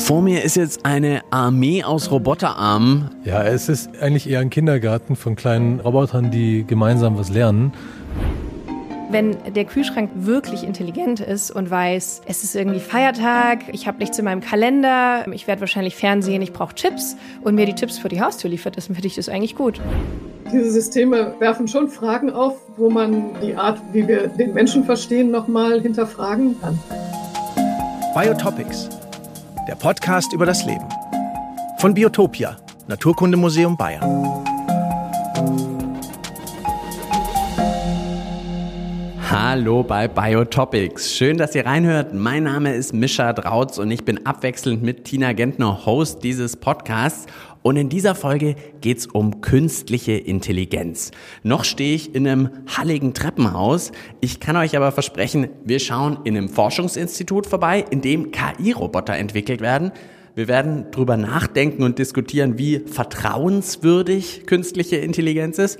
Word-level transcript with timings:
Vor 0.00 0.22
mir 0.22 0.42
ist 0.42 0.56
jetzt 0.56 0.84
eine 0.84 1.22
Armee 1.30 1.84
aus 1.84 2.10
Roboterarmen. 2.10 3.10
Ja, 3.24 3.44
es 3.44 3.68
ist 3.68 3.90
eigentlich 4.00 4.28
eher 4.28 4.40
ein 4.40 4.50
Kindergarten 4.50 5.14
von 5.14 5.36
kleinen 5.36 5.78
Robotern, 5.78 6.30
die 6.30 6.64
gemeinsam 6.66 7.16
was 7.16 7.30
lernen. 7.30 7.72
Wenn 9.10 9.36
der 9.54 9.64
Kühlschrank 9.64 10.10
wirklich 10.14 10.64
intelligent 10.64 11.20
ist 11.20 11.50
und 11.50 11.70
weiß, 11.70 12.22
es 12.26 12.44
ist 12.44 12.56
irgendwie 12.56 12.80
Feiertag, 12.80 13.60
ich 13.72 13.86
habe 13.86 13.98
nichts 13.98 14.18
in 14.18 14.24
meinem 14.24 14.40
Kalender, 14.40 15.26
ich 15.32 15.46
werde 15.46 15.60
wahrscheinlich 15.60 15.96
fernsehen, 15.96 16.42
ich 16.42 16.52
brauche 16.52 16.74
Chips 16.74 17.16
und 17.42 17.54
mir 17.54 17.66
die 17.66 17.74
Chips 17.74 17.98
vor 17.98 18.08
die 18.08 18.20
Haustür 18.20 18.50
liefert, 18.50 18.76
dann 18.76 18.84
finde 18.84 19.06
ich 19.06 19.16
das 19.16 19.28
eigentlich 19.28 19.54
gut. 19.54 19.80
Diese 20.52 20.70
Systeme 20.70 21.34
werfen 21.38 21.68
schon 21.68 21.88
Fragen 21.88 22.30
auf, 22.30 22.56
wo 22.76 22.90
man 22.90 23.40
die 23.42 23.54
Art, 23.54 23.80
wie 23.92 24.08
wir 24.08 24.28
den 24.28 24.54
Menschen 24.54 24.84
verstehen, 24.84 25.30
nochmal 25.30 25.80
hinterfragen 25.80 26.56
kann. 26.60 26.78
Biotopics, 28.14 28.88
der 29.70 29.76
Podcast 29.76 30.32
über 30.32 30.46
das 30.46 30.64
Leben. 30.64 30.84
Von 31.78 31.94
Biotopia, 31.94 32.56
Naturkundemuseum 32.88 33.76
Bayern. 33.76 34.02
Hallo 39.30 39.84
bei 39.84 40.08
Biotopics. 40.08 41.14
Schön, 41.14 41.38
dass 41.38 41.54
ihr 41.54 41.66
reinhört. 41.66 42.12
Mein 42.12 42.42
Name 42.42 42.74
ist 42.74 42.92
Mischa 42.92 43.32
Drautz 43.32 43.78
und 43.78 43.92
ich 43.92 44.04
bin 44.04 44.26
abwechselnd 44.26 44.82
mit 44.82 45.04
Tina 45.04 45.34
Gentner 45.34 45.86
Host 45.86 46.24
dieses 46.24 46.56
Podcasts. 46.56 47.26
Und 47.62 47.76
in 47.76 47.90
dieser 47.90 48.14
Folge 48.14 48.56
geht's 48.80 49.06
um 49.06 49.42
künstliche 49.42 50.12
Intelligenz. 50.12 51.10
Noch 51.42 51.64
stehe 51.64 51.94
ich 51.94 52.14
in 52.14 52.26
einem 52.26 52.48
halligen 52.66 53.12
Treppenhaus. 53.12 53.92
Ich 54.20 54.40
kann 54.40 54.56
euch 54.56 54.76
aber 54.76 54.92
versprechen, 54.92 55.48
wir 55.64 55.78
schauen 55.78 56.20
in 56.24 56.36
einem 56.36 56.48
Forschungsinstitut 56.48 57.46
vorbei, 57.46 57.84
in 57.90 58.00
dem 58.00 58.30
KI-Roboter 58.30 59.14
entwickelt 59.14 59.60
werden. 59.60 59.92
Wir 60.34 60.48
werden 60.48 60.90
drüber 60.90 61.18
nachdenken 61.18 61.82
und 61.82 61.98
diskutieren, 61.98 62.56
wie 62.56 62.78
vertrauenswürdig 62.78 64.46
künstliche 64.46 64.96
Intelligenz 64.96 65.58
ist. 65.58 65.78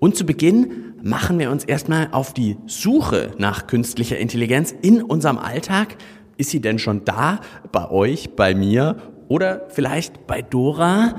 Und 0.00 0.16
zu 0.16 0.24
Beginn 0.24 0.94
machen 1.02 1.38
wir 1.38 1.50
uns 1.50 1.62
erstmal 1.62 2.08
auf 2.10 2.34
die 2.34 2.56
Suche 2.66 3.32
nach 3.38 3.68
künstlicher 3.68 4.18
Intelligenz 4.18 4.74
in 4.82 5.02
unserem 5.02 5.38
Alltag. 5.38 5.96
Ist 6.38 6.50
sie 6.50 6.60
denn 6.60 6.78
schon 6.78 7.04
da? 7.04 7.40
Bei 7.70 7.90
euch, 7.90 8.30
bei 8.34 8.54
mir 8.54 8.96
oder 9.30 9.62
vielleicht 9.68 10.26
bei 10.26 10.42
Dora? 10.42 11.14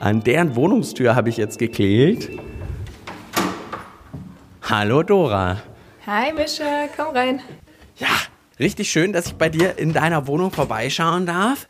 An 0.00 0.24
deren 0.24 0.56
Wohnungstür 0.56 1.14
habe 1.14 1.28
ich 1.28 1.36
jetzt 1.36 1.58
geklingelt. 1.58 2.30
Hallo 4.62 5.02
Dora. 5.02 5.62
Hi 6.06 6.32
Mischa, 6.32 6.88
komm 6.96 7.14
rein. 7.14 7.40
Ja, 7.96 8.08
richtig 8.58 8.90
schön, 8.90 9.12
dass 9.12 9.26
ich 9.26 9.34
bei 9.34 9.50
dir 9.50 9.78
in 9.78 9.92
deiner 9.92 10.26
Wohnung 10.26 10.50
vorbeischauen 10.50 11.26
darf. 11.26 11.68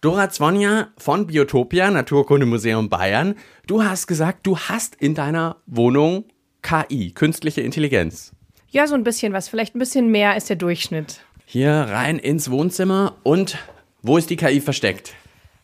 Dora 0.00 0.30
Zvonja 0.30 0.88
von 0.96 1.26
Biotopia, 1.26 1.90
Naturkundemuseum 1.90 2.88
Bayern. 2.88 3.34
Du 3.66 3.82
hast 3.82 4.06
gesagt, 4.06 4.46
du 4.46 4.56
hast 4.56 4.94
in 4.94 5.16
deiner 5.16 5.56
Wohnung 5.66 6.24
KI, 6.62 7.10
künstliche 7.10 7.62
Intelligenz. 7.62 8.32
Ja, 8.70 8.86
so 8.86 8.94
ein 8.94 9.02
bisschen 9.02 9.32
was, 9.32 9.48
vielleicht 9.48 9.74
ein 9.74 9.80
bisschen 9.80 10.12
mehr 10.12 10.30
als 10.30 10.46
der 10.46 10.56
Durchschnitt. 10.56 11.20
Hier 11.46 11.72
rein 11.72 12.20
ins 12.20 12.50
Wohnzimmer 12.50 13.16
und 13.24 13.58
wo 14.02 14.16
ist 14.18 14.30
die 14.30 14.36
KI 14.36 14.60
versteckt? 14.60 15.14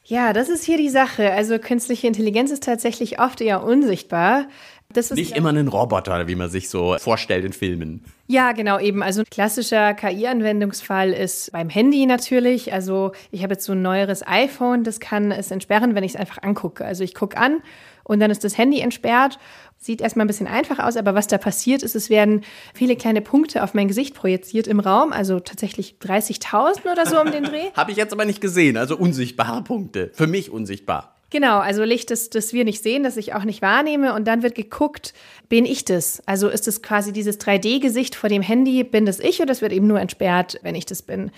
Ja, 0.04 0.32
das 0.32 0.48
ist 0.48 0.64
hier 0.64 0.78
die 0.78 0.88
Sache. 0.88 1.32
Also 1.32 1.58
künstliche 1.58 2.06
Intelligenz 2.06 2.50
ist 2.50 2.62
tatsächlich 2.62 3.20
oft 3.20 3.40
eher 3.42 3.62
unsichtbar. 3.62 4.46
Das 4.90 5.10
ist 5.10 5.18
Nicht 5.18 5.36
immer 5.36 5.50
ein 5.50 5.68
Roboter, 5.68 6.26
wie 6.28 6.34
man 6.34 6.48
sich 6.48 6.70
so 6.70 6.96
vorstellt 6.98 7.44
in 7.44 7.52
Filmen. 7.52 8.02
Ja, 8.26 8.52
genau, 8.52 8.78
eben. 8.78 9.02
Also 9.02 9.20
ein 9.20 9.26
klassischer 9.30 9.92
KI-Anwendungsfall 9.92 11.12
ist 11.12 11.52
beim 11.52 11.68
Handy 11.68 12.06
natürlich. 12.06 12.72
Also 12.72 13.12
ich 13.30 13.42
habe 13.42 13.52
jetzt 13.52 13.66
so 13.66 13.72
ein 13.72 13.82
neueres 13.82 14.26
iPhone, 14.26 14.84
das 14.84 14.98
kann 14.98 15.30
es 15.30 15.50
entsperren, 15.50 15.94
wenn 15.94 16.04
ich 16.04 16.12
es 16.14 16.16
einfach 16.16 16.42
angucke. 16.42 16.86
Also 16.86 17.04
ich 17.04 17.14
gucke 17.14 17.36
an 17.36 17.62
und 18.04 18.20
dann 18.20 18.30
ist 18.30 18.44
das 18.44 18.56
Handy 18.56 18.80
entsperrt. 18.80 19.38
Sieht 19.80 20.00
erstmal 20.00 20.24
ein 20.24 20.28
bisschen 20.28 20.48
einfach 20.48 20.80
aus, 20.80 20.96
aber 20.96 21.14
was 21.14 21.28
da 21.28 21.38
passiert 21.38 21.84
ist, 21.84 21.94
es 21.94 22.10
werden 22.10 22.42
viele 22.74 22.96
kleine 22.96 23.22
Punkte 23.22 23.62
auf 23.62 23.74
mein 23.74 23.86
Gesicht 23.86 24.14
projiziert 24.14 24.66
im 24.66 24.80
Raum, 24.80 25.12
also 25.12 25.38
tatsächlich 25.38 25.96
30.000 26.02 26.90
oder 26.90 27.06
so 27.06 27.20
um 27.20 27.30
den 27.30 27.44
Dreh. 27.44 27.70
Habe 27.74 27.92
ich 27.92 27.96
jetzt 27.96 28.12
aber 28.12 28.24
nicht 28.24 28.40
gesehen, 28.40 28.76
also 28.76 28.96
unsichtbare 28.96 29.62
Punkte. 29.62 30.10
Für 30.14 30.26
mich 30.26 30.50
unsichtbar. 30.50 31.14
Genau, 31.30 31.58
also 31.58 31.84
Licht, 31.84 32.10
das, 32.10 32.30
das 32.30 32.52
wir 32.52 32.64
nicht 32.64 32.82
sehen, 32.82 33.02
das 33.02 33.16
ich 33.16 33.34
auch 33.34 33.44
nicht 33.44 33.60
wahrnehme. 33.62 34.14
Und 34.14 34.26
dann 34.26 34.42
wird 34.42 34.54
geguckt, 34.54 35.12
bin 35.48 35.64
ich 35.66 35.84
das? 35.84 36.22
Also 36.26 36.48
ist 36.48 36.66
es 36.66 36.82
quasi 36.82 37.12
dieses 37.12 37.38
3D-Gesicht 37.38 38.14
vor 38.14 38.30
dem 38.30 38.42
Handy, 38.42 38.82
bin 38.82 39.04
das 39.04 39.20
ich 39.20 39.40
oder 39.40 39.52
es 39.52 39.60
wird 39.60 39.72
eben 39.72 39.86
nur 39.86 40.00
entsperrt, 40.00 40.58
wenn 40.62 40.74
ich 40.74 40.86
das 40.86 41.02
bin? 41.02 41.30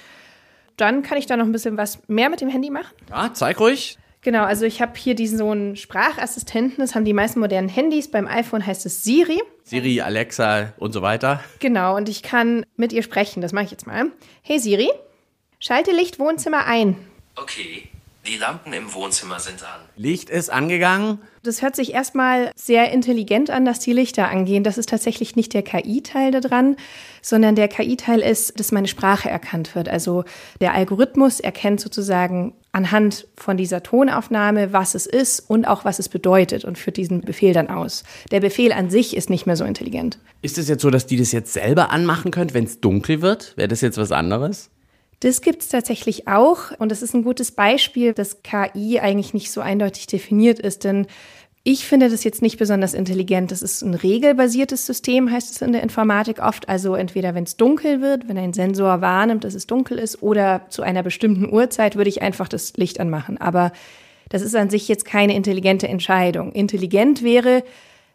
Dann 0.77 1.03
kann 1.03 1.19
ich 1.19 1.27
da 1.27 1.37
noch 1.37 1.45
ein 1.45 1.53
bisschen 1.53 1.77
was 1.77 1.99
mehr 2.07 2.31
mit 2.31 2.41
dem 2.41 2.49
Handy 2.49 2.71
machen. 2.71 2.95
Ja, 3.11 3.35
zeig 3.35 3.61
ruhig. 3.61 3.99
Genau, 4.23 4.45
also 4.45 4.67
ich 4.67 4.83
habe 4.83 4.93
hier 4.99 5.15
diesen 5.15 5.39
so 5.39 5.51
einen 5.51 5.77
Sprachassistenten, 5.77 6.77
das 6.79 6.95
haben 6.95 7.07
die 7.07 7.15
meisten 7.15 7.41
modernen 7.41 7.71
Handys. 7.71 8.11
Beim 8.11 8.27
iPhone 8.27 8.65
heißt 8.65 8.85
es 8.85 9.03
Siri. 9.03 9.41
Siri, 9.65 10.03
Alexa 10.03 10.75
und 10.79 10.93
so 10.93 11.01
weiter. 11.01 11.43
Genau, 11.59 11.97
und 11.97 12.09
ich 12.09 12.23
kann 12.23 12.67
mit 12.77 12.93
ihr 12.93 13.03
sprechen. 13.03 13.41
Das 13.41 13.53
mache 13.53 13.65
ich 13.65 13.71
jetzt 13.71 13.87
mal. 13.87 14.11
Hey 14.43 14.59
Siri, 14.59 14.91
schalte 15.59 15.93
Licht 15.93 16.19
Wohnzimmer 16.19 16.67
ein. 16.67 16.97
Okay, 17.37 17.89
die 18.27 18.37
Lampen 18.37 18.75
im 18.75 18.93
Wohnzimmer 18.93 19.41
sind 19.41 19.63
an. 19.63 19.81
Licht 19.97 20.29
ist 20.29 20.51
angegangen. 20.51 21.21
Das 21.43 21.63
hört 21.63 21.75
sich 21.75 21.95
erstmal 21.95 22.53
sehr 22.55 22.93
intelligent 22.93 23.49
an, 23.49 23.65
dass 23.65 23.79
die 23.79 23.95
Lichter 23.95 24.29
angehen. 24.29 24.63
Das 24.63 24.77
ist 24.77 24.91
tatsächlich 24.91 25.37
nicht 25.37 25.55
der 25.55 25.63
KI-Teil 25.63 26.31
da 26.31 26.41
dran, 26.41 26.77
sondern 27.23 27.55
der 27.55 27.69
KI-Teil 27.69 28.21
ist, 28.21 28.61
dass 28.61 28.73
meine 28.73 28.89
Sprache 28.89 29.31
erkannt 29.31 29.75
wird. 29.75 29.89
Also 29.89 30.25
der 30.61 30.75
Algorithmus 30.75 31.41
erkennt 31.41 31.81
sozusagen 31.81 32.53
anhand 32.73 33.27
von 33.37 33.57
dieser 33.57 33.83
Tonaufnahme, 33.83 34.73
was 34.73 34.95
es 34.95 35.07
ist 35.07 35.41
und 35.41 35.67
auch 35.67 35.85
was 35.85 35.99
es 35.99 36.09
bedeutet 36.09 36.65
und 36.65 36.79
führt 36.79 36.97
diesen 36.97 37.23
Befehl 37.23 37.53
dann 37.53 37.69
aus. 37.69 38.05
Der 38.31 38.41
Befehl 38.41 38.73
an 38.73 38.91
sich 38.91 39.17
ist 39.17 39.31
nicht 39.31 39.47
mehr 39.47 39.57
so 39.57 39.65
intelligent. 39.65 40.19
Ist 40.43 40.59
es 40.59 40.69
jetzt 40.69 40.83
so, 40.83 40.91
dass 40.91 41.07
die 41.07 41.17
das 41.17 41.33
jetzt 41.33 41.53
selber 41.53 41.91
anmachen 41.91 42.31
könnt, 42.31 42.55
wenn 42.55 42.65
es 42.65 42.81
dunkel 42.81 43.23
wird? 43.23 43.57
Wäre 43.57 43.69
das 43.69 43.81
jetzt 43.81 43.99
was 43.99 44.13
anderes? 44.13 44.71
Das 45.21 45.43
gibt 45.43 45.61
es 45.61 45.69
tatsächlich 45.69 46.29
auch 46.29 46.71
und 46.79 46.91
das 46.91 47.03
ist 47.03 47.13
ein 47.13 47.25
gutes 47.25 47.53
Beispiel, 47.53 48.15
dass 48.15 48.43
KI 48.43 49.01
eigentlich 49.01 49.35
nicht 49.35 49.51
so 49.51 49.61
eindeutig 49.61 50.07
definiert 50.07 50.59
ist, 50.59 50.85
denn 50.85 51.07
ich 51.63 51.87
finde 51.87 52.09
das 52.09 52.25
jetzt 52.25 52.41
nicht 52.41 52.59
besonders 52.59 52.95
intelligent. 52.95 53.51
Das 53.51 53.61
ist 53.61 53.83
ein 53.83 53.93
regelbasiertes 53.95 54.87
System, 54.87 55.31
heißt 55.31 55.51
es 55.51 55.61
in 55.61 55.73
der 55.73 55.83
Informatik 55.83 56.43
oft. 56.43 56.69
Also 56.69 56.95
entweder 56.95 57.35
wenn 57.35 57.45
es 57.45 57.57
dunkel 57.57 58.01
wird, 58.01 58.29
wenn 58.29 58.39
ein 58.39 58.55
Sensor 58.55 59.03
wahrnimmt, 59.03 59.45
dass 59.45 59.55
es 59.55 59.67
dunkel 59.67 59.99
ist, 59.99 60.23
oder 60.23 60.63
zu 60.71 60.83
einer 60.83 61.03
bestimmten 61.03 61.53
Uhrzeit 61.53 61.97
würde 61.97 62.09
ich 62.09 62.23
einfach 62.23 62.49
das 62.49 62.77
Licht 62.77 62.99
anmachen. 62.99 63.39
Aber 63.39 63.73
das 64.31 64.41
ist 64.41 64.57
an 64.57 64.71
sich 64.71 64.89
jetzt 64.89 65.05
keine 65.05 65.35
intelligente 65.35 65.87
Entscheidung. 65.87 66.53
Intelligent 66.53 67.23
wäre, 67.23 67.63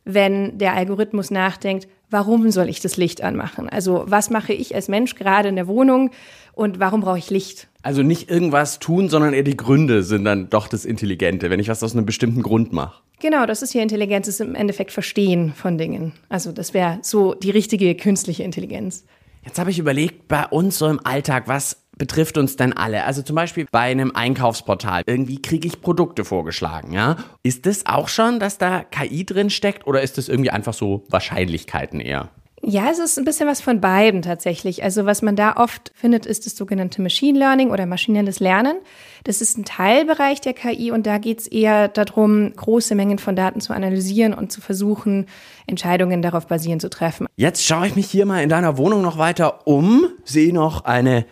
wenn 0.06 0.58
der 0.58 0.74
Algorithmus 0.74 1.30
nachdenkt, 1.30 1.88
warum 2.10 2.50
soll 2.50 2.70
ich 2.70 2.80
das 2.80 2.98
Licht 2.98 3.22
anmachen? 3.22 3.70
Also 3.70 4.06
was 4.08 4.30
mache 4.32 4.54
ich 4.54 4.74
als 4.74 4.88
Mensch 4.88 5.16
gerade 5.16 5.50
in 5.50 5.56
der 5.56 5.68
Wohnung 5.68 6.12
und 6.56 6.80
warum 6.80 7.02
brauche 7.02 7.18
ich 7.18 7.30
Licht? 7.30 7.68
Also 7.82 8.02
nicht 8.02 8.30
irgendwas 8.30 8.80
tun, 8.80 9.10
sondern 9.10 9.34
eher 9.34 9.44
die 9.44 9.58
Gründe 9.58 10.04
sind 10.04 10.26
dann 10.26 10.50
doch 10.50 10.68
das 10.68 10.86
Intelligente, 10.86 11.50
wenn 11.50 11.60
ich 11.60 11.70
was 11.70 11.84
aus 11.84 11.94
einem 11.94 12.06
bestimmten 12.06 12.42
Grund 12.42 12.74
mache. 12.74 13.02
Genau, 13.20 13.46
das 13.46 13.62
ist 13.62 13.72
hier 13.72 13.84
Intelligenz, 13.84 14.28
ist 14.28 14.42
im 14.42 14.56
Endeffekt 14.56 14.92
Verstehen 14.92 15.54
von 15.54 15.78
Dingen. 15.78 16.14
Also 16.30 16.52
das 16.52 16.74
wäre 16.74 17.00
so 17.02 17.34
die 17.34 17.52
richtige 17.52 17.94
künstliche 17.96 18.44
Intelligenz. 18.44 19.06
Jetzt 19.44 19.60
habe 19.60 19.70
ich 19.70 19.78
überlegt, 19.78 20.28
bei 20.28 20.46
uns 20.48 20.80
so 20.80 20.88
im 20.88 21.00
Alltag, 21.06 21.48
was 21.48 21.84
betrifft 21.98 22.38
uns 22.38 22.56
denn 22.56 22.74
alle? 22.74 23.06
Also 23.06 23.22
zum 23.22 23.36
Beispiel 23.36 23.68
bei 23.72 23.82
einem 23.82 24.12
Einkaufsportal. 24.16 25.04
Irgendwie 25.06 25.42
kriege 25.42 25.68
ich 25.68 25.82
Produkte 25.82 26.26
vorgeschlagen, 26.26 26.92
ja? 26.92 27.18
Ist 27.44 27.66
das 27.66 27.86
auch 27.86 28.08
schon, 28.08 28.40
dass 28.40 28.58
da 28.58 28.84
KI 28.84 29.26
drin 29.26 29.50
steckt 29.50 29.88
oder 29.88 30.02
ist 30.02 30.18
das 30.18 30.28
irgendwie 30.28 30.50
einfach 30.50 30.74
so 30.74 31.04
Wahrscheinlichkeiten 31.10 32.00
eher? 32.00 32.30
Ja, 32.68 32.90
es 32.90 32.98
ist 32.98 33.20
ein 33.20 33.26
bisschen 33.26 33.48
was 33.48 33.62
von 33.62 33.80
beiden 33.80 34.24
tatsächlich. 34.24 34.84
Also 34.84 35.06
was 35.06 35.22
man 35.22 35.36
da 35.36 35.58
oft 35.58 35.92
findet, 35.94 36.26
ist 36.26 36.48
das 36.48 36.58
sogenannte 36.58 37.00
Machine 37.00 37.38
Learning 37.38 37.70
oder 37.70 37.86
maschinelles 37.86 38.40
Lernen. 38.40 38.78
Das 39.24 39.40
ist 39.40 39.56
ein 39.60 39.66
Teilbereich 39.66 40.42
der 40.42 40.54
KI 40.54 40.90
und 40.90 41.06
da 41.06 41.20
geht 41.20 41.42
es 41.42 41.48
eher 41.48 41.90
darum, 41.90 42.54
große 42.56 42.96
Mengen 42.96 43.20
von 43.20 43.36
Daten 43.36 43.62
zu 43.62 43.72
analysieren 43.72 44.34
und 44.34 44.52
zu 44.52 44.62
versuchen, 44.62 45.28
Entscheidungen 45.68 46.24
darauf 46.24 46.48
basierend 46.48 46.82
zu 46.82 46.90
treffen. 46.90 47.28
Jetzt 47.36 47.64
schaue 47.64 47.86
ich 47.86 47.96
mich 47.96 48.08
hier 48.10 48.26
mal 48.26 48.42
in 48.42 48.50
deiner 48.50 48.80
Wohnung 48.80 49.04
noch 49.04 49.20
weiter 49.20 49.68
um, 49.68 50.08
sehe 50.24 50.52
noch 50.52 50.86
eine 50.86 51.28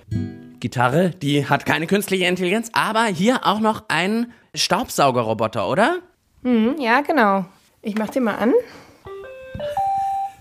Gitarre, 0.59 1.09
die 1.09 1.49
hat 1.49 1.65
keine 1.65 1.87
künstliche 1.87 2.25
Intelligenz, 2.25 2.69
aber 2.73 3.05
hier 3.05 3.39
auch 3.47 3.59
noch 3.59 3.85
ein 3.87 4.31
Staubsaugerroboter, 4.53 5.67
oder? 5.67 5.97
Mhm, 6.43 6.75
ja, 6.79 7.01
genau. 7.01 7.45
Ich 7.81 7.97
mach 7.97 8.09
den 8.09 8.23
mal 8.23 8.35
an. 8.35 8.53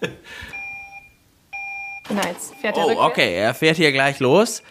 Genau, 2.15 2.29
jetzt 2.29 2.55
fährt 2.61 2.77
er 2.77 2.85
Oh, 2.85 2.89
rückwärts. 2.89 3.11
okay, 3.13 3.35
er 3.37 3.55
fährt 3.55 3.77
hier 3.77 3.93
gleich 3.93 4.19
los. 4.21 4.63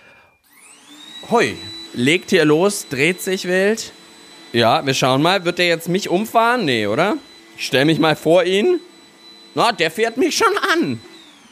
Hui, 1.30 1.58
legt 1.94 2.30
hier 2.30 2.46
los, 2.46 2.88
dreht 2.90 3.22
sich 3.22 3.46
wild. 3.48 3.92
Ja, 4.54 4.86
wir 4.86 4.94
schauen 4.94 5.22
mal, 5.22 5.46
wird 5.46 5.58
der 5.60 5.68
jetzt 5.68 5.88
mich 5.90 6.10
umfahren? 6.10 6.66
Nee, 6.66 6.88
oder? 6.88 7.16
Ich 7.58 7.66
stell 7.66 7.86
mich 7.86 8.00
mal 8.00 8.16
vor 8.16 8.44
ihn. 8.44 8.80
Na, 9.56 9.72
der 9.72 9.92
fährt 9.92 10.18
mich 10.18 10.36
schon 10.38 10.54
an. 10.74 11.02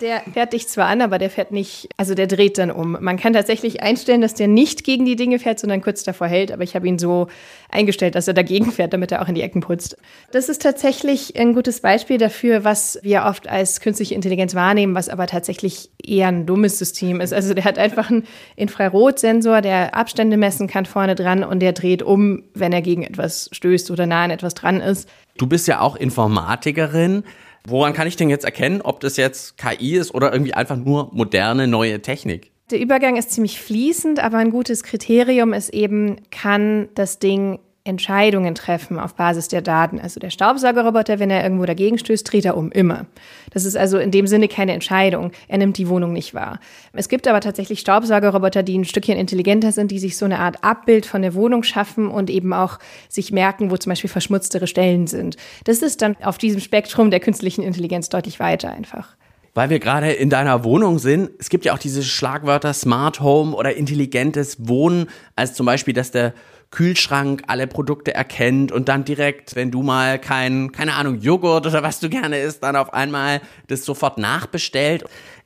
Der 0.01 0.21
fährt 0.33 0.53
dich 0.53 0.67
zwar 0.69 0.87
an, 0.87 1.01
aber 1.01 1.17
der 1.17 1.29
fährt 1.29 1.51
nicht, 1.51 1.89
also 1.97 2.15
der 2.15 2.27
dreht 2.27 2.57
dann 2.57 2.71
um. 2.71 2.97
Man 3.01 3.17
kann 3.17 3.33
tatsächlich 3.33 3.83
einstellen, 3.83 4.21
dass 4.21 4.33
der 4.33 4.47
nicht 4.47 4.85
gegen 4.85 5.03
die 5.03 5.17
Dinge 5.17 5.39
fährt, 5.39 5.59
sondern 5.59 5.81
kurz 5.81 6.03
davor 6.03 6.27
hält, 6.27 6.53
aber 6.53 6.63
ich 6.63 6.73
habe 6.75 6.87
ihn 6.87 6.97
so 6.97 7.27
eingestellt, 7.69 8.15
dass 8.15 8.27
er 8.27 8.33
dagegen 8.33 8.71
fährt, 8.71 8.93
damit 8.93 9.11
er 9.11 9.21
auch 9.21 9.27
in 9.27 9.35
die 9.35 9.41
Ecken 9.41 9.59
putzt. 9.59 9.97
Das 10.31 10.47
ist 10.47 10.61
tatsächlich 10.61 11.37
ein 11.37 11.53
gutes 11.53 11.81
Beispiel 11.81 12.17
dafür, 12.17 12.63
was 12.63 12.97
wir 13.03 13.25
oft 13.25 13.49
als 13.49 13.81
künstliche 13.81 14.15
Intelligenz 14.15 14.55
wahrnehmen, 14.55 14.95
was 14.95 15.09
aber 15.09 15.27
tatsächlich 15.27 15.89
eher 16.01 16.29
ein 16.29 16.45
dummes 16.45 16.79
System 16.79 17.19
ist. 17.19 17.33
Also 17.33 17.53
der 17.53 17.65
hat 17.65 17.77
einfach 17.77 18.09
einen 18.09 18.25
Infrarotsensor, 18.55 19.61
der 19.61 19.95
Abstände 19.95 20.37
messen 20.37 20.67
kann 20.67 20.85
vorne 20.85 21.15
dran 21.15 21.43
und 21.43 21.59
der 21.59 21.73
dreht 21.73 22.03
um, 22.03 22.43
wenn 22.53 22.71
er 22.71 22.81
gegen 22.81 23.03
etwas 23.03 23.49
stößt 23.51 23.91
oder 23.91 24.05
nah 24.05 24.23
an 24.23 24.31
etwas 24.31 24.53
dran 24.53 24.79
ist. 24.79 25.09
Du 25.37 25.47
bist 25.47 25.67
ja 25.67 25.81
auch 25.81 25.95
Informatikerin. 25.95 27.23
Woran 27.69 27.93
kann 27.93 28.07
ich 28.07 28.15
denn 28.15 28.29
jetzt 28.29 28.45
erkennen, 28.45 28.81
ob 28.81 28.99
das 28.99 29.17
jetzt 29.17 29.57
KI 29.57 29.95
ist 29.95 30.13
oder 30.13 30.31
irgendwie 30.33 30.53
einfach 30.53 30.77
nur 30.77 31.09
moderne 31.13 31.67
neue 31.67 32.01
Technik? 32.01 32.51
Der 32.71 32.79
Übergang 32.79 33.15
ist 33.15 33.31
ziemlich 33.31 33.59
fließend, 33.59 34.19
aber 34.19 34.37
ein 34.37 34.51
gutes 34.51 34.83
Kriterium 34.83 35.53
ist 35.53 35.69
eben, 35.69 36.17
kann 36.29 36.89
das 36.95 37.19
Ding 37.19 37.59
Entscheidungen 37.89 38.55
treffen 38.55 38.99
auf 38.99 39.15
Basis 39.15 39.47
der 39.47 39.61
Daten. 39.61 39.99
Also 39.99 40.19
der 40.19 40.29
Staubsaugerroboter, 40.29 41.19
wenn 41.19 41.31
er 41.31 41.43
irgendwo 41.43 41.65
dagegen 41.65 41.97
stößt, 41.97 42.31
dreht 42.31 42.45
er 42.45 42.55
um, 42.55 42.71
immer. 42.71 43.07
Das 43.51 43.65
ist 43.65 43.75
also 43.75 43.97
in 43.97 44.11
dem 44.11 44.27
Sinne 44.27 44.47
keine 44.47 44.73
Entscheidung. 44.73 45.31
Er 45.47 45.57
nimmt 45.57 45.77
die 45.77 45.89
Wohnung 45.89 46.13
nicht 46.13 46.33
wahr. 46.33 46.59
Es 46.93 47.09
gibt 47.09 47.27
aber 47.27 47.41
tatsächlich 47.41 47.79
Staubsaugerroboter, 47.79 48.63
die 48.63 48.77
ein 48.77 48.85
Stückchen 48.85 49.17
intelligenter 49.17 49.71
sind, 49.71 49.91
die 49.91 49.99
sich 49.99 50.17
so 50.17 50.25
eine 50.25 50.39
Art 50.39 50.63
Abbild 50.63 51.05
von 51.05 51.21
der 51.21 51.33
Wohnung 51.33 51.63
schaffen 51.63 52.07
und 52.07 52.29
eben 52.29 52.53
auch 52.53 52.79
sich 53.09 53.31
merken, 53.31 53.71
wo 53.71 53.77
zum 53.77 53.89
Beispiel 53.89 54.09
verschmutztere 54.09 54.67
Stellen 54.67 55.07
sind. 55.07 55.35
Das 55.63 55.81
ist 55.81 56.01
dann 56.01 56.15
auf 56.21 56.37
diesem 56.37 56.61
Spektrum 56.61 57.09
der 57.09 57.19
künstlichen 57.19 57.63
Intelligenz 57.63 58.09
deutlich 58.09 58.39
weiter 58.39 58.71
einfach 58.71 59.17
weil 59.55 59.69
wir 59.69 59.79
gerade 59.79 60.11
in 60.11 60.29
deiner 60.29 60.63
Wohnung 60.63 60.99
sind. 60.99 61.31
Es 61.37 61.49
gibt 61.49 61.65
ja 61.65 61.73
auch 61.73 61.79
diese 61.79 62.01
Schlagwörter 62.01 62.73
Smart 62.73 63.19
Home 63.19 63.53
oder 63.53 63.75
intelligentes 63.75 64.69
Wohnen, 64.69 65.07
als 65.35 65.53
zum 65.53 65.65
Beispiel, 65.65 65.93
dass 65.93 66.11
der 66.11 66.33
Kühlschrank 66.71 67.43
alle 67.47 67.67
Produkte 67.67 68.13
erkennt 68.13 68.71
und 68.71 68.89
dann 68.89 69.03
direkt, 69.03 69.55
wenn 69.55 69.71
du 69.71 69.81
mal 69.81 70.19
kein, 70.19 70.71
keine 70.71 70.93
Ahnung, 70.93 71.19
Joghurt 71.19 71.65
oder 71.65 71.81
was 71.81 71.99
du 71.99 72.09
gerne 72.09 72.39
isst, 72.39 72.63
dann 72.63 72.75
auf 72.75 72.93
einmal 72.93 73.41
das 73.67 73.85
sofort 73.85 74.17
nachbestellt. 74.17 75.03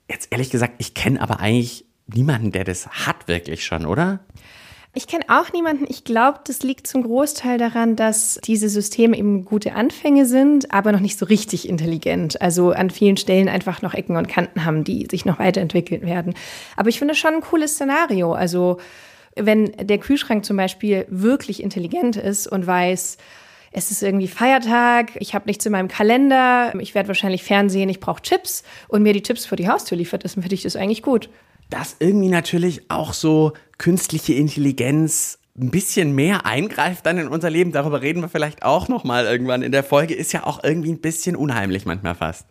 Jetzt 0.09 0.27
ehrlich 0.31 0.49
gesagt, 0.49 0.75
ich 0.79 0.93
kenne 0.93 1.21
aber 1.21 1.39
eigentlich 1.39 1.85
niemanden, 2.07 2.51
der 2.51 2.65
das 2.65 2.87
hat 2.87 3.27
wirklich 3.27 3.65
schon, 3.65 3.85
oder? 3.85 4.19
Ich 4.95 5.07
kenne 5.07 5.23
auch 5.27 5.51
niemanden. 5.53 5.85
Ich 5.89 6.03
glaube, 6.03 6.41
das 6.45 6.61
liegt 6.61 6.85
zum 6.85 7.01
Großteil 7.01 7.57
daran, 7.57 7.95
dass 7.95 8.39
diese 8.43 8.69
Systeme 8.69 9.17
eben 9.17 9.43
gute 9.43 9.73
Anfänge 9.73 10.27
sind, 10.27 10.71
aber 10.71 10.91
noch 10.91 10.99
nicht 10.99 11.17
so 11.17 11.25
richtig 11.25 11.67
intelligent. 11.67 12.39
Also 12.43 12.71
an 12.73 12.91
vielen 12.91 13.17
Stellen 13.17 13.49
einfach 13.49 13.81
noch 13.81 13.95
Ecken 13.95 14.17
und 14.17 14.27
Kanten 14.27 14.65
haben, 14.65 14.83
die 14.83 15.07
sich 15.09 15.25
noch 15.25 15.39
weiterentwickelt 15.39 16.03
werden. 16.03 16.35
Aber 16.77 16.89
ich 16.89 16.99
finde 16.99 17.15
schon 17.15 17.33
ein 17.33 17.41
cooles 17.41 17.73
Szenario. 17.73 18.33
Also 18.33 18.77
wenn 19.35 19.71
der 19.79 19.97
Kühlschrank 19.97 20.45
zum 20.45 20.57
Beispiel 20.57 21.05
wirklich 21.09 21.63
intelligent 21.63 22.15
ist 22.15 22.47
und 22.47 22.65
weiß, 22.67 23.17
es 23.71 23.89
ist 23.89 24.03
irgendwie 24.03 24.27
Feiertag, 24.27 25.11
ich 25.15 25.33
habe 25.33 25.45
nichts 25.47 25.65
in 25.65 25.71
meinem 25.71 25.87
Kalender, 25.87 26.73
ich 26.79 26.93
werde 26.93 27.07
wahrscheinlich 27.07 27.43
Fernsehen, 27.43 27.89
ich 27.89 27.99
brauche 27.99 28.21
Chips 28.21 28.63
und 28.87 29.01
mir 29.01 29.13
die 29.13 29.23
Chips 29.23 29.45
vor 29.45 29.55
die 29.55 29.67
Haustür 29.67 29.97
liefert, 29.97 30.23
dann 30.23 30.31
finde 30.31 30.53
ich 30.53 30.61
das 30.61 30.75
eigentlich 30.75 31.01
gut. 31.01 31.29
Dass 31.69 31.95
irgendwie 31.99 32.29
natürlich 32.29 32.91
auch 32.91 33.13
so 33.13 33.53
künstliche 33.79 34.33
Intelligenz 34.33 35.39
ein 35.57 35.71
bisschen 35.71 36.13
mehr 36.13 36.45
eingreift 36.45 37.05
dann 37.05 37.17
in 37.17 37.27
unser 37.27 37.49
Leben, 37.49 37.71
darüber 37.71 38.01
reden 38.01 38.21
wir 38.21 38.29
vielleicht 38.29 38.63
auch 38.63 38.87
noch 38.87 39.03
mal 39.03 39.25
irgendwann 39.25 39.63
in 39.63 39.71
der 39.71 39.83
Folge, 39.83 40.13
ist 40.13 40.33
ja 40.33 40.45
auch 40.45 40.63
irgendwie 40.63 40.91
ein 40.91 41.01
bisschen 41.01 41.35
unheimlich 41.35 41.85
manchmal 41.85 42.15
fast. 42.15 42.45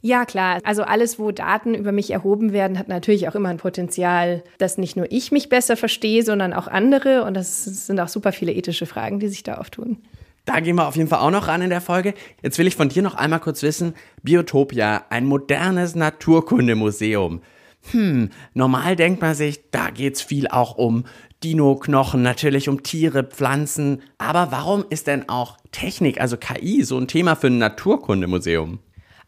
Ja, 0.00 0.24
klar. 0.24 0.60
Also 0.64 0.84
alles, 0.84 1.18
wo 1.18 1.32
Daten 1.32 1.74
über 1.74 1.90
mich 1.90 2.10
erhoben 2.10 2.52
werden, 2.52 2.78
hat 2.78 2.88
natürlich 2.88 3.28
auch 3.28 3.34
immer 3.34 3.48
ein 3.48 3.56
Potenzial, 3.56 4.44
dass 4.58 4.78
nicht 4.78 4.96
nur 4.96 5.10
ich 5.10 5.32
mich 5.32 5.48
besser 5.48 5.76
verstehe, 5.76 6.22
sondern 6.22 6.52
auch 6.52 6.68
andere. 6.68 7.24
Und 7.24 7.34
das 7.34 7.64
sind 7.64 7.98
auch 7.98 8.08
super 8.08 8.32
viele 8.32 8.52
ethische 8.52 8.86
Fragen, 8.86 9.18
die 9.18 9.28
sich 9.28 9.42
da 9.42 9.56
auftun. 9.56 9.98
Da 10.44 10.60
gehen 10.60 10.76
wir 10.76 10.86
auf 10.86 10.96
jeden 10.96 11.08
Fall 11.08 11.18
auch 11.18 11.30
noch 11.30 11.48
ran 11.48 11.62
in 11.62 11.68
der 11.68 11.80
Folge. 11.80 12.14
Jetzt 12.42 12.58
will 12.58 12.66
ich 12.66 12.76
von 12.76 12.88
dir 12.88 13.02
noch 13.02 13.16
einmal 13.16 13.40
kurz 13.40 13.62
wissen, 13.62 13.94
Biotopia, 14.22 15.04
ein 15.10 15.26
modernes 15.26 15.94
Naturkundemuseum. 15.94 17.42
Hm, 17.90 18.30
normal 18.54 18.96
denkt 18.96 19.20
man 19.20 19.34
sich, 19.34 19.70
da 19.70 19.90
geht's 19.90 20.22
viel 20.22 20.48
auch 20.48 20.76
um 20.78 21.04
Dino-Knochen, 21.44 22.22
natürlich 22.22 22.68
um 22.68 22.82
Tiere, 22.82 23.24
Pflanzen. 23.24 24.00
Aber 24.16 24.50
warum 24.50 24.84
ist 24.88 25.06
denn 25.06 25.28
auch 25.28 25.58
Technik, 25.70 26.20
also 26.20 26.36
KI, 26.36 26.82
so 26.82 26.96
ein 26.96 27.08
Thema 27.08 27.36
für 27.36 27.48
ein 27.48 27.58
Naturkundemuseum? 27.58 28.78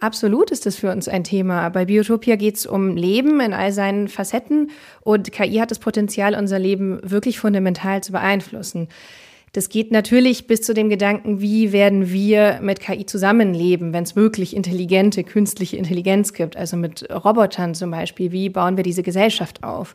Absolut 0.00 0.50
ist 0.50 0.64
das 0.64 0.76
für 0.76 0.91
uns 0.91 1.08
ein 1.08 1.25
Thema. 1.25 1.69
Bei 1.69 1.85
Biotopia 1.85 2.37
geht 2.37 2.56
es 2.56 2.64
um 2.64 2.97
Leben 2.97 3.38
in 3.41 3.52
all 3.52 3.70
seinen 3.70 4.08
Facetten 4.08 4.70
und 5.02 5.31
KI 5.31 5.58
hat 5.58 5.70
das 5.70 5.79
Potenzial, 5.79 6.35
unser 6.35 6.58
Leben 6.58 6.99
wirklich 7.02 7.38
fundamental 7.38 8.02
zu 8.02 8.12
beeinflussen. 8.12 8.88
Das 9.52 9.69
geht 9.69 9.91
natürlich 9.91 10.47
bis 10.47 10.62
zu 10.62 10.73
dem 10.73 10.88
Gedanken, 10.88 11.43
wie 11.43 11.73
werden 11.73 12.11
wir 12.11 12.61
mit 12.62 12.81
KI 12.81 13.05
zusammenleben, 13.05 13.93
wenn 13.93 14.05
es 14.05 14.17
wirklich 14.17 14.56
intelligente 14.56 15.23
künstliche 15.23 15.76
Intelligenz 15.76 16.32
gibt, 16.32 16.56
also 16.56 16.79
mit 16.79 17.06
Robotern 17.11 17.75
zum 17.75 17.91
Beispiel. 17.91 18.32
Wie 18.32 18.49
bauen 18.49 18.79
wir 18.79 18.85
diese 18.85 19.02
Gesellschaft 19.02 19.64
auf? 19.64 19.93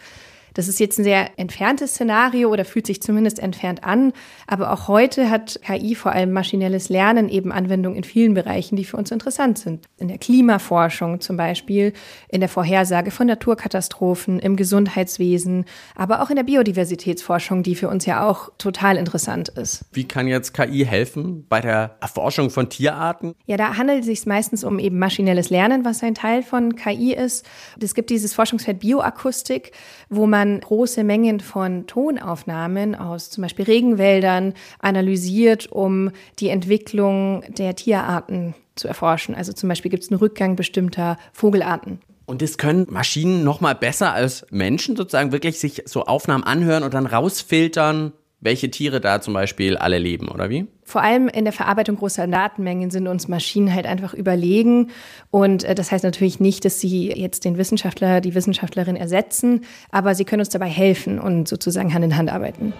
Das 0.56 0.69
ist 0.69 0.80
jetzt 0.80 0.98
ein 0.98 1.04
sehr 1.04 1.38
entferntes 1.38 1.92
Szenario 1.92 2.50
oder 2.50 2.66
fühlt 2.66 2.88
sich 2.88 3.02
zumindest 3.02 3.40
entfernt 3.40 3.84
an. 3.84 4.13
Aber 4.48 4.72
auch 4.72 4.88
heute 4.88 5.30
hat 5.30 5.60
KI 5.62 5.96
vor 5.96 6.13
allem 6.13 6.31
maschinelles 6.31 6.88
Lernen 6.88 7.28
eben 7.30 7.52
Anwendung 7.52 7.94
in 7.94 8.06
vielen 8.06 8.34
Bereichen, 8.34 8.78
die 8.78 8.86
für 8.86 8.96
uns 8.96 9.12
interessant 9.12 9.60
sind. 9.60 9.86
In 9.98 10.07
der 10.07 10.18
Klimaforschung 10.18 11.19
zum 11.19 11.36
Beispiel, 11.36 11.92
in 12.30 12.40
der 12.40 12.48
Vorhersage 12.48 13.12
von 13.12 13.28
Naturkatastrophen, 13.28 14.40
im 14.40 14.56
Gesundheitswesen, 14.56 15.66
aber 15.94 16.24
auch 16.24 16.30
in 16.30 16.38
der 16.38 16.44
Biodiversitätsforschung, 16.44 17.62
die 17.62 17.75
für 17.75 17.90
uns 17.90 18.06
ja 18.06 18.25
auch 18.28 18.50
total 18.57 18.96
interessant 18.96 19.50
ist. 19.50 19.84
Wie 19.92 20.07
kann 20.07 20.28
jetzt 20.28 20.54
KI 20.54 20.86
helfen 20.86 21.46
bei 21.50 21.60
der 21.60 21.98
Erforschung 22.00 22.50
von 22.50 22.69
Tierarten? 22.69 23.36
Ja, 23.46 23.57
da 23.57 23.75
handelt 23.75 24.00
es 24.00 24.06
sich 24.06 24.25
meistens 24.25 24.63
um 24.63 24.80
eben 24.80 25.00
maschinelles 25.00 25.50
Lernen, 25.50 25.84
was 25.84 26.02
ein 26.02 26.16
Teil 26.16 26.44
von 26.44 26.78
KI 26.78 27.13
ist. 27.13 27.46
Es 27.81 27.94
gibt 27.94 28.10
dieses 28.10 28.34
Forschungsfeld 28.34 28.80
Bioakustik, 28.80 29.74
wo 30.10 30.28
man 30.28 30.44
man 30.45 30.59
große 30.59 31.03
Mengen 31.03 31.39
von 31.39 31.88
Tonaufnahmen 31.88 32.95
aus 32.95 33.30
zum 33.30 33.42
Beispiel 33.42 33.65
Regenwäldern 33.65 34.53
analysiert, 34.80 35.71
um 35.71 36.12
die 36.39 36.50
Entwicklung 36.50 37.44
der 37.50 37.75
Tierarten 37.75 38.56
zu 38.75 38.88
erforschen. 38.88 39.36
Also 39.36 39.53
zum 39.53 39.69
Beispiel 39.69 39.92
gibt 39.92 40.03
es 40.03 40.12
einen 40.12 40.19
Rückgang 40.19 40.56
bestimmter 40.56 41.18
Vogelarten. 41.33 42.00
Und 42.25 42.42
das 42.42 42.57
können 42.57 42.88
Maschinen 42.89 43.44
noch 43.44 43.62
mal 43.62 43.75
besser 43.75 44.13
als 44.13 44.45
Menschen 44.50 44.95
sozusagen 44.95 45.31
wirklich 45.31 45.59
sich 45.59 45.83
so 45.86 46.06
Aufnahmen 46.06 46.44
anhören 46.44 46.83
und 46.83 46.94
dann 46.94 47.06
rausfiltern, 47.06 48.13
welche 48.45 48.69
Tiere 48.69 49.02
da 49.02 49.19
zum 49.21 49.33
Beispiel 49.33 49.75
alle 49.75 49.97
leben, 49.97 50.30
oder 50.30 50.49
wie? 50.49 50.68
Vor 50.83 51.02
allem 51.02 51.28
in 51.28 51.45
der 51.45 51.52
Verarbeitung 51.52 51.97
großer 51.97 52.28
Datenmengen 52.28 52.92
sind 52.92 53.07
uns 53.07 53.28
Maschinen 53.28 53.73
halt 53.73 53.87
einfach 53.87 54.14
überlegen. 54.14 54.92
Und 55.31 55.64
äh, 55.64 55.75
das 55.75 55.92
heißt 55.92 56.04
natürlich 56.04 56.40
nicht, 56.40 56.64
dass 56.64 56.80
sie 56.80 57.11
jetzt 57.11 57.44
den 57.44 57.57
Wissenschaftler, 57.57 58.21
die 58.21 58.35
Wissenschaftlerin 58.35 58.95
ersetzen, 58.95 59.66
aber 59.92 60.14
sie 60.14 60.25
können 60.25 60.42
uns 60.42 60.49
dabei 60.49 60.68
helfen 60.68 61.19
und 61.19 61.47
sozusagen 61.47 61.94
Hand 61.94 62.06
in 62.06 62.16
Hand 62.16 62.31
arbeiten. 62.31 62.73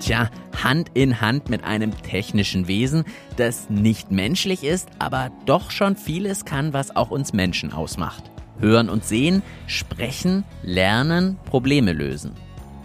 Tja, 0.00 0.28
Hand 0.62 0.90
in 0.94 1.20
Hand 1.20 1.50
mit 1.50 1.62
einem 1.62 1.92
technischen 2.02 2.66
Wesen, 2.66 3.04
das 3.36 3.70
nicht 3.70 4.10
menschlich 4.10 4.64
ist, 4.64 4.88
aber 4.98 5.30
doch 5.46 5.70
schon 5.70 5.94
vieles 5.96 6.44
kann, 6.44 6.72
was 6.72 6.94
auch 6.94 7.10
uns 7.10 7.32
Menschen 7.32 7.72
ausmacht. 7.72 8.33
Hören 8.58 8.88
und 8.88 9.04
Sehen, 9.04 9.42
Sprechen, 9.66 10.44
Lernen, 10.62 11.38
Probleme 11.44 11.92
lösen. 11.92 12.32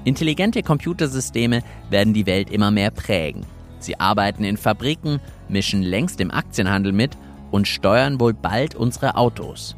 Intelligente 0.03 0.63
Computersysteme 0.63 1.61
werden 1.89 2.13
die 2.13 2.25
Welt 2.25 2.49
immer 2.49 2.71
mehr 2.71 2.91
prägen. 2.91 3.45
Sie 3.79 3.99
arbeiten 3.99 4.43
in 4.43 4.57
Fabriken, 4.57 5.19
mischen 5.47 5.83
längst 5.83 6.19
im 6.21 6.31
Aktienhandel 6.31 6.91
mit 6.91 7.17
und 7.51 7.67
steuern 7.67 8.19
wohl 8.19 8.33
bald 8.33 8.75
unsere 8.75 9.15
Autos. 9.15 9.75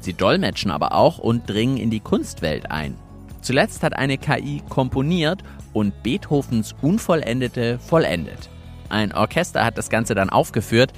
Sie 0.00 0.14
dolmetschen 0.14 0.70
aber 0.70 0.94
auch 0.94 1.18
und 1.18 1.48
dringen 1.48 1.76
in 1.76 1.90
die 1.90 2.00
Kunstwelt 2.00 2.70
ein. 2.70 2.96
Zuletzt 3.42 3.82
hat 3.82 3.96
eine 3.96 4.18
KI 4.18 4.62
komponiert 4.68 5.42
und 5.72 6.02
Beethovens 6.02 6.74
Unvollendete 6.82 7.78
vollendet. 7.78 8.48
Ein 8.88 9.12
Orchester 9.12 9.64
hat 9.64 9.78
das 9.78 9.88
Ganze 9.88 10.14
dann 10.14 10.30
aufgeführt, 10.30 10.92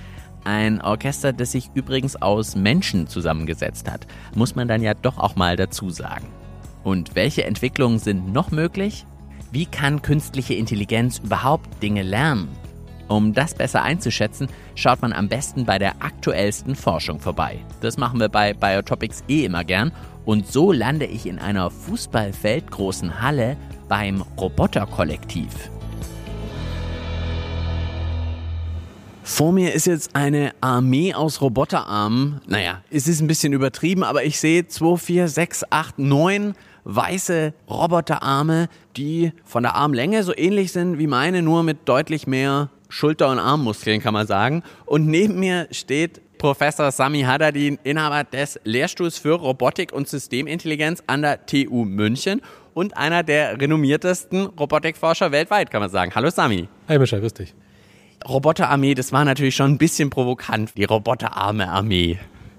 ein 0.45 0.81
Orchester, 0.81 1.33
das 1.33 1.53
sich 1.53 1.71
übrigens 1.75 2.21
aus 2.21 2.57
Menschen 2.57 3.07
zusammengesetzt 3.07 3.91
hat, 3.91 4.07
muss 4.35 4.55
man 4.55 4.69
dann 4.69 4.83
ja 4.83 4.95
doch 4.95 5.19
auch 5.19 5.37
mal 5.37 5.57
dazu 5.57 5.91
sagen. 5.91 6.27
Und 6.85 7.15
welche 7.15 7.45
Entwicklungen 7.45 7.99
sind 7.99 8.33
noch 8.33 8.51
möglich? 8.51 9.07
Wie 9.53 9.67
kann 9.67 10.03
künstliche 10.03 10.55
Intelligenz 10.55 11.19
überhaupt 11.19 11.83
Dinge 11.83 12.03
lernen? 12.03 12.49
Um 13.09 13.35
das 13.35 13.55
besser 13.55 13.83
einzuschätzen, 13.83 14.49
schaut 14.75 15.03
man 15.03 15.13
am 15.13 15.29
besten 15.29 15.67
bei 15.67 15.79
der 15.79 16.03
aktuellsten 16.03 16.75
Forschung 16.75 17.21
vorbei. 17.21 17.59
Das 17.83 17.99
machen 17.99 18.21
wir 18.21 18.31
bei 18.31 18.55
Biotopics 18.55 19.25
eh 19.29 19.45
immer 19.45 19.65
gern. 19.65 19.93
Und 20.25 20.47
so 20.47 20.73
lande 20.73 21.05
ich 21.05 21.27
in 21.27 21.39
einer 21.39 21.71
Fußballfeldgroßen 21.71 23.21
Halle 23.21 23.57
beim 23.89 24.23
Roboterkollektiv. 24.39 25.71
Vor 29.25 29.53
mir 29.53 29.73
ist 29.73 29.87
jetzt 29.87 30.17
eine 30.17 30.53
Armee 30.61 31.15
aus 31.15 31.41
Roboterarmen. 31.41 32.41
Naja, 32.47 32.83
es 32.91 33.07
ist 33.07 33.21
ein 33.21 33.29
bisschen 33.29 33.53
übertrieben, 33.53 34.03
aber 34.03 34.25
ich 34.25 34.41
sehe 34.41 34.67
2, 34.67 34.97
4, 34.97 35.29
6, 35.29 35.65
8, 35.71 35.99
9 35.99 36.55
weiße 36.85 37.55
Roboterarme, 37.71 38.69
die 38.97 39.33
von 39.45 39.63
der 39.63 39.77
Armlänge 39.77 40.25
so 40.25 40.37
ähnlich 40.37 40.73
sind 40.73 40.99
wie 40.99 41.07
meine, 41.07 41.41
nur 41.41 41.63
mit 41.63 41.89
deutlich 41.89 42.27
mehr 42.27 42.71
Schulter- 42.89 43.31
und 43.31 43.39
Armmuskeln, 43.39 44.01
kann 44.01 44.13
man 44.13 44.27
sagen. 44.27 44.65
Und 44.87 45.07
neben 45.07 45.39
mir 45.39 45.69
steht 45.71 46.21
Professor 46.39 46.91
Sami 46.91 47.23
Haddadin, 47.23 47.79
Inhaber 47.85 48.25
des 48.25 48.59
Lehrstuhls 48.65 49.19
für 49.19 49.35
Robotik 49.35 49.93
und 49.93 50.09
Systemintelligenz 50.09 51.03
an 51.07 51.23
der 51.23 51.47
TU 51.47 51.85
München 51.85 52.43
und 52.75 52.97
einer 52.97 53.23
der 53.23 53.61
renommiertesten 53.61 54.47
Robotikforscher 54.47 55.31
weltweit, 55.31 55.71
kann 55.71 55.81
man 55.81 55.91
sagen. 55.91 56.11
Hallo 56.13 56.31
Sami. 56.31 56.69
Hi 56.89 56.99
Mischa, 56.99 57.19
grüß 57.21 57.35
dich. 57.35 57.55
Roboterarmee, 58.29 58.95
das 58.95 59.13
war 59.13 59.25
natürlich 59.25 59.57
schon 59.57 59.73
ein 59.73 59.79
bisschen 59.79 60.11
provokant, 60.11 60.77
die 60.77 60.85
roboterarme 60.85 61.69
Armee. 61.69 62.19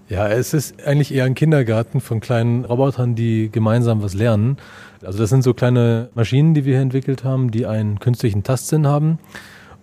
Ja, 0.09 0.27
es 0.27 0.53
ist 0.53 0.85
eigentlich 0.85 1.13
eher 1.13 1.23
ein 1.25 1.33
Kindergarten 1.33 2.01
von 2.01 2.19
kleinen 2.19 2.65
Robotern, 2.65 3.15
die 3.15 3.49
gemeinsam 3.51 4.03
was 4.03 4.13
lernen. 4.13 4.57
Also 5.03 5.19
das 5.19 5.29
sind 5.29 5.43
so 5.43 5.53
kleine 5.53 6.09
Maschinen, 6.13 6.53
die 6.53 6.65
wir 6.65 6.73
hier 6.73 6.81
entwickelt 6.81 7.23
haben, 7.23 7.51
die 7.51 7.65
einen 7.65 7.99
künstlichen 7.99 8.43
Tastsinn 8.43 8.85
haben, 8.85 9.17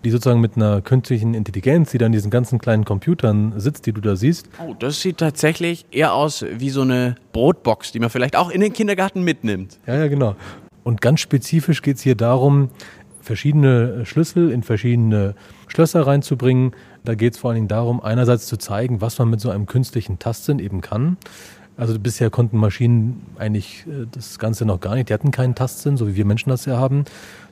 die 0.04 0.10
sozusagen 0.10 0.40
mit 0.40 0.56
einer 0.56 0.82
künstlichen 0.82 1.34
Intelligenz, 1.34 1.90
die 1.90 1.98
dann 1.98 2.06
in 2.06 2.12
diesen 2.12 2.30
ganzen 2.30 2.58
kleinen 2.58 2.84
Computern 2.84 3.54
sitzt, 3.56 3.86
die 3.86 3.92
du 3.92 4.00
da 4.00 4.14
siehst. 4.14 4.48
Oh, 4.64 4.74
das 4.78 5.00
sieht 5.00 5.18
tatsächlich 5.18 5.86
eher 5.90 6.14
aus 6.14 6.44
wie 6.48 6.70
so 6.70 6.82
eine 6.82 7.16
Brotbox, 7.32 7.92
die 7.92 7.98
man 7.98 8.10
vielleicht 8.10 8.36
auch 8.36 8.50
in 8.50 8.60
den 8.60 8.72
Kindergarten 8.72 9.22
mitnimmt. 9.22 9.78
Ja, 9.86 9.96
ja, 9.96 10.08
genau. 10.08 10.36
Und 10.84 11.00
ganz 11.00 11.20
spezifisch 11.20 11.82
geht 11.82 11.96
es 11.96 12.02
hier 12.02 12.14
darum, 12.14 12.70
verschiedene 13.20 14.04
Schlüssel 14.06 14.50
in 14.50 14.62
verschiedene 14.62 15.34
Schlösser 15.68 16.06
reinzubringen. 16.06 16.72
Da 17.04 17.14
geht 17.14 17.34
es 17.34 17.38
vor 17.38 17.50
allen 17.50 17.56
Dingen 17.56 17.68
darum, 17.68 18.02
einerseits 18.02 18.46
zu 18.46 18.56
zeigen, 18.56 19.00
was 19.00 19.18
man 19.18 19.30
mit 19.30 19.40
so 19.40 19.50
einem 19.50 19.66
künstlichen 19.66 20.18
Tastsinn 20.18 20.58
eben 20.58 20.80
kann. 20.80 21.16
Also 21.76 21.98
bisher 21.98 22.28
konnten 22.30 22.58
Maschinen 22.58 23.22
eigentlich 23.38 23.86
äh, 23.86 24.06
das 24.12 24.38
Ganze 24.38 24.66
noch 24.66 24.80
gar 24.80 24.94
nicht. 24.94 25.08
Die 25.08 25.14
hatten 25.14 25.30
keinen 25.30 25.54
Tastsinn, 25.54 25.96
so 25.96 26.08
wie 26.08 26.16
wir 26.16 26.24
Menschen 26.24 26.50
das 26.50 26.66
ja 26.66 26.76
haben. 26.76 27.04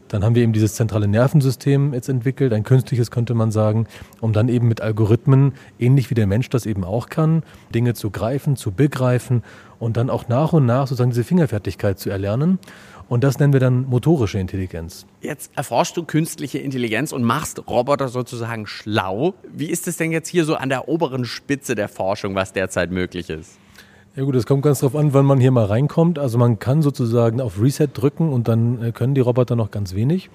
Dann 0.09 0.25
haben 0.25 0.35
wir 0.35 0.43
eben 0.43 0.53
dieses 0.53 0.75
zentrale 0.75 1.07
Nervensystem 1.07 1.93
jetzt 1.93 2.09
entwickelt, 2.09 2.53
ein 2.53 2.65
künstliches 2.65 3.11
könnte 3.11 3.35
man 3.35 3.51
sagen, 3.51 3.87
um 4.21 4.33
dann 4.33 4.49
eben 4.49 4.67
mit 4.67 4.81
Algorithmen, 4.81 5.53
ähnlich 5.79 6.11
wie 6.11 6.15
der 6.15 6.27
Mensch 6.27 6.49
das 6.49 6.67
eben 6.67 6.85
auch 6.85 7.09
kann, 7.09 7.43
Dinge 7.75 7.95
zu 7.95 8.11
greifen, 8.11 8.57
zu 8.57 8.73
begreifen 8.73 9.43
und 9.79 9.97
dann 9.97 10.11
auch 10.11 10.29
nach 10.29 10.53
und 10.53 10.67
nach 10.67 10.87
sozusagen 10.87 11.11
diese 11.11 11.25
Fingerfertigkeit 11.25 11.99
zu 11.99 12.11
erlernen. 12.11 12.59
Und 13.09 13.25
das 13.25 13.39
nennen 13.39 13.55
wir 13.55 13.61
dann 13.61 13.87
motorische 13.87 14.39
Intelligenz. 14.39 15.07
Jetzt 15.23 15.51
erforschst 15.57 15.97
du 15.97 16.05
künstliche 16.05 16.59
Intelligenz 16.59 17.13
und 17.13 17.25
machst 17.25 17.67
Roboter 17.67 18.09
sozusagen 18.09 18.67
schlau. 18.67 19.35
Wie 19.51 19.67
ist 19.67 19.89
es 19.89 19.97
denn 19.97 20.13
jetzt 20.13 20.29
hier 20.29 20.45
so 20.45 20.57
an 20.57 20.69
der 20.69 20.89
oberen 20.89 21.25
Spitze 21.25 21.75
der 21.75 21.89
Forschung, 21.89 22.35
was 22.35 22.53
derzeit 22.53 22.91
möglich 22.91 23.31
ist? 23.31 23.59
Ja 24.15 24.25
gut, 24.25 24.35
es 24.35 24.47
kommt 24.47 24.63
ganz 24.63 24.81
darauf 24.81 24.97
an, 24.97 25.15
wann 25.15 25.25
man 25.25 25.39
hier 25.39 25.53
mal 25.53 25.65
reinkommt. 25.65 26.19
Also 26.19 26.39
man 26.39 26.59
kann 26.59 26.83
sozusagen 26.83 27.41
auf 27.41 27.63
Reset 27.63 27.89
drücken 27.93 28.31
und 28.31 28.49
dann 28.49 28.83
äh, 28.83 28.93
können 28.93 29.15
die 29.15 29.21
Roboter 29.21 29.57
noch 29.57 29.71
ganz 29.71 29.95
wenig. 29.95 30.29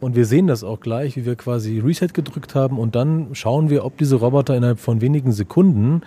Und 0.00 0.16
wir 0.16 0.24
sehen 0.24 0.46
das 0.46 0.64
auch 0.64 0.80
gleich, 0.80 1.16
wie 1.16 1.26
wir 1.26 1.36
quasi 1.36 1.78
Reset 1.78 2.08
gedrückt 2.14 2.54
haben 2.54 2.78
und 2.78 2.94
dann 2.94 3.28
schauen 3.34 3.68
wir, 3.68 3.84
ob 3.84 3.98
diese 3.98 4.16
Roboter 4.16 4.56
innerhalb 4.56 4.80
von 4.80 5.02
wenigen 5.02 5.30
Sekunden 5.30 6.00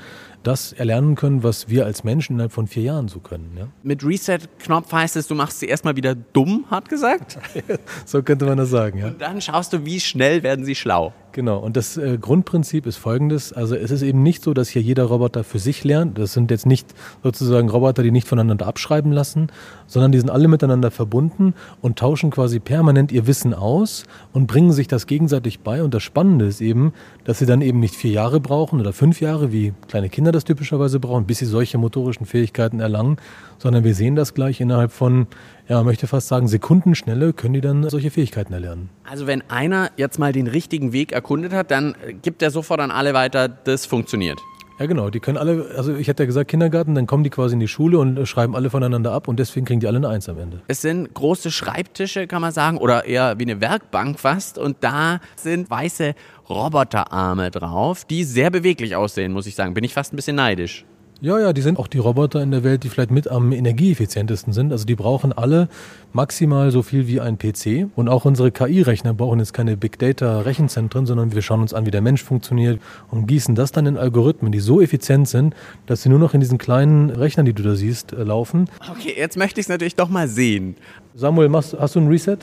das 0.43 0.73
erlernen 0.73 1.15
können, 1.15 1.43
was 1.43 1.69
wir 1.69 1.85
als 1.85 2.03
Menschen 2.03 2.33
innerhalb 2.33 2.51
von 2.51 2.67
vier 2.67 2.83
Jahren 2.83 3.07
so 3.07 3.19
können. 3.19 3.51
Ja? 3.57 3.67
Mit 3.81 4.03
Reset-Knopf 4.03 4.91
heißt 4.91 5.15
es, 5.15 5.27
du 5.27 5.35
machst 5.35 5.59
sie 5.59 5.67
erstmal 5.67 5.95
wieder 5.95 6.15
dumm, 6.15 6.65
hat 6.69 6.89
gesagt. 6.89 7.39
so 8.05 8.21
könnte 8.21 8.45
man 8.45 8.57
das 8.57 8.69
sagen, 8.69 8.99
ja. 8.99 9.07
Und 9.07 9.21
dann 9.21 9.41
schaust 9.41 9.73
du, 9.73 9.85
wie 9.85 9.99
schnell 9.99 10.43
werden 10.43 10.65
sie 10.65 10.75
schlau. 10.75 11.13
Genau, 11.33 11.57
und 11.57 11.75
das 11.75 11.97
äh, 11.97 12.19
Grundprinzip 12.19 12.85
ist 12.85 12.97
folgendes. 12.97 13.53
Also 13.53 13.75
es 13.75 13.89
ist 13.89 14.03
eben 14.03 14.21
nicht 14.21 14.43
so, 14.43 14.53
dass 14.53 14.69
hier 14.69 14.83
jeder 14.83 15.05
Roboter 15.05 15.43
für 15.43 15.57
sich 15.57 15.83
lernt. 15.83 16.19
Das 16.19 16.33
sind 16.33 16.51
jetzt 16.51 16.67
nicht 16.67 16.93
sozusagen 17.23 17.69
Roboter, 17.69 18.03
die 18.03 18.11
nicht 18.11 18.27
voneinander 18.27 18.67
abschreiben 18.67 19.11
lassen, 19.11 19.47
sondern 19.87 20.11
die 20.11 20.19
sind 20.19 20.29
alle 20.29 20.47
miteinander 20.47 20.91
verbunden 20.91 21.55
und 21.81 21.97
tauschen 21.97 22.29
quasi 22.29 22.59
permanent 22.59 23.11
ihr 23.11 23.25
Wissen 23.25 23.55
aus 23.55 24.03
und 24.31 24.45
bringen 24.45 24.73
sich 24.73 24.87
das 24.87 25.07
gegenseitig 25.07 25.61
bei. 25.61 25.81
Und 25.81 25.95
das 25.95 26.03
Spannende 26.03 26.45
ist 26.45 26.61
eben, 26.61 26.93
dass 27.23 27.39
sie 27.39 27.47
dann 27.47 27.61
eben 27.61 27.79
nicht 27.79 27.95
vier 27.95 28.11
Jahre 28.11 28.39
brauchen 28.39 28.79
oder 28.79 28.93
fünf 28.93 29.19
Jahre, 29.19 29.51
wie 29.51 29.73
kleine 29.87 30.09
Kinder 30.09 30.31
das 30.33 30.43
typischerweise 30.43 30.99
brauchen, 30.99 31.25
bis 31.25 31.39
sie 31.39 31.45
solche 31.45 31.77
motorischen 31.77 32.25
Fähigkeiten 32.25 32.79
erlangen, 32.79 33.17
sondern 33.57 33.83
wir 33.83 33.95
sehen 33.95 34.15
das 34.15 34.33
gleich 34.33 34.59
innerhalb 34.59 34.91
von, 34.91 35.27
ja, 35.69 35.77
man 35.77 35.85
möchte 35.85 36.07
fast 36.07 36.27
sagen, 36.27 36.47
Sekundenschnelle 36.47 37.31
können 37.33 37.53
die 37.53 37.61
dann 37.61 37.89
solche 37.89 38.11
Fähigkeiten 38.11 38.51
erlernen. 38.51 38.89
Also 39.09 39.27
wenn 39.27 39.41
einer 39.49 39.91
jetzt 39.95 40.19
mal 40.19 40.33
den 40.33 40.47
richtigen 40.47 40.91
Weg 40.91 41.11
erkundet 41.11 41.53
hat, 41.53 41.71
dann 41.71 41.95
gibt 42.21 42.41
er 42.41 42.51
sofort 42.51 42.81
an 42.81 42.91
alle 42.91 43.13
weiter, 43.13 43.47
das 43.47 43.85
funktioniert. 43.85 44.39
Ja, 44.79 44.87
genau. 44.87 45.09
Die 45.09 45.19
können 45.19 45.37
alle, 45.37 45.71
also 45.77 45.95
ich 45.95 46.07
hätte 46.07 46.23
ja 46.23 46.27
gesagt 46.27 46.49
Kindergarten, 46.49 46.95
dann 46.95 47.05
kommen 47.05 47.23
die 47.23 47.29
quasi 47.29 47.53
in 47.53 47.59
die 47.59 47.67
Schule 47.67 47.99
und 47.99 48.25
schreiben 48.27 48.55
alle 48.55 48.69
voneinander 48.69 49.11
ab 49.11 49.27
und 49.27 49.37
deswegen 49.39 49.65
kriegen 49.65 49.79
die 49.79 49.87
alle 49.87 49.97
eine 49.97 50.09
Eins 50.09 50.27
am 50.29 50.39
Ende. 50.39 50.61
Es 50.67 50.81
sind 50.81 51.13
große 51.13 51.51
Schreibtische, 51.51 52.27
kann 52.27 52.41
man 52.41 52.51
sagen, 52.51 52.77
oder 52.77 53.05
eher 53.05 53.37
wie 53.37 53.43
eine 53.43 53.61
Werkbank 53.61 54.19
fast 54.19 54.57
und 54.57 54.77
da 54.81 55.19
sind 55.35 55.69
weiße 55.69 56.15
Roboterarme 56.49 57.51
drauf, 57.51 58.05
die 58.05 58.23
sehr 58.23 58.49
beweglich 58.49 58.95
aussehen, 58.95 59.31
muss 59.31 59.45
ich 59.45 59.55
sagen. 59.55 59.73
Bin 59.73 59.83
ich 59.83 59.93
fast 59.93 60.13
ein 60.13 60.15
bisschen 60.15 60.35
neidisch. 60.35 60.85
Ja, 61.23 61.39
ja, 61.39 61.53
die 61.53 61.61
sind 61.61 61.79
auch 61.79 61.87
die 61.87 61.99
Roboter 61.99 62.43
in 62.43 62.51
der 62.51 62.65
Welt, 62.65 62.83
die 62.83 62.89
vielleicht 62.89 63.09
mit 63.09 63.29
am 63.29 63.53
energieeffizientesten 63.53 64.51
sind. 64.51 64.73
Also 64.73 64.83
die 64.83 64.95
brauchen 64.95 65.31
alle 65.31 65.69
maximal 66.11 66.69
so 66.69 66.81
viel 66.81 67.07
wie 67.07 67.21
ein 67.21 67.37
PC. 67.37 67.87
Und 67.95 68.09
auch 68.09 68.25
unsere 68.25 68.51
KI-Rechner 68.51 69.13
brauchen 69.13 69.39
jetzt 69.39 69.53
keine 69.53 69.77
Big 69.77 69.97
Data-Rechenzentren, 69.99 71.05
sondern 71.05 71.33
wir 71.33 71.41
schauen 71.41 71.61
uns 71.61 71.73
an, 71.73 71.85
wie 71.85 71.91
der 71.91 72.01
Mensch 72.01 72.21
funktioniert 72.21 72.81
und 73.09 73.25
gießen 73.25 73.55
das 73.55 73.71
dann 73.71 73.85
in 73.85 73.95
Algorithmen, 73.95 74.51
die 74.51 74.59
so 74.59 74.81
effizient 74.81 75.29
sind, 75.29 75.55
dass 75.85 76.01
sie 76.01 76.09
nur 76.09 76.19
noch 76.19 76.33
in 76.33 76.41
diesen 76.41 76.57
kleinen 76.57 77.09
Rechnern, 77.09 77.45
die 77.45 77.53
du 77.53 77.63
da 77.63 77.75
siehst, 77.75 78.11
äh, 78.11 78.21
laufen. 78.21 78.67
Okay, 78.91 79.13
jetzt 79.15 79.37
möchte 79.37 79.61
ich 79.61 79.67
es 79.67 79.69
natürlich 79.69 79.95
doch 79.95 80.09
mal 80.09 80.27
sehen. 80.27 80.75
Samuel, 81.15 81.47
machst, 81.47 81.73
hast 81.79 81.95
du 81.95 82.01
ein 82.01 82.09
Reset? 82.09 82.39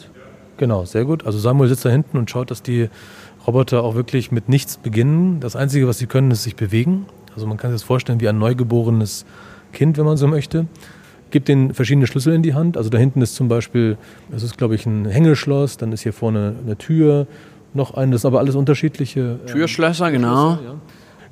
Genau, 0.56 0.86
sehr 0.86 1.04
gut. 1.04 1.26
Also 1.26 1.38
Samuel 1.38 1.68
sitzt 1.68 1.84
da 1.84 1.90
hinten 1.90 2.16
und 2.16 2.30
schaut, 2.30 2.50
dass 2.50 2.62
die 2.62 2.88
Roboter 3.46 3.82
auch 3.82 3.94
wirklich 3.94 4.32
mit 4.32 4.48
nichts 4.48 4.78
beginnen. 4.78 5.40
Das 5.40 5.54
Einzige, 5.54 5.86
was 5.86 5.98
sie 5.98 6.06
können, 6.06 6.30
ist 6.30 6.44
sich 6.44 6.56
bewegen. 6.56 7.04
Also 7.34 7.46
man 7.46 7.56
kann 7.56 7.70
sich 7.70 7.80
das 7.80 7.86
vorstellen 7.86 8.20
wie 8.20 8.28
ein 8.28 8.38
neugeborenes 8.38 9.24
Kind, 9.72 9.98
wenn 9.98 10.04
man 10.04 10.16
so 10.16 10.26
möchte. 10.26 10.66
Gibt 11.30 11.48
den 11.48 11.74
verschiedene 11.74 12.06
Schlüssel 12.06 12.34
in 12.34 12.42
die 12.42 12.54
Hand. 12.54 12.76
Also 12.76 12.90
da 12.90 12.98
hinten 12.98 13.22
ist 13.22 13.36
zum 13.36 13.48
Beispiel, 13.48 13.96
das 14.30 14.42
ist 14.42 14.58
glaube 14.58 14.74
ich 14.74 14.86
ein 14.86 15.06
Hängelschloss, 15.06 15.76
dann 15.76 15.92
ist 15.92 16.02
hier 16.02 16.12
vorne 16.12 16.56
eine 16.64 16.76
Tür, 16.76 17.26
noch 17.72 17.94
ein, 17.94 18.10
das 18.10 18.22
sind 18.22 18.28
aber 18.28 18.40
alles 18.40 18.56
unterschiedliche. 18.56 19.20
Ähm, 19.20 19.46
Türschlösser, 19.46 20.10
genau. 20.10 20.56
Schlösser, 20.56 20.64
ja. 20.64 20.80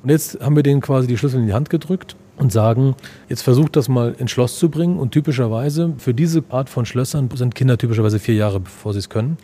Und 0.01 0.09
jetzt 0.09 0.39
haben 0.39 0.55
wir 0.55 0.63
denen 0.63 0.81
quasi 0.81 1.07
die 1.07 1.17
Schlüssel 1.17 1.41
in 1.41 1.47
die 1.47 1.53
Hand 1.53 1.69
gedrückt 1.69 2.15
und 2.37 2.53
sagen, 2.53 2.95
jetzt 3.27 3.41
versucht 3.41 3.75
das 3.75 3.89
mal 3.89 4.15
ins 4.17 4.31
Schloss 4.31 4.57
zu 4.57 4.69
bringen. 4.69 4.97
Und 4.97 5.11
typischerweise, 5.11 5.93
für 5.97 6.13
diese 6.13 6.43
Art 6.49 6.69
von 6.69 6.85
Schlössern 6.85 7.29
sind 7.35 7.53
Kinder 7.53 7.77
typischerweise 7.77 8.19
vier 8.19 8.35
Jahre, 8.35 8.61
bevor 8.61 8.93
sie 8.93 8.99
es 8.99 9.09
können. 9.09 9.37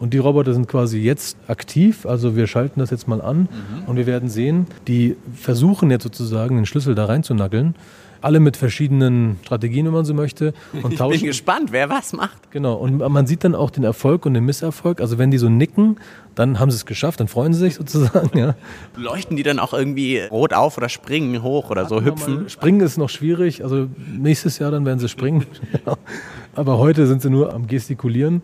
Und 0.00 0.14
die 0.14 0.18
Roboter 0.18 0.54
sind 0.54 0.66
quasi 0.66 0.98
jetzt 0.98 1.36
aktiv, 1.46 2.06
also 2.06 2.34
wir 2.34 2.46
schalten 2.46 2.80
das 2.80 2.88
jetzt 2.88 3.06
mal 3.06 3.20
an 3.20 3.40
mhm. 3.40 3.84
und 3.86 3.96
wir 3.96 4.06
werden 4.06 4.30
sehen, 4.30 4.66
die 4.88 5.14
versuchen 5.34 5.90
jetzt 5.90 6.04
sozusagen 6.04 6.56
den 6.56 6.64
Schlüssel 6.64 6.94
da 6.94 7.04
reinzunackeln. 7.04 7.74
Alle 8.22 8.40
mit 8.40 8.56
verschiedenen 8.56 9.38
Strategien, 9.44 9.86
wenn 9.86 9.92
man 9.92 10.04
so 10.04 10.12
möchte. 10.12 10.52
Und 10.82 10.92
ich 10.92 10.98
tauschen. 10.98 11.20
bin 11.20 11.28
gespannt, 11.28 11.72
wer 11.72 11.88
was 11.88 12.12
macht. 12.12 12.50
Genau, 12.50 12.74
und 12.74 12.98
man 12.98 13.26
sieht 13.26 13.44
dann 13.44 13.54
auch 13.54 13.70
den 13.70 13.82
Erfolg 13.82 14.26
und 14.26 14.34
den 14.34 14.44
Misserfolg. 14.44 15.00
Also 15.00 15.16
wenn 15.16 15.30
die 15.30 15.38
so 15.38 15.48
nicken, 15.48 15.96
dann 16.34 16.58
haben 16.58 16.70
sie 16.70 16.76
es 16.76 16.84
geschafft, 16.84 17.20
dann 17.20 17.28
freuen 17.28 17.54
sie 17.54 17.60
sich 17.60 17.76
sozusagen. 17.76 18.36
Ja. 18.36 18.56
Leuchten 18.94 19.38
die 19.38 19.42
dann 19.42 19.58
auch 19.58 19.72
irgendwie 19.72 20.20
rot 20.30 20.52
auf 20.52 20.76
oder 20.76 20.90
springen 20.90 21.42
hoch 21.42 21.70
oder 21.70 21.86
so, 21.86 22.02
hüpfen? 22.02 22.50
Springen 22.50 22.80
ist 22.82 22.98
noch 22.98 23.08
schwierig, 23.08 23.64
also 23.64 23.88
nächstes 23.96 24.58
Jahr 24.58 24.70
dann 24.70 24.84
werden 24.84 24.98
sie 24.98 25.08
springen. 25.08 25.46
Aber 26.54 26.76
heute 26.76 27.06
sind 27.06 27.22
sie 27.22 27.30
nur 27.30 27.54
am 27.54 27.68
Gestikulieren 27.68 28.42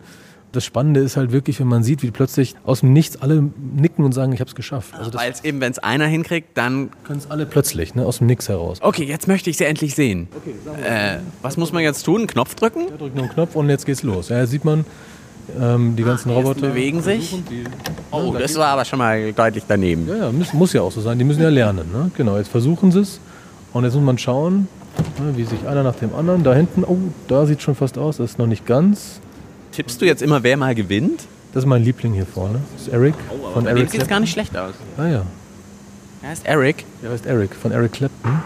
das 0.57 0.65
Spannende 0.65 0.99
ist 0.99 1.17
halt 1.17 1.31
wirklich, 1.31 1.59
wenn 1.59 1.67
man 1.67 1.83
sieht, 1.83 2.01
wie 2.01 2.09
plötzlich 2.09 2.55
aus 2.65 2.79
dem 2.79 2.91
Nichts 2.91 3.21
alle 3.21 3.43
nicken 3.75 4.03
und 4.03 4.11
sagen, 4.11 4.33
ich 4.33 4.39
habe 4.39 4.49
es 4.49 4.55
geschafft. 4.55 4.93
Also 4.95 5.13
Weil 5.13 5.31
es 5.31 5.43
eben, 5.43 5.61
wenn 5.61 5.71
es 5.71 5.77
einer 5.77 6.07
hinkriegt, 6.07 6.57
dann 6.57 6.89
können 7.03 7.19
es 7.19 7.29
alle 7.29 7.45
plötzlich, 7.45 7.93
ne, 7.93 8.05
aus 8.05 8.17
dem 8.17 8.27
Nix 8.27 8.49
heraus. 8.49 8.79
Okay, 8.81 9.03
jetzt 9.03 9.27
möchte 9.27 9.51
ich 9.51 9.57
sie 9.57 9.65
endlich 9.65 9.93
sehen. 9.93 10.27
Okay, 10.35 10.55
äh, 10.83 11.19
was 11.43 11.57
muss 11.57 11.71
man 11.71 11.83
jetzt 11.83 12.03
tun? 12.03 12.17
Einen 12.21 12.27
Knopf 12.27 12.55
drücken? 12.55 12.87
Ja, 12.89 12.97
drückt 12.97 13.15
nur 13.15 13.25
einen 13.25 13.33
Knopf 13.33 13.55
und 13.55 13.69
jetzt 13.69 13.85
geht's 13.85 14.01
los. 14.01 14.29
Ja, 14.29 14.45
sieht 14.47 14.65
man, 14.65 14.83
ähm, 15.59 15.95
die 15.95 16.03
ganzen 16.03 16.31
ah, 16.31 16.33
Roboter 16.33 16.61
bewegen 16.61 17.01
sich. 17.01 17.29
Die, 17.49 17.63
oh, 18.11 18.31
ja, 18.33 18.39
das 18.39 18.55
war 18.55 18.69
aber 18.69 18.83
schon 18.83 18.97
mal 18.99 19.31
deutlich 19.31 19.63
daneben. 19.67 20.07
Ja, 20.07 20.15
ja, 20.15 20.31
muss, 20.31 20.53
muss 20.53 20.73
ja 20.73 20.81
auch 20.81 20.91
so 20.91 21.01
sein. 21.01 21.19
Die 21.19 21.23
müssen 21.23 21.41
ja 21.43 21.49
lernen. 21.49 21.91
Ne? 21.93 22.11
Genau, 22.17 22.37
jetzt 22.37 22.49
versuchen 22.49 22.91
sie 22.91 23.01
es. 23.01 23.19
Und 23.73 23.83
jetzt 23.83 23.93
muss 23.93 24.03
man 24.03 24.17
schauen, 24.17 24.67
ne, 25.19 25.37
wie 25.37 25.43
sich 25.43 25.67
einer 25.67 25.83
nach 25.83 25.95
dem 25.95 26.15
anderen. 26.15 26.43
Da 26.43 26.53
hinten, 26.53 26.83
oh, 26.83 26.97
da 27.27 27.45
sieht 27.45 27.61
schon 27.61 27.75
fast 27.75 27.97
aus. 27.97 28.17
Das 28.17 28.31
ist 28.31 28.39
noch 28.39 28.47
nicht 28.47 28.65
ganz. 28.65 29.21
Tippst 29.77 30.01
du 30.01 30.07
jetzt 30.07 30.23
immer, 30.23 30.41
wer 30.41 30.57
mal 30.57 30.73
gewinnt? 30.73 31.27
Das 31.53 31.61
ist 31.61 31.67
mein 31.67 31.83
Liebling 31.83 32.11
hier 32.11 32.25
vorne. 32.25 32.61
Das 32.73 32.87
ist 32.87 32.93
Eric. 32.93 33.13
Oh, 33.29 33.51
von 33.51 33.67
Eric 33.67 33.91
sieht 33.91 34.01
es 34.01 34.07
gar 34.07 34.19
nicht 34.19 34.31
schlecht 34.31 34.57
aus. 34.57 34.73
Ah 34.97 35.05
ja. 35.05 35.21
Er 36.23 36.29
heißt 36.29 36.47
Eric. 36.47 36.83
Er 37.03 37.11
heißt 37.11 37.27
Eric 37.27 37.53
von 37.53 37.71
Eric 37.71 37.91
Clapton. 37.91 38.41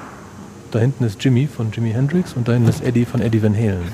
Da 0.72 0.80
hinten 0.80 1.06
ist 1.06 1.24
Jimmy 1.24 1.48
von 1.48 1.72
Jimi 1.72 1.92
Hendrix 1.92 2.34
und 2.34 2.50
da 2.50 2.52
hinten 2.52 2.68
ist 2.68 2.84
Eddie 2.84 3.06
von 3.06 3.22
Eddie 3.22 3.42
Van 3.42 3.56
Halen. 3.56 3.94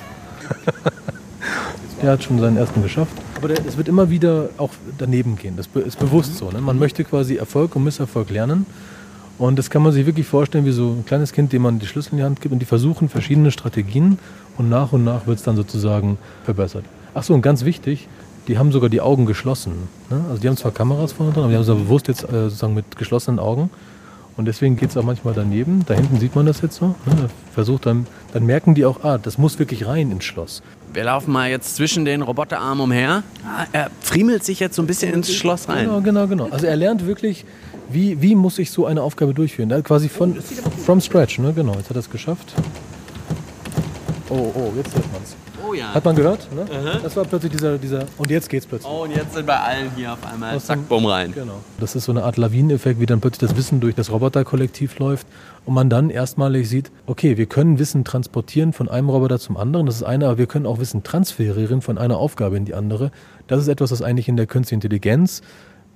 Der 2.02 2.14
hat 2.14 2.24
schon 2.24 2.40
seinen 2.40 2.58
ersten 2.58 2.82
geschafft. 2.82 3.14
Aber 3.36 3.52
es 3.52 3.78
wird 3.78 3.88
immer 3.88 4.10
wieder 4.10 4.50
auch 4.58 4.72
daneben 4.98 5.36
gehen. 5.36 5.58
Das 5.58 5.68
ist 5.86 6.00
bewusst 6.00 6.38
so. 6.38 6.50
Ne? 6.50 6.60
Man 6.60 6.80
möchte 6.80 7.04
quasi 7.04 7.36
Erfolg 7.36 7.76
und 7.76 7.84
Misserfolg 7.84 8.32
lernen. 8.32 8.66
Und 9.38 9.60
das 9.60 9.70
kann 9.70 9.84
man 9.84 9.92
sich 9.92 10.08
wirklich 10.08 10.26
vorstellen 10.26 10.66
wie 10.66 10.72
so 10.72 10.88
ein 10.90 11.06
kleines 11.06 11.34
Kind, 11.34 11.54
dem 11.54 11.62
man 11.62 11.78
die 11.78 11.86
Schlüssel 11.86 12.14
in 12.14 12.18
die 12.18 12.24
Hand 12.24 12.42
gibt 12.42 12.52
und 12.52 12.58
die 12.58 12.66
versuchen 12.66 13.10
verschiedene 13.10 13.52
Strategien 13.52 14.18
und 14.58 14.70
nach 14.70 14.92
und 14.92 15.04
nach 15.04 15.28
wird 15.28 15.38
es 15.38 15.44
dann 15.44 15.56
sozusagen 15.56 16.18
verbessert. 16.44 16.84
Ach 17.18 17.24
so, 17.24 17.34
und 17.34 17.42
ganz 17.42 17.66
wichtig, 17.66 18.08
die 18.48 18.60
haben 18.60 18.72
sogar 18.72 18.90
die 18.90 19.02
Augen 19.02 19.26
geschlossen. 19.26 19.74
Ne? 20.12 20.24
Also 20.30 20.40
die 20.40 20.48
haben 20.48 20.56
zwar 20.56 20.72
Kameras 20.72 21.14
vorne 21.14 21.34
dran, 21.34 21.46
aber 21.46 21.52
die 21.52 21.58
haben 21.58 21.64
sie 21.64 21.74
bewusst 21.74 22.08
jetzt 22.08 22.24
äh, 22.24 22.44
sozusagen 22.44 22.76
mit 22.76 22.96
geschlossenen 22.96 23.40
Augen. 23.40 23.72
Und 24.38 24.46
deswegen 24.46 24.78
geht 24.78 24.92
es 24.92 24.98
auch 24.98 25.04
manchmal 25.04 25.34
daneben. 25.34 25.84
Da 25.88 25.96
hinten 25.96 26.20
sieht 26.20 26.36
man 26.36 26.46
das 26.46 26.62
jetzt 26.62 26.76
so. 26.76 26.94
Ne? 27.08 27.28
Versucht 27.56 27.88
dann, 27.88 28.06
dann 28.34 28.46
merken 28.46 28.76
die 28.76 28.86
auch, 28.86 29.04
ah, 29.04 29.18
das 29.18 29.40
muss 29.40 29.58
wirklich 29.58 29.88
rein 29.88 30.12
ins 30.12 30.26
Schloss. 30.26 30.62
Wir 30.94 31.06
laufen 31.06 31.32
mal 31.32 31.50
jetzt 31.50 31.76
zwischen 31.76 32.06
den 32.06 32.22
Roboterarmen 32.22 32.84
umher. 32.84 33.24
Ah, 33.44 33.66
er 33.72 33.90
friemelt 34.00 34.44
sich 34.44 34.60
jetzt 34.60 34.76
so 34.76 34.84
ein 34.84 34.88
bisschen 34.88 35.12
ins 35.12 35.34
Schloss 35.34 35.68
rein. 35.70 35.86
Genau, 35.88 36.02
genau, 36.02 36.28
genau. 36.28 36.50
Also 36.52 36.68
er 36.68 36.76
lernt 36.76 37.08
wirklich, 37.08 37.46
wie, 37.90 38.22
wie 38.22 38.36
muss 38.36 38.60
ich 38.60 38.70
so 38.70 38.86
eine 38.86 39.02
Aufgabe 39.02 39.34
durchführen. 39.34 39.70
Da 39.70 39.82
quasi 39.82 40.08
von 40.08 40.38
from 40.86 41.02
scratch, 41.02 41.40
ne? 41.40 41.52
Genau, 41.52 41.74
jetzt 41.74 41.90
hat 41.90 41.98
er 41.98 42.02
es 42.02 42.12
geschafft. 42.12 42.54
Oh, 44.30 44.52
oh, 44.54 44.72
jetzt 44.76 44.94
hört 44.94 45.12
man 45.12 45.24
es. 45.24 45.36
Oh 45.68 45.74
ja. 45.74 45.94
Hat 45.94 46.06
man 46.06 46.16
gehört? 46.16 46.48
Ne? 46.54 46.66
Das 47.04 47.16
war 47.16 47.26
plötzlich 47.26 47.52
dieser, 47.52 47.78
dieser. 47.78 48.06
Und 48.18 48.30
jetzt 48.30 48.50
geht's 48.50 48.66
plötzlich. 48.66 48.92
Oh, 48.92 49.04
und 49.04 49.16
jetzt 49.16 49.34
sind 49.34 49.46
bei 49.46 49.58
allen 49.58 49.92
hier 49.96 50.14
auf 50.14 50.26
einmal 50.26 50.60
zack, 50.60 50.88
bumm 50.88 51.06
rein. 51.06 51.34
Genau. 51.34 51.60
Das 51.80 51.96
ist 51.96 52.06
so 52.06 52.12
eine 52.12 52.24
Art 52.24 52.38
Lawineneffekt, 52.38 53.00
wie 53.00 53.06
dann 53.06 53.20
plötzlich 53.20 53.50
das 53.50 53.58
Wissen 53.58 53.80
durch 53.80 53.96
das 53.96 54.12
Roboterkollektiv 54.12 54.98
läuft 55.00 55.28
und 55.66 55.74
man 55.74 55.90
dann 55.90 56.10
erstmalig 56.10 56.70
sieht, 56.70 56.92
okay, 57.06 57.38
wir 57.38 57.46
können 57.46 57.80
Wissen 57.80 58.06
transportieren 58.06 58.72
von 58.72 58.88
einem 58.88 59.10
Roboter 59.10 59.40
zum 59.40 59.58
anderen, 59.58 59.86
das 59.86 59.96
ist 59.96 60.04
eine, 60.04 60.28
aber 60.28 60.38
wir 60.38 60.48
können 60.48 60.66
auch 60.66 60.80
Wissen 60.80 61.04
transferieren 61.04 61.82
von 61.82 61.98
einer 61.98 62.18
Aufgabe 62.18 62.56
in 62.58 62.66
die 62.66 62.74
andere. 62.74 63.12
Das 63.48 63.62
ist 63.62 63.68
etwas, 63.68 63.92
was 63.92 64.02
eigentlich 64.02 64.30
in 64.30 64.38
der 64.38 64.48
künstlichen 64.48 64.78
Intelligenz 64.78 65.42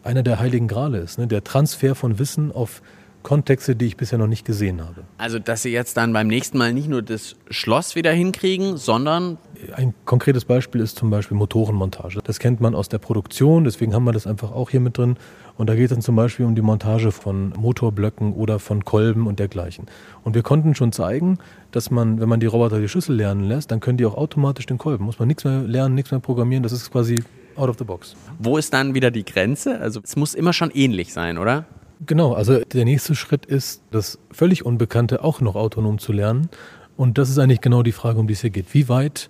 einer 0.04 0.24
der 0.24 0.40
heiligen 0.40 0.68
Grale 0.68 1.00
ist, 1.00 1.20
ne? 1.20 1.28
der 1.28 1.44
Transfer 1.44 1.96
von 1.96 2.20
Wissen 2.20 2.52
auf 2.52 2.82
Kontexte, 3.24 3.76
die 3.76 3.86
ich 3.86 3.98
bisher 3.98 4.18
noch 4.18 4.28
nicht 4.28 4.46
gesehen 4.46 4.82
habe. 4.82 5.04
Also, 5.18 5.40
dass 5.40 5.62
sie 5.62 5.70
jetzt 5.70 5.98
dann 5.98 6.14
beim 6.14 6.28
nächsten 6.28 6.58
Mal 6.58 6.74
nicht 6.74 6.90
nur 6.90 7.02
das 7.02 7.36
Schloss 7.50 7.96
wieder 7.96 8.12
hinkriegen, 8.12 8.78
sondern 8.78 9.38
Ein 9.76 9.94
konkretes 10.06 10.46
Beispiel 10.46 10.82
ist 10.82 10.98
zum 10.98 11.10
Beispiel 11.10 11.38
Motorenmontage. 11.38 12.20
Das 12.24 12.40
kennt 12.40 12.62
man 12.62 12.76
aus 12.76 12.90
der 12.90 12.98
Produktion, 12.98 13.64
deswegen 13.64 13.94
haben 13.94 14.04
wir 14.04 14.12
das 14.12 14.28
einfach 14.28 14.52
auch 14.52 14.70
hier 14.70 14.80
mit 14.80 14.98
drin. 14.98 15.18
Und 15.58 15.70
da 15.70 15.76
geht 15.76 15.86
es 15.86 15.90
dann 15.92 16.02
zum 16.02 16.16
Beispiel 16.16 16.46
um 16.46 16.56
die 16.56 16.62
Montage 16.62 17.12
von 17.12 17.54
Motorblöcken 17.58 18.34
oder 18.34 18.60
von 18.60 18.86
Kolben 18.86 19.28
und 19.28 19.40
dergleichen. 19.40 19.86
Und 20.24 20.36
wir 20.36 20.42
konnten 20.42 20.76
schon 20.76 20.92
zeigen, 20.92 21.38
dass 21.72 21.92
man, 21.92 22.20
wenn 22.20 22.30
man 22.30 22.40
die 22.40 22.48
Roboter 22.48 22.80
die 22.80 22.88
Schlüssel 22.88 23.16
lernen 23.16 23.44
lässt, 23.44 23.72
dann 23.72 23.80
können 23.80 23.98
die 23.98 24.06
auch 24.06 24.16
automatisch 24.16 24.66
den 24.66 24.78
Kolben. 24.78 25.06
Muss 25.06 25.20
man 25.20 25.28
nichts 25.28 25.44
mehr 25.44 25.62
lernen, 25.62 25.96
nichts 25.96 26.12
mehr 26.12 26.20
programmieren. 26.20 26.64
Das 26.64 26.72
ist 26.72 26.92
quasi 26.92 27.24
out 27.56 27.70
of 27.70 27.78
the 27.78 27.84
box. 27.84 28.16
wo 28.40 28.58
ist 28.58 28.74
dann 28.74 28.94
wieder 28.94 29.12
die 29.12 29.26
Grenze? 29.26 29.80
Also, 29.80 30.02
es 30.04 30.16
muss 30.16 30.34
immer 30.34 30.54
schon 30.54 30.72
ähnlich 30.72 31.14
sein, 31.14 31.38
oder? 31.38 31.66
Genau, 32.06 32.34
also 32.34 32.60
der 32.62 32.86
nächste 32.86 33.14
Schritt 33.14 33.46
ist, 33.46 33.84
das 33.92 34.18
völlig 34.32 34.66
Unbekannte 34.66 35.24
auch 35.24 35.42
noch 35.42 35.56
autonom 35.56 36.00
zu 36.00 36.14
lernen. 36.14 36.50
Und 36.98 37.18
das 37.18 37.30
ist 37.30 37.38
eigentlich 37.38 37.62
genau 37.62 37.84
die 37.84 37.92
Frage, 37.92 38.20
um 38.20 38.28
die 38.28 38.34
es 38.34 38.42
hier 38.42 38.50
geht. 38.50 38.74
Wie 38.74 38.90
weit 38.90 39.30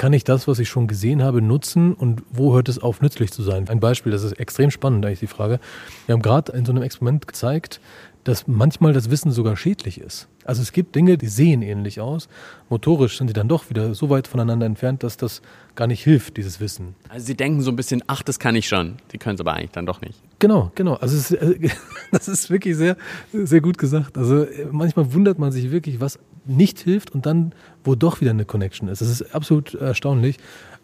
kann 0.00 0.14
ich 0.14 0.24
das, 0.24 0.48
was 0.48 0.58
ich 0.58 0.70
schon 0.70 0.86
gesehen 0.86 1.22
habe, 1.22 1.42
nutzen 1.42 1.92
und 1.92 2.22
wo 2.30 2.54
hört 2.54 2.70
es 2.70 2.78
auf, 2.78 3.02
nützlich 3.02 3.32
zu 3.32 3.42
sein? 3.42 3.68
Ein 3.68 3.80
Beispiel, 3.80 4.10
das 4.10 4.22
ist 4.22 4.32
extrem 4.32 4.70
spannend, 4.70 5.04
eigentlich 5.04 5.20
die 5.20 5.26
Frage. 5.26 5.60
Wir 6.06 6.14
haben 6.14 6.22
gerade 6.22 6.52
in 6.52 6.64
so 6.64 6.72
einem 6.72 6.82
Experiment 6.82 7.28
gezeigt, 7.28 7.82
dass 8.24 8.46
manchmal 8.46 8.94
das 8.94 9.10
Wissen 9.10 9.30
sogar 9.30 9.58
schädlich 9.58 10.00
ist. 10.00 10.26
Also 10.46 10.62
es 10.62 10.72
gibt 10.72 10.94
Dinge, 10.94 11.18
die 11.18 11.26
sehen 11.26 11.60
ähnlich 11.60 12.00
aus. 12.00 12.30
Motorisch 12.70 13.18
sind 13.18 13.26
die 13.26 13.34
dann 13.34 13.46
doch 13.46 13.68
wieder 13.68 13.94
so 13.94 14.08
weit 14.08 14.26
voneinander 14.26 14.64
entfernt, 14.64 15.02
dass 15.02 15.18
das 15.18 15.42
gar 15.74 15.86
nicht 15.86 16.02
hilft, 16.02 16.38
dieses 16.38 16.60
Wissen. 16.60 16.94
Also, 17.10 17.26
sie 17.26 17.34
denken 17.34 17.60
so 17.60 17.70
ein 17.70 17.76
bisschen, 17.76 18.02
ach, 18.06 18.22
das 18.22 18.38
kann 18.38 18.56
ich 18.56 18.68
schon. 18.68 18.96
Sie 19.12 19.18
können 19.18 19.34
es 19.34 19.40
aber 19.42 19.52
eigentlich 19.52 19.72
dann 19.72 19.84
doch 19.84 20.00
nicht. 20.00 20.18
Genau, 20.38 20.72
genau. 20.74 20.94
Also 20.94 21.16
es 21.18 21.30
äh, 21.30 21.68
das 22.10 22.26
ist 22.26 22.48
wirklich 22.48 22.76
sehr, 22.76 22.96
sehr 23.34 23.60
gut 23.60 23.76
gesagt. 23.76 24.16
Also 24.16 24.44
äh, 24.44 24.66
manchmal 24.70 25.12
wundert 25.12 25.38
man 25.38 25.52
sich 25.52 25.70
wirklich, 25.70 26.00
was 26.00 26.18
nicht 26.44 26.80
hilft 26.80 27.10
und 27.10 27.26
dann, 27.26 27.54
wo 27.84 27.94
doch 27.94 28.20
wieder 28.20 28.30
eine 28.30 28.44
Connection 28.44 28.88
ist. 28.88 29.00
Das 29.00 29.08
ist 29.08 29.34
absolut 29.34 29.74
erstaunlich. 29.74 30.38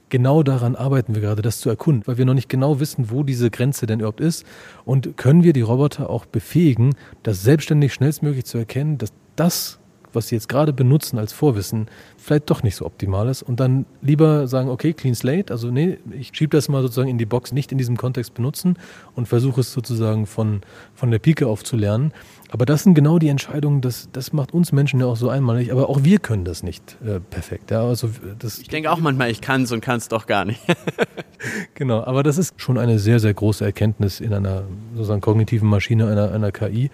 Genau 0.08 0.44
daran 0.44 0.76
arbeiten 0.76 1.14
wir 1.14 1.22
gerade, 1.22 1.42
das 1.42 1.58
zu 1.58 1.68
erkunden, 1.68 2.06
weil 2.06 2.16
wir 2.16 2.24
noch 2.24 2.34
nicht 2.34 2.48
genau 2.48 2.78
wissen, 2.78 3.10
wo 3.10 3.24
diese 3.24 3.50
Grenze 3.50 3.86
denn 3.86 3.98
überhaupt 3.98 4.20
ist. 4.20 4.44
Und 4.84 5.16
können 5.16 5.42
wir 5.42 5.52
die 5.52 5.62
Roboter 5.62 6.10
auch 6.10 6.26
befähigen, 6.26 6.94
das 7.24 7.42
selbstständig 7.42 7.92
schnellstmöglich 7.92 8.44
zu 8.44 8.58
erkennen, 8.58 8.98
dass 8.98 9.12
das, 9.34 9.80
was 10.16 10.28
sie 10.28 10.34
jetzt 10.34 10.48
gerade 10.48 10.72
benutzen 10.72 11.18
als 11.18 11.32
Vorwissen, 11.32 11.86
vielleicht 12.16 12.50
doch 12.50 12.64
nicht 12.64 12.74
so 12.74 12.84
optimal 12.84 13.28
ist 13.28 13.42
und 13.42 13.60
dann 13.60 13.86
lieber 14.02 14.48
sagen, 14.48 14.68
okay, 14.68 14.92
clean 14.92 15.14
slate, 15.14 15.52
also 15.52 15.70
nee, 15.70 15.98
ich 16.10 16.32
schiebe 16.32 16.56
das 16.56 16.68
mal 16.68 16.82
sozusagen 16.82 17.08
in 17.08 17.18
die 17.18 17.26
Box, 17.26 17.52
nicht 17.52 17.70
in 17.70 17.78
diesem 17.78 17.96
Kontext 17.96 18.34
benutzen 18.34 18.76
und 19.14 19.28
versuche 19.28 19.60
es 19.60 19.72
sozusagen 19.72 20.26
von, 20.26 20.62
von 20.94 21.10
der 21.12 21.20
Pike 21.20 21.46
auf 21.46 21.62
zu 21.62 21.76
lernen. 21.76 22.12
Aber 22.50 22.64
das 22.64 22.82
sind 22.82 22.94
genau 22.94 23.18
die 23.18 23.28
Entscheidungen, 23.28 23.80
das, 23.80 24.08
das 24.12 24.32
macht 24.32 24.54
uns 24.54 24.72
Menschen 24.72 25.00
ja 25.00 25.06
auch 25.06 25.16
so 25.16 25.28
einmalig, 25.28 25.70
aber 25.70 25.88
auch 25.88 26.02
wir 26.02 26.18
können 26.18 26.44
das 26.44 26.62
nicht 26.62 26.96
äh, 27.04 27.20
perfekt. 27.20 27.70
Ja, 27.70 27.84
also 27.84 28.10
das, 28.38 28.58
Ich 28.58 28.68
denke 28.68 28.90
auch 28.90 28.98
manchmal, 28.98 29.30
ich 29.30 29.40
kann 29.40 29.62
es 29.62 29.72
und 29.72 29.80
kann 29.80 29.98
es 29.98 30.08
doch 30.08 30.26
gar 30.26 30.44
nicht. 30.44 30.60
Genau, 31.74 32.02
aber 32.04 32.22
das 32.22 32.38
ist 32.38 32.60
schon 32.60 32.78
eine 32.78 32.98
sehr, 32.98 33.20
sehr 33.20 33.34
große 33.34 33.64
Erkenntnis 33.64 34.20
in 34.20 34.32
einer 34.32 34.64
sozusagen 34.94 35.20
kognitiven 35.20 35.68
Maschine, 35.68 36.08
einer, 36.08 36.32
einer 36.32 36.52
KI. 36.52 36.90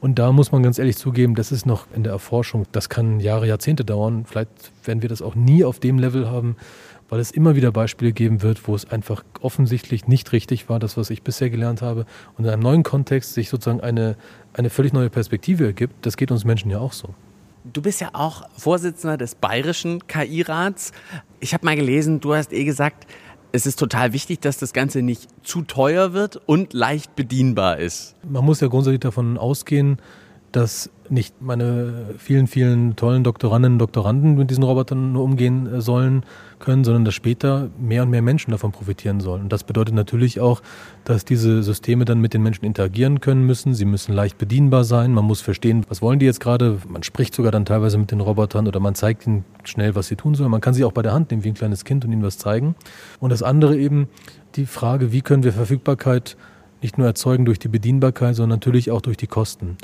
Und 0.00 0.18
da 0.18 0.30
muss 0.30 0.52
man 0.52 0.62
ganz 0.62 0.78
ehrlich 0.78 0.96
zugeben, 0.96 1.34
das 1.34 1.50
ist 1.50 1.66
noch 1.66 1.86
in 1.94 2.04
der 2.04 2.12
Erforschung, 2.12 2.66
das 2.70 2.88
kann 2.88 3.18
Jahre, 3.18 3.48
Jahrzehnte 3.48 3.84
dauern. 3.84 4.24
Vielleicht 4.26 4.50
werden 4.84 5.02
wir 5.02 5.08
das 5.08 5.22
auch 5.22 5.34
nie 5.34 5.64
auf 5.64 5.80
dem 5.80 5.98
Level 5.98 6.30
haben, 6.30 6.56
weil 7.08 7.18
es 7.18 7.30
immer 7.30 7.56
wieder 7.56 7.72
Beispiele 7.72 8.12
geben 8.12 8.42
wird, 8.42 8.68
wo 8.68 8.74
es 8.74 8.90
einfach 8.90 9.24
offensichtlich 9.40 10.06
nicht 10.06 10.32
richtig 10.32 10.68
war, 10.68 10.78
das, 10.78 10.96
was 10.96 11.10
ich 11.10 11.22
bisher 11.22 11.50
gelernt 11.50 11.82
habe, 11.82 12.06
und 12.36 12.44
in 12.44 12.50
einem 12.50 12.62
neuen 12.62 12.82
Kontext 12.84 13.34
sich 13.34 13.48
sozusagen 13.48 13.80
eine, 13.80 14.16
eine 14.52 14.70
völlig 14.70 14.92
neue 14.92 15.10
Perspektive 15.10 15.66
ergibt. 15.66 16.06
Das 16.06 16.16
geht 16.16 16.30
uns 16.30 16.44
Menschen 16.44 16.70
ja 16.70 16.78
auch 16.78 16.92
so. 16.92 17.14
Du 17.64 17.82
bist 17.82 18.00
ja 18.00 18.10
auch 18.12 18.48
Vorsitzender 18.56 19.16
des 19.16 19.34
Bayerischen 19.34 20.06
KI-Rats. 20.06 20.92
Ich 21.40 21.54
habe 21.54 21.66
mal 21.66 21.76
gelesen, 21.76 22.20
du 22.20 22.34
hast 22.34 22.52
eh 22.52 22.64
gesagt, 22.64 23.06
es 23.52 23.66
ist 23.66 23.78
total 23.78 24.12
wichtig, 24.12 24.40
dass 24.40 24.58
das 24.58 24.72
Ganze 24.72 25.02
nicht 25.02 25.28
zu 25.42 25.62
teuer 25.62 26.12
wird 26.12 26.40
und 26.46 26.72
leicht 26.72 27.16
bedienbar 27.16 27.78
ist. 27.78 28.14
Man 28.28 28.44
muss 28.44 28.60
ja 28.60 28.68
grundsätzlich 28.68 29.00
davon 29.00 29.38
ausgehen, 29.38 29.98
dass 30.52 30.90
nicht 31.10 31.40
meine 31.40 32.14
vielen, 32.18 32.46
vielen 32.46 32.96
tollen 32.96 33.24
Doktorandinnen 33.24 33.74
und 33.74 33.78
Doktoranden 33.78 34.36
mit 34.36 34.50
diesen 34.50 34.64
Robotern 34.64 35.12
nur 35.12 35.24
umgehen 35.24 35.66
äh, 35.66 35.80
sollen 35.80 36.24
können, 36.58 36.84
sondern 36.84 37.04
dass 37.04 37.14
später 37.14 37.70
mehr 37.78 38.02
und 38.02 38.10
mehr 38.10 38.22
Menschen 38.22 38.50
davon 38.50 38.72
profitieren 38.72 39.20
sollen. 39.20 39.42
Und 39.42 39.52
das 39.52 39.64
bedeutet 39.64 39.94
natürlich 39.94 40.40
auch, 40.40 40.60
dass 41.04 41.24
diese 41.24 41.62
Systeme 41.62 42.04
dann 42.04 42.20
mit 42.20 42.34
den 42.34 42.42
Menschen 42.42 42.64
interagieren 42.64 43.20
können 43.20 43.44
müssen. 43.44 43.74
Sie 43.74 43.84
müssen 43.84 44.12
leicht 44.12 44.38
bedienbar 44.38 44.84
sein. 44.84 45.12
Man 45.12 45.24
muss 45.24 45.40
verstehen, 45.40 45.84
was 45.88 46.02
wollen 46.02 46.18
die 46.18 46.26
jetzt 46.26 46.40
gerade. 46.40 46.78
Man 46.88 47.02
spricht 47.02 47.34
sogar 47.34 47.52
dann 47.52 47.64
teilweise 47.64 47.98
mit 47.98 48.10
den 48.10 48.20
Robotern 48.20 48.66
oder 48.66 48.80
man 48.80 48.94
zeigt 48.94 49.26
ihnen 49.26 49.44
schnell, 49.64 49.94
was 49.94 50.08
sie 50.08 50.16
tun 50.16 50.34
sollen. 50.34 50.50
Man 50.50 50.60
kann 50.60 50.74
sie 50.74 50.84
auch 50.84 50.92
bei 50.92 51.02
der 51.02 51.12
Hand 51.12 51.30
nehmen 51.30 51.44
wie 51.44 51.48
ein 51.48 51.54
kleines 51.54 51.84
Kind 51.84 52.04
und 52.04 52.12
ihnen 52.12 52.22
was 52.22 52.38
zeigen. 52.38 52.74
Und 53.20 53.30
das 53.30 53.42
andere 53.42 53.76
eben 53.76 54.08
die 54.56 54.66
Frage, 54.66 55.12
wie 55.12 55.20
können 55.20 55.44
wir 55.44 55.52
Verfügbarkeit 55.52 56.36
nicht 56.82 56.98
nur 56.98 57.06
erzeugen 57.06 57.44
durch 57.44 57.58
die 57.58 57.68
Bedienbarkeit, 57.68 58.36
sondern 58.36 58.56
natürlich 58.58 58.90
auch 58.90 59.00
durch 59.00 59.16
die 59.16 59.26
Kosten. 59.26 59.76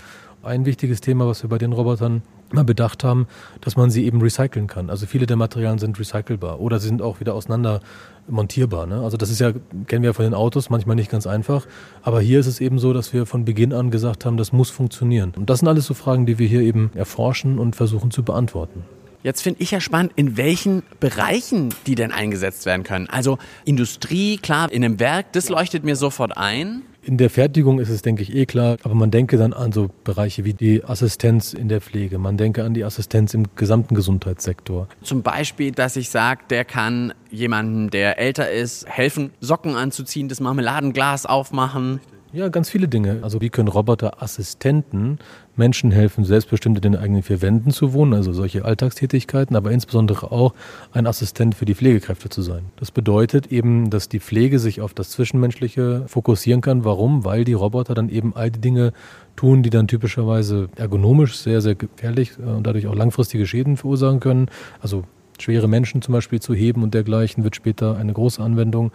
Ein 0.45 0.67
wichtiges 0.67 1.01
Thema, 1.01 1.27
was 1.27 1.43
wir 1.43 1.49
bei 1.49 1.59
den 1.59 1.73
Robotern 1.73 2.23
immer 2.53 2.65
bedacht 2.65 3.03
haben, 3.03 3.27
dass 3.61 3.77
man 3.77 3.91
sie 3.91 4.05
eben 4.05 4.21
recyceln 4.21 4.67
kann. 4.67 4.91
Also 4.91 5.07
viele 5.07 5.27
der 5.27 5.37
Materialien 5.37 5.79
sind 5.79 5.99
recycelbar 5.99 6.61
oder 6.61 6.79
sie 6.79 6.89
sind 6.89 7.03
auch 7.03 7.19
wieder 7.21 7.35
auseinander 7.35 7.81
montierbar. 8.29 8.87
Ne? 8.87 9.01
Also 9.01 9.17
das 9.17 9.31
ist 9.31 9.41
ja, 9.41 9.53
kennen 9.87 10.03
wir 10.03 10.11
ja 10.11 10.13
von 10.13 10.25
den 10.25 10.35
Autos, 10.35 10.71
manchmal 10.71 10.97
nicht 10.97 11.11
ganz 11.11 11.27
einfach. 11.27 11.67
Aber 12.03 12.21
hier 12.21 12.41
ist 12.41 12.47
es 12.47 12.61
eben 12.61 12.79
so, 12.79 12.93
dass 12.93 13.13
wir 13.13 13.27
von 13.27 13.45
Beginn 13.45 13.73
an 13.73 13.91
gesagt 13.91 14.25
haben, 14.25 14.37
das 14.37 14.53
muss 14.53 14.71
funktionieren. 14.71 15.33
Und 15.37 15.49
das 15.51 15.61
sind 15.61 15.69
alles 15.69 15.87
so 15.87 15.95
Fragen, 15.95 16.27
die 16.27 16.39
wir 16.39 16.47
hier 16.47 16.61
eben 16.61 16.91
erforschen 16.95 17.59
und 17.59 17.75
versuchen 17.75 18.11
zu 18.11 18.23
beantworten. 18.23 18.85
Jetzt 19.23 19.41
finde 19.41 19.63
ich 19.63 19.71
ja 19.71 19.81
spannend, 19.81 20.13
in 20.17 20.37
welchen 20.37 20.83
Bereichen 21.01 21.75
die 21.87 21.95
denn 21.95 22.13
eingesetzt 22.13 22.67
werden 22.67 22.83
können. 22.83 23.09
Also 23.09 23.39
Industrie, 23.65 24.37
klar, 24.37 24.71
in 24.71 24.85
einem 24.85 25.01
Werk, 25.01 25.33
das 25.33 25.49
leuchtet 25.49 25.83
mir 25.83 25.97
sofort 25.97 26.37
ein. 26.37 26.83
In 27.07 27.19
der 27.19 27.29
Fertigung 27.29 27.81
ist 27.81 27.91
es, 27.91 28.01
denke 28.01 28.23
ich, 28.23 28.35
eh 28.35 28.47
klar, 28.47 28.79
aber 28.83 28.95
man 28.95 29.11
denke 29.11 29.37
dann 29.37 29.53
an 29.53 29.73
so 29.73 29.91
Bereiche 30.05 30.47
wie 30.47 30.55
die 30.55 30.83
Assistenz 30.85 31.53
in 31.53 31.69
der 31.69 31.83
Pflege, 31.83 32.19
man 32.19 32.39
denke 32.39 32.65
an 32.65 32.73
die 32.73 32.83
Assistenz 32.83 33.35
im 33.35 33.45
gesamten 33.57 33.95
Gesundheitssektor. 33.95 34.89
Zum 35.03 35.23
Beispiel, 35.23 35.73
dass 35.73 35.97
ich 35.97 36.09
sage, 36.09 36.45
der 36.49 36.65
kann 36.65 37.13
jemandem, 37.31 37.91
der 37.91 38.19
älter 38.19 38.51
ist, 38.51 38.89
helfen, 38.89 39.33
Socken 39.41 39.77
anzuziehen, 39.77 40.29
das 40.29 40.41
Marmeladenglas 40.41 41.27
aufmachen. 41.27 42.01
Ja, 42.35 42.49
ganz 42.49 42.69
viele 42.69 42.89
Dinge. 42.89 43.21
Also 43.23 43.41
wie 43.41 43.49
können 43.49 43.69
Roboterassistenten 43.69 45.21
Menschen 45.55 45.93
helfen, 45.93 46.25
selbstbestimmt 46.25 46.79
in 46.79 46.83
den 46.83 46.97
eigenen 46.97 47.23
vier 47.23 47.41
Wänden 47.41 47.71
zu 47.71 47.93
wohnen, 47.93 48.13
also 48.13 48.33
solche 48.33 48.65
Alltagstätigkeiten, 48.65 49.55
aber 49.55 49.71
insbesondere 49.71 50.33
auch 50.33 50.53
ein 50.91 51.07
Assistent 51.07 51.55
für 51.55 51.65
die 51.65 51.77
Pflegekräfte 51.77 52.31
zu 52.31 52.43
sein. 52.43 52.65
Das 52.75 52.91
bedeutet 52.91 53.53
eben, 53.53 53.89
dass 53.89 54.09
die 54.09 54.19
Pflege 54.19 54.59
sich 54.59 54.81
auf 54.81 54.95
das 54.95 55.11
Zwischenmenschliche 55.11 56.07
fokussieren 56.09 56.61
kann. 56.61 56.85
Warum? 56.85 57.25
Weil 57.25 57.45
die 57.45 57.53
Roboter 57.53 57.95
dann 57.95 58.09
eben 58.09 58.35
all 58.35 58.51
die 58.51 58.61
Dinge 58.61 58.93
tun, 59.37 59.63
die 59.63 59.71
dann 59.71 59.87
typischerweise 59.87 60.71
ergonomisch 60.75 61.37
sehr, 61.37 61.61
sehr 61.61 61.77
gefährlich 61.77 62.33
äh, 62.41 62.51
und 62.51 62.67
dadurch 62.67 62.89
auch 62.89 62.97
langfristige 62.97 63.47
Schäden 63.47 63.77
verursachen 63.77 64.19
können. 64.19 64.49
Also 64.81 65.05
schwere 65.39 65.69
Menschen 65.69 66.03
zum 66.03 66.13
Beispiel 66.15 66.41
zu 66.41 66.53
heben 66.53 66.83
und 66.83 66.95
dergleichen 66.95 67.45
wird 67.45 67.55
später 67.55 67.97
eine 67.97 68.13
große 68.13 68.43
Anwendung. 68.43 68.91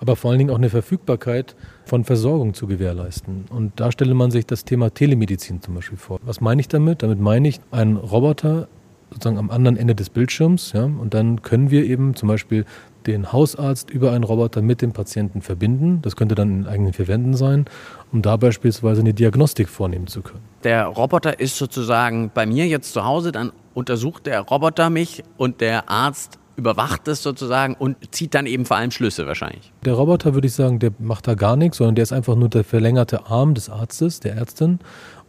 aber 0.00 0.16
vor 0.16 0.30
allen 0.30 0.38
Dingen 0.38 0.50
auch 0.50 0.56
eine 0.56 0.70
Verfügbarkeit 0.70 1.54
von 1.90 2.04
Versorgung 2.04 2.54
zu 2.54 2.68
gewährleisten. 2.68 3.46
Und 3.50 3.72
da 3.80 3.90
stelle 3.90 4.14
man 4.14 4.30
sich 4.30 4.46
das 4.46 4.64
Thema 4.64 4.94
Telemedizin 4.94 5.60
zum 5.60 5.74
Beispiel 5.74 5.98
vor. 5.98 6.20
Was 6.22 6.40
meine 6.40 6.60
ich 6.60 6.68
damit? 6.68 7.02
Damit 7.02 7.18
meine 7.18 7.48
ich, 7.48 7.58
ein 7.72 7.96
Roboter 7.96 8.68
sozusagen 9.10 9.38
am 9.38 9.50
anderen 9.50 9.76
Ende 9.76 9.96
des 9.96 10.08
Bildschirms. 10.08 10.70
Ja, 10.72 10.84
und 10.84 11.14
dann 11.14 11.42
können 11.42 11.72
wir 11.72 11.84
eben 11.84 12.14
zum 12.14 12.28
Beispiel 12.28 12.64
den 13.08 13.32
Hausarzt 13.32 13.90
über 13.90 14.12
einen 14.12 14.22
Roboter 14.22 14.62
mit 14.62 14.82
dem 14.82 14.92
Patienten 14.92 15.42
verbinden. 15.42 16.00
Das 16.02 16.14
könnte 16.14 16.36
dann 16.36 16.60
in 16.60 16.66
eigenen 16.68 16.92
vier 16.92 17.08
Wänden 17.08 17.34
sein, 17.34 17.64
um 18.12 18.22
da 18.22 18.36
beispielsweise 18.36 19.00
eine 19.00 19.12
Diagnostik 19.12 19.68
vornehmen 19.68 20.06
zu 20.06 20.22
können. 20.22 20.44
Der 20.62 20.86
Roboter 20.86 21.40
ist 21.40 21.56
sozusagen 21.56 22.30
bei 22.32 22.46
mir 22.46 22.68
jetzt 22.68 22.92
zu 22.92 23.04
Hause, 23.04 23.32
dann 23.32 23.50
untersucht 23.74 24.26
der 24.26 24.42
Roboter 24.42 24.90
mich 24.90 25.24
und 25.38 25.60
der 25.60 25.90
Arzt 25.90 26.38
überwacht 26.60 27.08
es 27.08 27.22
sozusagen 27.22 27.74
und 27.74 27.96
zieht 28.14 28.34
dann 28.34 28.46
eben 28.46 28.64
vor 28.64 28.76
allem 28.76 28.90
Schlüsse 28.90 29.26
wahrscheinlich. 29.26 29.72
Der 29.84 29.94
Roboter 29.94 30.34
würde 30.34 30.46
ich 30.46 30.52
sagen, 30.52 30.78
der 30.78 30.92
macht 30.98 31.26
da 31.26 31.34
gar 31.34 31.56
nichts, 31.56 31.78
sondern 31.78 31.94
der 31.94 32.02
ist 32.02 32.12
einfach 32.12 32.36
nur 32.36 32.48
der 32.48 32.64
verlängerte 32.64 33.26
Arm 33.26 33.54
des 33.54 33.70
Arztes, 33.70 34.20
der 34.20 34.34
Ärztin 34.36 34.78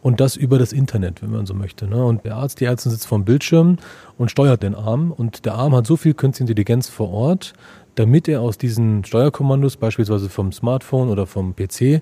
und 0.01 0.19
das 0.19 0.35
über 0.35 0.59
das 0.59 0.73
Internet, 0.73 1.21
wenn 1.21 1.31
man 1.31 1.45
so 1.45 1.53
möchte. 1.53 1.87
Ne? 1.87 2.03
Und 2.03 2.25
der 2.25 2.35
Arzt, 2.35 2.59
die 2.59 2.65
Ärztin 2.65 2.91
sitzt 2.91 3.07
vom 3.07 3.23
Bildschirm 3.23 3.77
und 4.17 4.29
steuert 4.29 4.63
den 4.63 4.75
Arm 4.75 5.11
und 5.11 5.45
der 5.45 5.55
Arm 5.55 5.75
hat 5.75 5.87
so 5.87 5.95
viel 5.95 6.13
künstliche 6.13 6.51
Intelligenz 6.51 6.89
vor 6.89 7.11
Ort, 7.11 7.53
damit 7.95 8.27
er 8.27 8.41
aus 8.41 8.57
diesen 8.57 9.03
Steuerkommandos, 9.03 9.77
beispielsweise 9.77 10.29
vom 10.29 10.51
Smartphone 10.51 11.09
oder 11.09 11.25
vom 11.27 11.55
PC, 11.55 12.01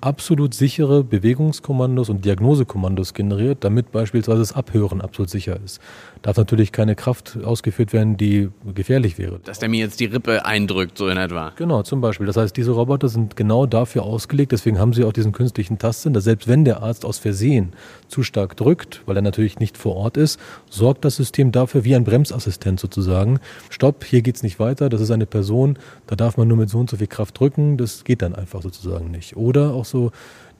absolut 0.00 0.54
sichere 0.54 1.04
Bewegungskommandos 1.04 2.08
und 2.08 2.24
Diagnosekommandos 2.24 3.14
generiert, 3.14 3.64
damit 3.64 3.92
beispielsweise 3.92 4.38
das 4.38 4.52
Abhören 4.52 5.00
absolut 5.00 5.30
sicher 5.30 5.58
ist. 5.64 5.80
Darf 6.22 6.36
natürlich 6.36 6.72
keine 6.72 6.94
Kraft 6.94 7.38
ausgeführt 7.42 7.92
werden, 7.92 8.16
die 8.16 8.48
gefährlich 8.74 9.18
wäre. 9.18 9.40
Dass 9.44 9.58
der 9.58 9.68
mir 9.68 9.80
jetzt 9.80 10.00
die 10.00 10.06
Rippe 10.06 10.44
eindrückt, 10.44 10.98
so 10.98 11.08
in 11.08 11.16
etwa. 11.16 11.52
Genau, 11.56 11.82
zum 11.82 12.00
Beispiel. 12.00 12.26
Das 12.26 12.36
heißt, 12.36 12.56
diese 12.56 12.72
Roboter 12.72 13.08
sind 13.08 13.36
genau 13.36 13.66
dafür 13.66 14.02
ausgelegt, 14.02 14.52
deswegen 14.52 14.78
haben 14.78 14.92
sie 14.92 15.04
auch 15.04 15.12
diesen 15.12 15.32
künstlichen 15.32 15.78
Tastsinn, 15.78 16.12
dass 16.12 16.24
selbst 16.24 16.48
wenn 16.48 16.64
der 16.64 16.82
Arzt 16.82 17.04
aus 17.04 17.18
Versehen 17.18 17.72
zu 18.08 18.22
stark 18.22 18.56
drückt, 18.56 19.02
weil 19.06 19.16
er 19.16 19.22
natürlich 19.22 19.58
nicht 19.58 19.78
vor 19.78 19.96
Ort 19.96 20.16
ist, 20.16 20.38
sorgt 20.68 21.04
das 21.04 21.16
System 21.16 21.52
dafür, 21.52 21.84
wie 21.84 21.94
ein 21.94 22.04
Bremsassistent 22.04 22.80
sozusagen, 22.80 23.40
stopp, 23.70 24.04
hier 24.04 24.22
geht's 24.22 24.42
nicht 24.42 24.58
weiter, 24.60 24.88
das 24.88 25.00
ist 25.00 25.10
eine 25.10 25.26
Person, 25.26 25.78
da 26.06 26.16
darf 26.16 26.36
man 26.36 26.48
nur 26.48 26.56
mit 26.56 26.68
so 26.68 26.78
und 26.78 26.90
so 26.90 26.96
viel 26.96 27.06
Kraft 27.06 27.38
drücken, 27.38 27.76
das 27.76 28.04
geht 28.04 28.22
dann 28.22 28.34
einfach 28.34 28.62
sozusagen 28.62 29.10
nicht. 29.10 29.36
Oder 29.36 29.72
auch 29.72 29.85
so 29.86 30.12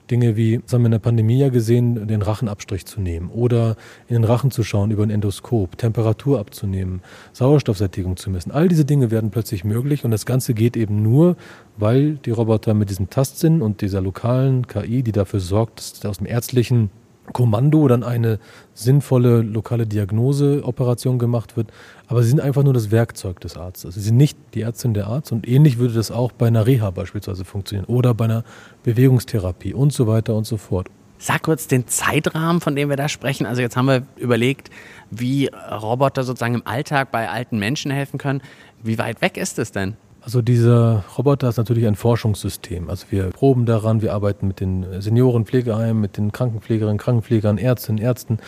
Dinge 0.09 0.37
wie, 0.37 0.59
das 0.59 0.73
haben 0.73 0.81
wir 0.81 0.87
in 0.87 0.91
der 0.91 0.99
Pandemie 0.99 1.37
ja 1.37 1.49
gesehen, 1.49 2.07
den 2.07 2.21
Rachenabstrich 2.21 2.85
zu 2.85 3.01
nehmen 3.01 3.29
oder 3.29 3.75
in 4.07 4.15
den 4.15 4.23
Rachen 4.23 4.51
zu 4.51 4.63
schauen 4.63 4.91
über 4.91 5.03
ein 5.03 5.09
Endoskop, 5.09 5.77
Temperatur 5.77 6.39
abzunehmen, 6.39 7.01
Sauerstoffsättigung 7.33 8.17
zu 8.17 8.29
messen. 8.29 8.51
All 8.51 8.67
diese 8.67 8.85
Dinge 8.85 9.11
werden 9.11 9.31
plötzlich 9.31 9.63
möglich 9.63 10.05
und 10.05 10.11
das 10.11 10.25
Ganze 10.25 10.53
geht 10.53 10.77
eben 10.77 11.01
nur, 11.01 11.35
weil 11.77 12.15
die 12.15 12.31
Roboter 12.31 12.73
mit 12.73 12.89
diesem 12.89 13.09
Tastsinn 13.09 13.61
und 13.61 13.81
dieser 13.81 14.01
lokalen 14.01 14.67
KI, 14.67 15.03
die 15.03 15.11
dafür 15.11 15.39
sorgt, 15.39 15.79
dass 15.79 16.05
aus 16.05 16.17
dem 16.17 16.27
ärztlichen 16.27 16.89
Kommando 17.33 17.87
dann 17.87 18.03
eine 18.03 18.39
sinnvolle 18.73 19.41
lokale 19.41 19.85
Diagnoseoperation 19.85 21.19
gemacht 21.19 21.57
wird. 21.57 21.71
Aber 22.07 22.23
sie 22.23 22.29
sind 22.29 22.39
einfach 22.39 22.63
nur 22.63 22.73
das 22.73 22.89
Werkzeug 22.89 23.41
des 23.41 23.57
Arztes. 23.57 23.95
Sie 23.95 24.01
sind 24.01 24.17
nicht 24.17 24.37
die 24.53 24.61
Ärztin 24.61 24.93
der 24.93 25.07
Arzt 25.07 25.31
und 25.31 25.47
ähnlich 25.47 25.77
würde 25.77 25.93
das 25.93 26.09
auch 26.09 26.31
bei 26.31 26.47
einer 26.47 26.65
Reha 26.65 26.89
beispielsweise 26.91 27.43
funktionieren 27.43 27.85
oder 27.85 28.13
bei 28.13 28.25
einer 28.25 28.43
Bewegungstherapie 28.83 29.73
und 29.73 29.91
so 29.91 30.07
weiter 30.07 30.33
und 30.35 30.45
so 30.45 30.57
fort. 30.57 30.87
Sag 31.19 31.43
kurz 31.43 31.67
den 31.67 31.87
Zeitrahmen, 31.87 32.61
von 32.61 32.75
dem 32.75 32.89
wir 32.89 32.95
da 32.95 33.09
sprechen. 33.09 33.45
Also 33.45 33.61
jetzt 33.61 33.75
haben 33.75 33.87
wir 33.87 34.03
überlegt, 34.17 34.69
wie 35.09 35.49
Roboter 35.81 36.23
sozusagen 36.23 36.53
im 36.53 36.67
Alltag 36.67 37.11
bei 37.11 37.27
alten 37.29 37.57
Menschen 37.57 37.91
helfen 37.91 38.19
können. 38.19 38.41
Wie 38.83 38.97
weit 38.99 39.21
weg 39.21 39.35
ist 39.35 39.57
es 39.59 39.71
denn? 39.71 39.97
Also 40.21 40.41
dieser 40.41 41.05
Roboter 41.17 41.49
ist 41.49 41.57
natürlich 41.57 41.87
ein 41.87 41.95
Forschungssystem. 41.95 42.89
Also 42.89 43.07
wir 43.09 43.29
proben 43.29 43.65
daran, 43.65 44.01
wir 44.01 44.13
arbeiten 44.13 44.47
mit 44.47 44.59
den 44.59 45.01
Seniorenpflegeheimen, 45.01 45.99
mit 45.99 46.17
den 46.17 46.31
Krankenpflegerinnen, 46.31 46.97
Krankenpflegern, 46.97 47.57
Ärztinnen, 47.57 48.01
Ärzten, 48.01 48.39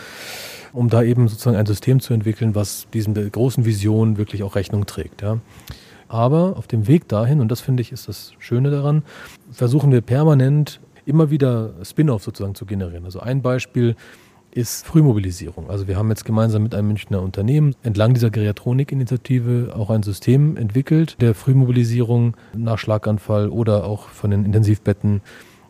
um 0.73 0.89
da 0.89 1.03
eben 1.03 1.27
sozusagen 1.27 1.57
ein 1.57 1.65
System 1.65 1.99
zu 1.99 2.13
entwickeln, 2.13 2.55
was 2.55 2.87
diesen 2.93 3.13
großen 3.13 3.65
Visionen 3.65 4.17
wirklich 4.17 4.43
auch 4.43 4.55
Rechnung 4.55 4.85
trägt. 4.85 5.21
Ja. 5.21 5.39
Aber 6.07 6.57
auf 6.57 6.67
dem 6.67 6.87
Weg 6.87 7.07
dahin, 7.07 7.39
und 7.39 7.49
das 7.51 7.61
finde 7.61 7.81
ich 7.81 7.91
ist 7.91 8.07
das 8.07 8.33
Schöne 8.39 8.71
daran, 8.71 9.03
versuchen 9.51 9.91
wir 9.91 10.01
permanent 10.01 10.79
immer 11.05 11.29
wieder 11.29 11.73
Spin-off 11.83 12.23
sozusagen 12.23 12.55
zu 12.55 12.65
generieren. 12.65 13.05
Also 13.05 13.19
ein 13.19 13.41
Beispiel 13.41 13.95
ist 14.51 14.85
Frühmobilisierung. 14.85 15.69
Also 15.69 15.87
wir 15.87 15.97
haben 15.97 16.09
jetzt 16.09 16.25
gemeinsam 16.25 16.63
mit 16.63 16.73
einem 16.73 16.87
Münchner 16.87 17.21
Unternehmen 17.21 17.75
entlang 17.83 18.13
dieser 18.13 18.29
Geriatronik-Initiative 18.31 19.73
auch 19.75 19.89
ein 19.89 20.03
System 20.03 20.57
entwickelt 20.57 21.17
der 21.21 21.35
Frühmobilisierung 21.35 22.35
nach 22.55 22.79
Schlaganfall 22.79 23.49
oder 23.49 23.85
auch 23.85 24.09
von 24.09 24.31
den 24.31 24.45
Intensivbetten 24.45 25.21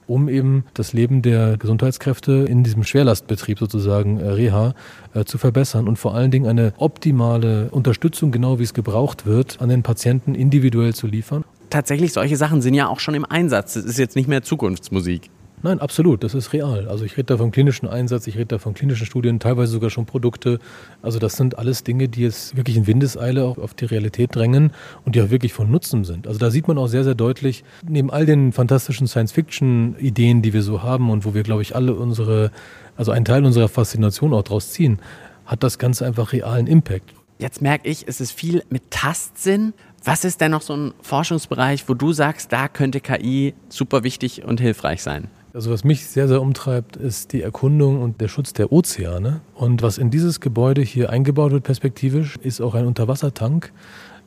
um 0.10 0.28
eben 0.28 0.66
das 0.74 0.94
Leben 0.94 1.22
der 1.22 1.58
Gesundheitskräfte 1.58 2.32
in 2.50 2.64
diesem 2.64 2.84
Schwerlastbetrieb 2.84 3.60
sozusagen 3.60 4.20
äh, 4.20 4.28
Reha 4.28 4.74
äh, 5.14 5.24
zu 5.24 5.38
verbessern 5.38 5.88
und 5.88 5.98
vor 5.98 6.16
allen 6.16 6.32
Dingen 6.32 6.48
eine 6.48 6.74
optimale 6.78 7.70
Unterstützung, 7.72 8.32
genau 8.32 8.60
wie 8.60 8.64
es 8.64 8.74
gebraucht 8.74 9.26
wird, 9.26 9.62
an 9.62 9.70
den 9.70 9.84
Patienten 9.84 10.36
individuell 10.36 10.94
zu 10.94 11.08
liefern. 11.08 11.44
Tatsächlich, 11.70 12.14
solche 12.14 12.36
Sachen 12.36 12.62
sind 12.62 12.74
ja 12.74 12.88
auch 12.88 13.00
schon 13.00 13.14
im 13.14 13.26
Einsatz. 13.26 13.76
Das 13.76 13.86
ist 13.86 14.00
jetzt 14.00 14.16
nicht 14.16 14.28
mehr 14.28 14.42
Zukunftsmusik. 14.42 15.30
Nein, 15.62 15.80
absolut, 15.80 16.24
das 16.24 16.34
ist 16.36 16.54
real. 16.54 16.88
Also 16.88 17.04
ich 17.04 17.18
rede 17.18 17.26
da 17.26 17.38
vom 17.38 17.52
klinischen 17.52 17.88
Einsatz, 17.88 18.28
ich 18.28 18.36
rede 18.36 18.46
da 18.46 18.58
von 18.60 18.74
klinischen 18.74 19.06
Studien, 19.06 19.40
teilweise 19.40 19.74
sogar 19.74 19.90
schon 19.90 20.06
Produkte. 20.06 20.60
Also 21.02 21.20
das 21.20 21.36
sind 21.36 21.58
alles 21.58 21.84
Dinge, 21.84 22.08
die 22.08 22.22
jetzt 22.22 22.56
wirklich 22.56 22.78
in 22.78 22.88
Windeseile 22.88 23.44
auch 23.44 23.58
auf 23.58 23.74
die 23.74 23.86
Realität 23.86 24.34
drängen 24.36 24.72
und 25.04 25.16
die 25.16 25.22
auch 25.22 25.32
wirklich 25.32 25.52
von 25.52 25.70
Nutzen 25.70 26.06
sind. 26.06 26.28
Also 26.28 26.40
da 26.40 26.50
sieht 26.50 26.70
man 26.70 26.78
auch 26.78 26.88
sehr, 26.88 27.04
sehr 27.04 27.16
deutlich, 27.16 27.66
neben 27.86 28.10
all 28.10 28.26
den 28.26 28.54
fantastischen 28.54 29.06
Science-Fiction-Ideen, 29.08 30.42
die 30.42 30.54
wir 30.54 30.62
so 30.62 30.82
haben 30.82 31.10
und 31.10 31.26
wo 31.26 31.34
wir, 31.34 31.44
glaube 31.44 31.62
ich, 31.62 31.76
alle 31.76 31.94
unsere, 31.94 32.52
also 32.96 33.12
einen 33.12 33.26
Teil 33.26 33.44
unserer 33.44 33.68
Faszination 33.68 34.34
auch 34.34 34.44
draus 34.44 34.72
ziehen, 34.72 35.00
hat 35.46 35.64
das 35.64 35.78
Ganze 35.78 36.06
einfach 36.06 36.32
realen 36.32 36.68
Impact. 36.68 37.14
Jetzt 37.38 37.62
merke 37.62 37.90
ich, 37.90 38.08
es 38.08 38.22
ist 38.22 38.32
viel 38.32 38.64
mit 38.70 38.92
Tastsinn. 38.92 39.74
Was 40.06 40.24
ist 40.24 40.40
denn 40.40 40.52
noch 40.52 40.62
so 40.62 40.74
ein 40.76 40.94
Forschungsbereich, 41.02 41.90
wo 41.90 41.94
du 41.94 42.14
sagst, 42.14 42.54
da 42.54 42.70
könnte 42.70 43.02
KI 43.02 43.54
super 43.68 44.04
wichtig 44.04 44.46
und 44.46 44.62
hilfreich 44.62 45.04
sein? 45.04 45.28
Also 45.54 45.72
was 45.72 45.84
mich 45.84 46.06
sehr, 46.06 46.28
sehr 46.28 46.42
umtreibt, 46.42 46.96
ist 46.96 47.34
die 47.34 47.42
Erkundung 47.42 48.02
und 48.02 48.22
der 48.22 48.28
Schutz 48.28 48.54
der 48.54 48.72
Ozeane. 48.72 49.42
Und 49.56 49.82
was 49.82 49.98
in 49.98 50.12
dieses 50.12 50.40
Gebäude 50.40 50.82
hier 50.82 51.10
eingebaut 51.10 51.52
wird 51.52 51.64
perspektivisch, 51.64 52.38
ist 52.44 52.62
auch 52.62 52.76
ein 52.76 52.86
Unterwassertank, 52.86 53.74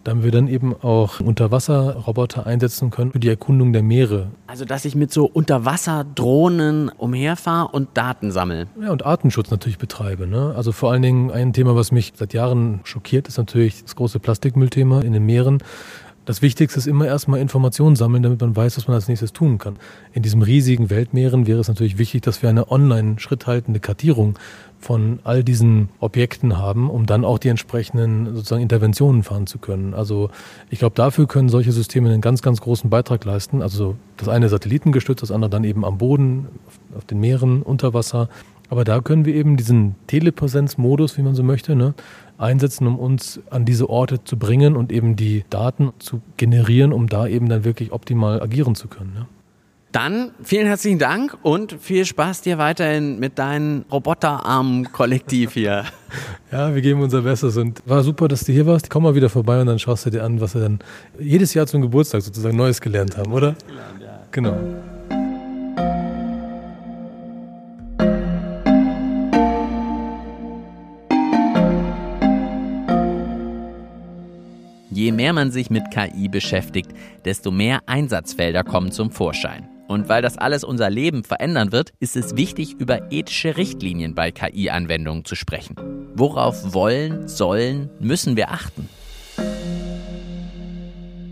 damit 0.02 0.24
wir 0.24 0.32
dann 0.32 0.48
eben 0.48 0.74
auch 0.74 1.20
Unterwasserroboter 1.20 2.44
einsetzen 2.44 2.90
können 2.90 3.12
für 3.12 3.20
die 3.20 3.28
Erkundung 3.28 3.72
der 3.72 3.85
Meere. 3.85 4.32
Also 4.48 4.64
dass 4.64 4.85
ich 4.85 4.96
mit 4.96 5.12
so 5.12 5.26
Unterwasserdrohnen 5.26 6.88
umherfahre 6.88 7.68
und 7.68 7.90
Daten 7.94 8.32
sammle. 8.32 8.66
Ja, 8.80 8.90
und 8.90 9.06
Artenschutz 9.06 9.52
natürlich 9.52 9.78
betreibe. 9.78 10.26
Ne? 10.26 10.54
Also 10.56 10.72
vor 10.72 10.90
allen 10.90 11.02
Dingen 11.02 11.30
ein 11.30 11.52
Thema, 11.52 11.76
was 11.76 11.92
mich 11.92 12.12
seit 12.16 12.35
Jahren 12.35 12.80
schockiert, 12.82 13.28
ist 13.28 13.38
natürlich 13.38 13.82
das 13.85 13.94
große 13.94 14.18
Plastikmüllthema 14.18 15.02
in 15.02 15.12
den 15.12 15.24
Meeren. 15.24 15.62
Das 16.24 16.40
Wichtigste 16.40 16.78
ist 16.78 16.87
immer 16.87 17.06
erstmal 17.06 17.40
Informationen 17.40 17.96
sammeln, 17.96 18.22
damit 18.22 18.40
man 18.40 18.54
weiß, 18.54 18.76
was 18.76 18.87
man 18.87 18.94
als 18.94 19.08
nächstes 19.08 19.32
tun 19.32 19.58
kann. 19.58 19.76
In 20.12 20.22
diesem 20.22 20.42
riesigen 20.42 20.88
Weltmeeren 20.88 21.48
wäre 21.48 21.58
es 21.58 21.66
natürlich 21.66 21.98
wichtig, 21.98 22.22
dass 22.22 22.42
wir 22.42 22.48
eine 22.48 22.70
online 22.70 23.18
schritthaltende 23.18 23.80
Kartierung 23.80 24.38
von 24.78 25.18
all 25.24 25.42
diesen 25.42 25.88
Objekten 25.98 26.58
haben, 26.58 26.90
um 26.90 27.06
dann 27.06 27.24
auch 27.24 27.38
die 27.38 27.48
entsprechenden 27.48 28.37
sozusagen 28.37 28.62
Interventionen 28.62 29.24
fahren 29.24 29.48
zu 29.48 29.58
können. 29.58 29.94
Also 29.94 30.30
ich 30.70 30.78
glaube, 30.78 30.94
dafür 30.94 31.26
können 31.26 31.48
solche 31.48 31.72
Systeme 31.72 32.08
einen 32.08 32.20
ganz, 32.20 32.40
ganz 32.40 32.61
großen 32.61 32.88
Beitrag 32.88 33.24
leisten. 33.24 33.61
Also 33.61 33.96
das 34.16 34.28
eine 34.28 34.48
satellitengestützt, 34.48 35.22
das 35.22 35.32
andere 35.32 35.50
dann 35.50 35.64
eben 35.64 35.85
am 35.85 35.98
Boden, 35.98 36.46
auf 36.96 37.04
den 37.04 37.18
Meeren, 37.18 37.62
unter 37.62 37.94
Wasser. 37.94 38.28
Aber 38.70 38.85
da 38.85 39.00
können 39.00 39.24
wir 39.24 39.35
eben 39.35 39.56
diesen 39.56 39.96
Telepräsenzmodus, 40.06 41.18
wie 41.18 41.22
man 41.22 41.35
so 41.35 41.42
möchte, 41.42 41.76
ne, 41.76 41.94
einsetzen, 42.42 42.87
um 42.87 42.98
uns 42.98 43.40
an 43.50 43.64
diese 43.64 43.88
Orte 43.88 44.24
zu 44.24 44.37
bringen 44.37 44.76
und 44.76 44.92
eben 44.92 45.16
die 45.16 45.44
Daten 45.50 45.92
zu 45.98 46.20
generieren, 46.37 46.92
um 46.92 47.09
da 47.09 47.26
eben 47.26 47.48
dann 47.48 47.64
wirklich 47.64 47.92
optimal 47.92 48.42
agieren 48.42 48.74
zu 48.74 48.88
können. 48.88 49.14
Ne? 49.14 49.26
Dann 49.92 50.31
vielen 50.42 50.66
herzlichen 50.66 50.98
Dank 50.98 51.37
und 51.42 51.76
viel 51.78 52.07
Spaß 52.07 52.40
dir 52.40 52.57
weiterhin 52.57 53.18
mit 53.18 53.38
deinem 53.38 53.85
Roboterarm-Kollektiv 53.90 55.52
hier. 55.52 55.85
Ja, 56.50 56.74
wir 56.74 56.83
geben 56.83 57.00
unser 57.00 57.22
Bestes 57.22 57.57
und 57.57 57.81
war 57.87 58.02
super, 58.02 58.28
dass 58.28 58.44
du 58.44 58.52
hier 58.52 58.66
warst. 58.66 58.90
Komm 58.90 59.05
mal 59.05 59.14
wieder 59.14 59.31
vorbei 59.31 59.59
und 59.62 59.68
dann 59.68 59.78
schaust 59.78 60.05
du 60.05 60.11
dir 60.11 60.22
an, 60.22 60.38
was 60.38 60.55
wir 60.55 60.61
dann 60.61 60.81
jedes 61.18 61.55
Jahr 61.55 61.66
zum 61.66 61.81
Geburtstag 61.81 62.20
sozusagen 62.20 62.59
Neues 62.59 62.83
gelernt 62.83 63.16
haben, 63.16 63.33
oder? 63.33 63.55
Gelernt, 63.66 64.02
ja. 64.02 64.20
Genau. 64.31 64.59
Je 75.02 75.10
mehr 75.10 75.32
man 75.32 75.50
sich 75.50 75.68
mit 75.68 75.90
KI 75.90 76.28
beschäftigt, 76.28 76.92
desto 77.24 77.50
mehr 77.50 77.80
Einsatzfelder 77.86 78.62
kommen 78.62 78.92
zum 78.92 79.10
Vorschein. 79.10 79.68
Und 79.88 80.08
weil 80.08 80.22
das 80.22 80.38
alles 80.38 80.62
unser 80.62 80.90
Leben 80.90 81.24
verändern 81.24 81.72
wird, 81.72 81.92
ist 81.98 82.14
es 82.14 82.36
wichtig, 82.36 82.76
über 82.78 83.10
ethische 83.10 83.56
Richtlinien 83.56 84.14
bei 84.14 84.30
KI-Anwendungen 84.30 85.24
zu 85.24 85.34
sprechen. 85.34 85.74
Worauf 86.14 86.72
wollen, 86.72 87.26
sollen, 87.26 87.90
müssen 87.98 88.36
wir 88.36 88.52
achten? 88.52 88.88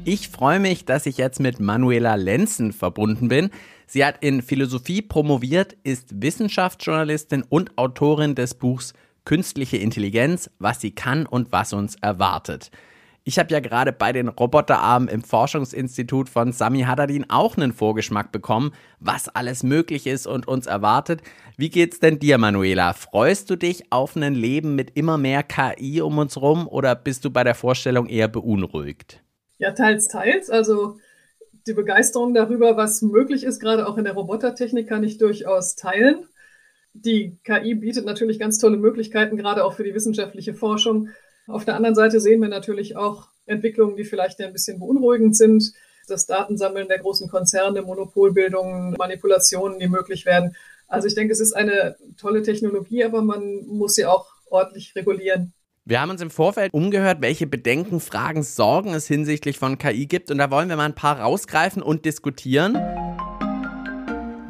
Ich 0.04 0.28
freue 0.30 0.58
mich, 0.58 0.84
dass 0.84 1.06
ich 1.06 1.16
jetzt 1.16 1.38
mit 1.38 1.60
Manuela 1.60 2.16
Lenzen 2.16 2.72
verbunden 2.72 3.28
bin. 3.28 3.50
Sie 3.86 4.04
hat 4.04 4.16
in 4.20 4.42
Philosophie 4.42 5.00
promoviert, 5.00 5.76
ist 5.84 6.20
Wissenschaftsjournalistin 6.20 7.44
und 7.48 7.78
Autorin 7.78 8.34
des 8.34 8.54
Buchs 8.54 8.94
Künstliche 9.24 9.76
Intelligenz, 9.76 10.50
was 10.58 10.80
sie 10.80 10.90
kann 10.90 11.24
und 11.24 11.52
was 11.52 11.72
uns 11.72 11.94
erwartet. 12.00 12.72
Ich 13.24 13.38
habe 13.38 13.52
ja 13.52 13.60
gerade 13.60 13.92
bei 13.92 14.12
den 14.12 14.28
Roboterarmen 14.28 15.08
im 15.08 15.22
Forschungsinstitut 15.22 16.28
von 16.28 16.52
Sami 16.52 16.82
Haddadin 16.82 17.28
auch 17.28 17.56
einen 17.56 17.72
Vorgeschmack 17.72 18.32
bekommen, 18.32 18.72
was 18.98 19.28
alles 19.28 19.62
möglich 19.62 20.06
ist 20.06 20.26
und 20.26 20.48
uns 20.48 20.66
erwartet. 20.66 21.20
Wie 21.58 21.68
geht's 21.68 22.00
denn 22.00 22.18
dir, 22.18 22.38
Manuela? 22.38 22.94
Freust 22.94 23.50
du 23.50 23.56
dich 23.56 23.92
auf 23.92 24.16
ein 24.16 24.34
Leben 24.34 24.74
mit 24.74 24.96
immer 24.96 25.18
mehr 25.18 25.42
KI 25.42 26.00
um 26.00 26.16
uns 26.16 26.40
rum 26.40 26.66
oder 26.66 26.94
bist 26.94 27.24
du 27.24 27.30
bei 27.30 27.44
der 27.44 27.54
Vorstellung 27.54 28.06
eher 28.06 28.28
beunruhigt? 28.28 29.22
Ja, 29.58 29.72
teils, 29.72 30.08
teils. 30.08 30.48
Also 30.48 30.96
die 31.66 31.74
Begeisterung 31.74 32.32
darüber, 32.32 32.78
was 32.78 33.02
möglich 33.02 33.44
ist, 33.44 33.60
gerade 33.60 33.86
auch 33.86 33.98
in 33.98 34.04
der 34.04 34.14
Robotertechnik, 34.14 34.88
kann 34.88 35.04
ich 35.04 35.18
durchaus 35.18 35.76
teilen. 35.76 36.26
Die 36.94 37.38
KI 37.44 37.74
bietet 37.74 38.06
natürlich 38.06 38.38
ganz 38.38 38.58
tolle 38.58 38.78
Möglichkeiten, 38.78 39.36
gerade 39.36 39.64
auch 39.64 39.74
für 39.74 39.84
die 39.84 39.94
wissenschaftliche 39.94 40.54
Forschung. 40.54 41.10
Auf 41.50 41.64
der 41.64 41.74
anderen 41.74 41.96
Seite 41.96 42.20
sehen 42.20 42.40
wir 42.40 42.48
natürlich 42.48 42.96
auch 42.96 43.26
Entwicklungen, 43.46 43.96
die 43.96 44.04
vielleicht 44.04 44.40
ein 44.40 44.52
bisschen 44.52 44.78
beunruhigend 44.78 45.36
sind. 45.36 45.72
Das 46.06 46.26
Datensammeln 46.26 46.86
der 46.88 46.98
großen 46.98 47.28
Konzerne, 47.28 47.82
Monopolbildungen, 47.82 48.94
Manipulationen, 48.96 49.78
die 49.80 49.88
möglich 49.88 50.26
werden. 50.26 50.54
Also 50.86 51.08
ich 51.08 51.14
denke, 51.14 51.32
es 51.32 51.40
ist 51.40 51.52
eine 51.52 51.96
tolle 52.16 52.42
Technologie, 52.42 53.04
aber 53.04 53.22
man 53.22 53.66
muss 53.66 53.94
sie 53.94 54.06
auch 54.06 54.26
ordentlich 54.48 54.94
regulieren. 54.94 55.52
Wir 55.84 56.00
haben 56.00 56.10
uns 56.10 56.20
im 56.20 56.30
Vorfeld 56.30 56.72
umgehört, 56.72 57.20
welche 57.20 57.48
Bedenken, 57.48 57.98
Fragen, 57.98 58.44
Sorgen 58.44 58.94
es 58.94 59.08
hinsichtlich 59.08 59.58
von 59.58 59.78
KI 59.78 60.06
gibt. 60.06 60.30
Und 60.30 60.38
da 60.38 60.50
wollen 60.50 60.68
wir 60.68 60.76
mal 60.76 60.84
ein 60.84 60.94
paar 60.94 61.20
rausgreifen 61.20 61.82
und 61.82 62.04
diskutieren. 62.04 62.74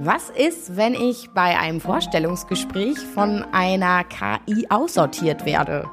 Was 0.02 0.30
ist, 0.30 0.76
wenn 0.76 0.94
ich 0.94 1.28
bei 1.34 1.58
einem 1.58 1.80
Vorstellungsgespräch 1.80 2.98
von 3.14 3.44
einer 3.52 4.04
KI 4.04 4.66
aussortiert 4.68 5.46
werde? 5.46 5.88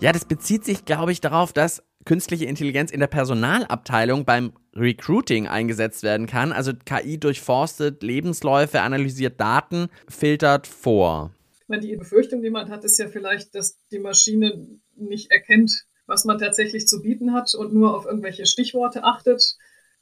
Ja, 0.00 0.12
das 0.12 0.24
bezieht 0.24 0.64
sich, 0.64 0.84
glaube 0.84 1.12
ich, 1.12 1.20
darauf, 1.20 1.52
dass 1.52 1.82
künstliche 2.04 2.44
Intelligenz 2.44 2.90
in 2.90 3.00
der 3.00 3.06
Personalabteilung 3.06 4.24
beim 4.24 4.52
Recruiting 4.74 5.46
eingesetzt 5.46 6.02
werden 6.02 6.26
kann. 6.26 6.52
Also 6.52 6.72
KI 6.84 7.18
durchforstet 7.18 8.02
Lebensläufe, 8.02 8.80
analysiert 8.82 9.40
Daten, 9.40 9.88
filtert 10.08 10.66
vor. 10.66 11.32
Die 11.68 11.96
Befürchtung, 11.96 12.42
die 12.42 12.50
man 12.50 12.70
hat, 12.70 12.84
ist 12.84 12.98
ja 12.98 13.08
vielleicht, 13.08 13.54
dass 13.54 13.78
die 13.90 13.98
Maschine 13.98 14.68
nicht 14.96 15.30
erkennt, 15.30 15.86
was 16.06 16.24
man 16.24 16.38
tatsächlich 16.38 16.86
zu 16.86 17.00
bieten 17.00 17.32
hat 17.32 17.54
und 17.54 17.72
nur 17.72 17.96
auf 17.96 18.04
irgendwelche 18.04 18.44
Stichworte 18.44 19.04
achtet 19.04 19.56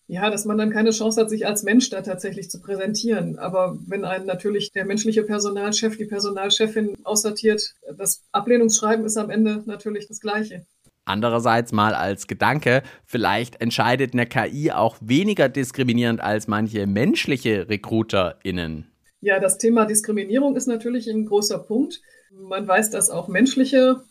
ja, 0.06 0.30
dass 0.30 0.44
man 0.44 0.58
dann 0.58 0.70
keine 0.70 0.90
Chance 0.90 1.20
hat, 1.20 1.30
sich 1.30 1.46
als 1.46 1.62
Mensch 1.62 1.90
da 1.90 2.02
tatsächlich 2.02 2.50
zu 2.50 2.60
präsentieren. 2.60 3.38
Aber 3.38 3.78
wenn 3.86 4.04
einen 4.04 4.26
natürlich 4.26 4.72
der 4.72 4.84
menschliche 4.84 5.22
Personalchef, 5.22 5.96
die 5.96 6.04
Personalchefin 6.04 6.96
aussortiert, 7.04 7.74
das 7.96 8.22
Ablehnungsschreiben 8.32 9.04
ist 9.04 9.16
am 9.16 9.30
Ende 9.30 9.62
natürlich 9.66 10.08
das 10.08 10.20
Gleiche. 10.20 10.66
Andererseits 11.04 11.72
mal 11.72 11.94
als 11.94 12.28
Gedanke, 12.28 12.82
vielleicht 13.04 13.60
entscheidet 13.60 14.12
eine 14.12 14.26
KI 14.26 14.70
auch 14.70 14.96
weniger 15.00 15.48
diskriminierend 15.48 16.20
als 16.20 16.46
manche 16.46 16.86
menschliche 16.86 17.68
RecruiterInnen. 17.68 18.86
Ja, 19.20 19.40
das 19.40 19.58
Thema 19.58 19.84
Diskriminierung 19.86 20.56
ist 20.56 20.66
natürlich 20.66 21.08
ein 21.08 21.26
großer 21.26 21.58
Punkt. 21.58 22.00
Man 22.32 22.66
weiß, 22.66 22.90
dass 22.90 23.10
auch 23.10 23.28
menschliche 23.28 24.02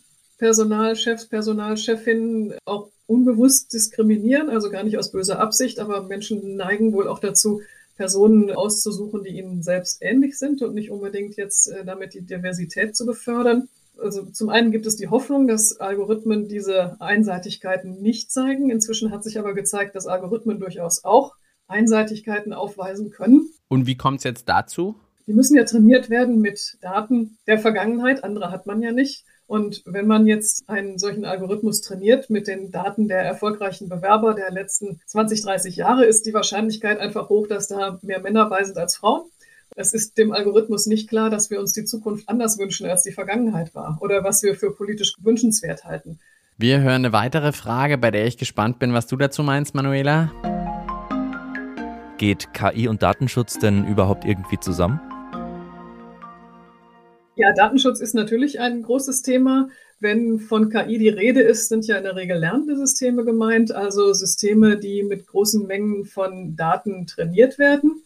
Personalchefs, 0.41 1.27
Personalchefinnen 1.27 2.55
auch 2.65 2.89
unbewusst 3.05 3.71
diskriminieren, 3.73 4.49
also 4.49 4.71
gar 4.71 4.81
nicht 4.83 4.97
aus 4.97 5.11
böser 5.11 5.39
Absicht, 5.39 5.79
aber 5.79 6.01
Menschen 6.01 6.55
neigen 6.55 6.93
wohl 6.93 7.07
auch 7.07 7.19
dazu, 7.19 7.61
Personen 7.95 8.49
auszusuchen, 8.49 9.23
die 9.23 9.37
ihnen 9.37 9.61
selbst 9.61 10.01
ähnlich 10.01 10.39
sind 10.39 10.63
und 10.63 10.73
nicht 10.73 10.89
unbedingt 10.89 11.35
jetzt 11.35 11.67
äh, 11.67 11.85
damit 11.85 12.15
die 12.15 12.21
Diversität 12.21 12.95
zu 12.95 13.05
befördern. 13.05 13.69
Also 13.99 14.23
zum 14.31 14.49
einen 14.49 14.71
gibt 14.71 14.87
es 14.87 14.95
die 14.95 15.09
Hoffnung, 15.09 15.47
dass 15.47 15.79
Algorithmen 15.79 16.47
diese 16.47 16.99
Einseitigkeiten 16.99 18.01
nicht 18.01 18.31
zeigen. 18.31 18.71
Inzwischen 18.71 19.11
hat 19.11 19.23
sich 19.23 19.37
aber 19.37 19.53
gezeigt, 19.53 19.93
dass 19.95 20.07
Algorithmen 20.07 20.59
durchaus 20.59 21.03
auch 21.03 21.35
Einseitigkeiten 21.67 22.51
aufweisen 22.51 23.11
können. 23.11 23.51
Und 23.67 23.85
wie 23.85 23.95
kommt 23.95 24.17
es 24.17 24.23
jetzt 24.23 24.49
dazu? 24.49 24.95
Die 25.27 25.33
müssen 25.33 25.55
ja 25.55 25.65
trainiert 25.65 26.09
werden 26.09 26.41
mit 26.41 26.79
Daten 26.81 27.37
der 27.45 27.59
Vergangenheit. 27.59 28.23
Andere 28.23 28.49
hat 28.49 28.65
man 28.65 28.81
ja 28.81 28.91
nicht. 28.91 29.23
Und 29.51 29.83
wenn 29.85 30.07
man 30.07 30.27
jetzt 30.27 30.69
einen 30.69 30.97
solchen 30.97 31.25
Algorithmus 31.25 31.81
trainiert 31.81 32.29
mit 32.29 32.47
den 32.47 32.71
Daten 32.71 33.09
der 33.09 33.19
erfolgreichen 33.19 33.89
Bewerber 33.89 34.33
der 34.33 34.49
letzten 34.49 35.01
20, 35.07 35.43
30 35.43 35.75
Jahre, 35.75 36.05
ist 36.05 36.25
die 36.25 36.33
Wahrscheinlichkeit 36.33 37.01
einfach 37.01 37.27
hoch, 37.27 37.47
dass 37.47 37.67
da 37.67 37.99
mehr 38.01 38.21
Männer 38.21 38.45
bei 38.45 38.63
sind 38.63 38.77
als 38.77 38.95
Frauen. 38.95 39.23
Es 39.75 39.93
ist 39.93 40.17
dem 40.17 40.31
Algorithmus 40.31 40.85
nicht 40.85 41.09
klar, 41.09 41.29
dass 41.29 41.49
wir 41.49 41.59
uns 41.59 41.73
die 41.73 41.83
Zukunft 41.83 42.29
anders 42.29 42.59
wünschen, 42.59 42.87
als 42.87 43.03
die 43.03 43.11
Vergangenheit 43.11 43.75
war 43.75 43.97
oder 43.99 44.23
was 44.23 44.41
wir 44.41 44.55
für 44.55 44.71
politisch 44.71 45.15
wünschenswert 45.19 45.83
halten. 45.83 46.21
Wir 46.57 46.79
hören 46.79 47.03
eine 47.03 47.11
weitere 47.11 47.51
Frage, 47.51 47.97
bei 47.97 48.09
der 48.09 48.25
ich 48.27 48.37
gespannt 48.37 48.79
bin, 48.79 48.93
was 48.93 49.07
du 49.07 49.17
dazu 49.17 49.43
meinst, 49.43 49.75
Manuela. 49.75 50.31
Geht 52.17 52.53
KI 52.53 52.87
und 52.87 53.03
Datenschutz 53.03 53.59
denn 53.59 53.85
überhaupt 53.85 54.23
irgendwie 54.23 54.61
zusammen? 54.61 55.01
Ja, 57.41 57.51
Datenschutz 57.53 57.99
ist 58.01 58.13
natürlich 58.13 58.59
ein 58.59 58.83
großes 58.83 59.23
Thema. 59.23 59.69
Wenn 59.99 60.39
von 60.39 60.69
KI 60.69 60.99
die 60.99 61.09
Rede 61.09 61.41
ist, 61.41 61.69
sind 61.69 61.87
ja 61.87 61.97
in 61.97 62.03
der 62.03 62.15
Regel 62.15 62.37
lernende 62.37 62.77
Systeme 62.77 63.25
gemeint, 63.25 63.71
also 63.71 64.13
Systeme, 64.13 64.77
die 64.77 65.01
mit 65.01 65.25
großen 65.25 65.65
Mengen 65.65 66.05
von 66.05 66.55
Daten 66.55 67.07
trainiert 67.07 67.57
werden. 67.57 68.03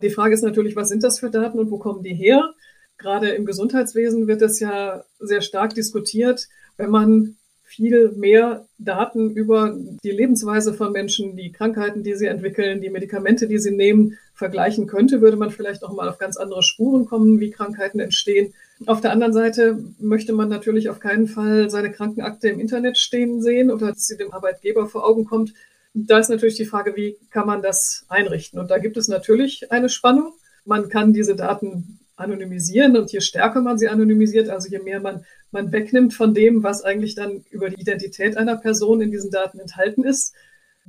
Die 0.00 0.08
Frage 0.08 0.32
ist 0.32 0.42
natürlich, 0.42 0.74
was 0.74 0.88
sind 0.88 1.04
das 1.04 1.18
für 1.18 1.28
Daten 1.28 1.58
und 1.58 1.70
wo 1.70 1.76
kommen 1.76 2.02
die 2.02 2.14
her? 2.14 2.54
Gerade 2.96 3.28
im 3.28 3.44
Gesundheitswesen 3.44 4.26
wird 4.26 4.40
das 4.40 4.58
ja 4.58 5.04
sehr 5.18 5.42
stark 5.42 5.74
diskutiert. 5.74 6.48
Wenn 6.78 6.88
man 6.88 7.36
viel 7.64 8.12
mehr 8.12 8.66
Daten 8.78 9.32
über 9.32 9.76
die 10.02 10.10
Lebensweise 10.10 10.72
von 10.72 10.92
Menschen, 10.92 11.36
die 11.36 11.52
Krankheiten, 11.52 12.02
die 12.02 12.14
sie 12.14 12.24
entwickeln, 12.24 12.80
die 12.80 12.88
Medikamente, 12.88 13.48
die 13.48 13.58
sie 13.58 13.72
nehmen, 13.72 14.16
vergleichen 14.32 14.86
könnte, 14.86 15.20
würde 15.20 15.36
man 15.36 15.50
vielleicht 15.50 15.84
auch 15.84 15.92
mal 15.92 16.08
auf 16.08 16.16
ganz 16.16 16.38
andere 16.38 16.62
Spuren 16.62 17.04
kommen, 17.04 17.38
wie 17.38 17.50
Krankheiten 17.50 18.00
entstehen. 18.00 18.54
Auf 18.86 19.00
der 19.00 19.10
anderen 19.10 19.32
Seite 19.32 19.78
möchte 19.98 20.32
man 20.32 20.48
natürlich 20.48 20.88
auf 20.88 21.00
keinen 21.00 21.26
Fall 21.26 21.68
seine 21.68 21.90
Krankenakte 21.90 22.48
im 22.48 22.60
Internet 22.60 22.96
stehen 22.96 23.42
sehen 23.42 23.70
oder 23.70 23.88
dass 23.88 24.06
sie 24.06 24.16
dem 24.16 24.32
Arbeitgeber 24.32 24.86
vor 24.86 25.04
Augen 25.04 25.24
kommt. 25.24 25.52
Da 25.94 26.18
ist 26.18 26.30
natürlich 26.30 26.56
die 26.56 26.64
Frage, 26.64 26.94
wie 26.94 27.16
kann 27.30 27.46
man 27.46 27.60
das 27.60 28.04
einrichten? 28.08 28.60
Und 28.60 28.70
da 28.70 28.78
gibt 28.78 28.96
es 28.96 29.08
natürlich 29.08 29.72
eine 29.72 29.88
Spannung. 29.88 30.32
Man 30.64 30.88
kann 30.88 31.12
diese 31.12 31.34
Daten 31.34 31.98
anonymisieren 32.14 32.96
und 32.96 33.10
je 33.12 33.20
stärker 33.20 33.60
man 33.60 33.78
sie 33.78 33.88
anonymisiert, 33.88 34.48
also 34.48 34.68
je 34.68 34.80
mehr 34.80 35.00
man, 35.00 35.24
man 35.50 35.72
wegnimmt 35.72 36.14
von 36.14 36.34
dem, 36.34 36.62
was 36.62 36.82
eigentlich 36.82 37.14
dann 37.14 37.44
über 37.50 37.70
die 37.70 37.80
Identität 37.80 38.36
einer 38.36 38.56
Person 38.56 39.00
in 39.00 39.10
diesen 39.10 39.30
Daten 39.30 39.58
enthalten 39.58 40.04
ist, 40.04 40.34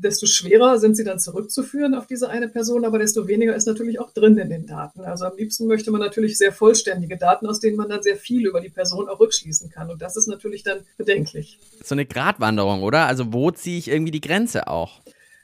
desto 0.01 0.25
schwerer 0.25 0.79
sind 0.79 0.95
sie 0.95 1.03
dann 1.03 1.19
zurückzuführen 1.19 1.93
auf 1.93 2.07
diese 2.07 2.29
eine 2.29 2.47
Person, 2.47 2.85
aber 2.85 2.99
desto 2.99 3.27
weniger 3.27 3.55
ist 3.55 3.67
natürlich 3.67 3.99
auch 3.99 4.11
drin 4.11 4.37
in 4.37 4.49
den 4.49 4.65
Daten. 4.65 5.01
Also 5.01 5.25
am 5.25 5.37
liebsten 5.37 5.67
möchte 5.67 5.91
man 5.91 6.01
natürlich 6.01 6.37
sehr 6.37 6.53
vollständige 6.53 7.17
Daten, 7.17 7.45
aus 7.47 7.59
denen 7.59 7.77
man 7.77 7.89
dann 7.89 8.01
sehr 8.01 8.15
viel 8.15 8.47
über 8.47 8.61
die 8.61 8.69
Person 8.69 9.09
auch 9.09 9.19
rückschließen 9.19 9.69
kann. 9.69 9.89
Und 9.89 10.01
das 10.01 10.15
ist 10.15 10.27
natürlich 10.27 10.63
dann 10.63 10.79
bedenklich. 10.97 11.59
So 11.83 11.95
eine 11.95 12.05
Gratwanderung, 12.05 12.83
oder? 12.83 13.05
Also 13.07 13.33
wo 13.33 13.51
ziehe 13.51 13.77
ich 13.77 13.89
irgendwie 13.89 14.11
die 14.11 14.21
Grenze 14.21 14.67
auch? 14.67 15.01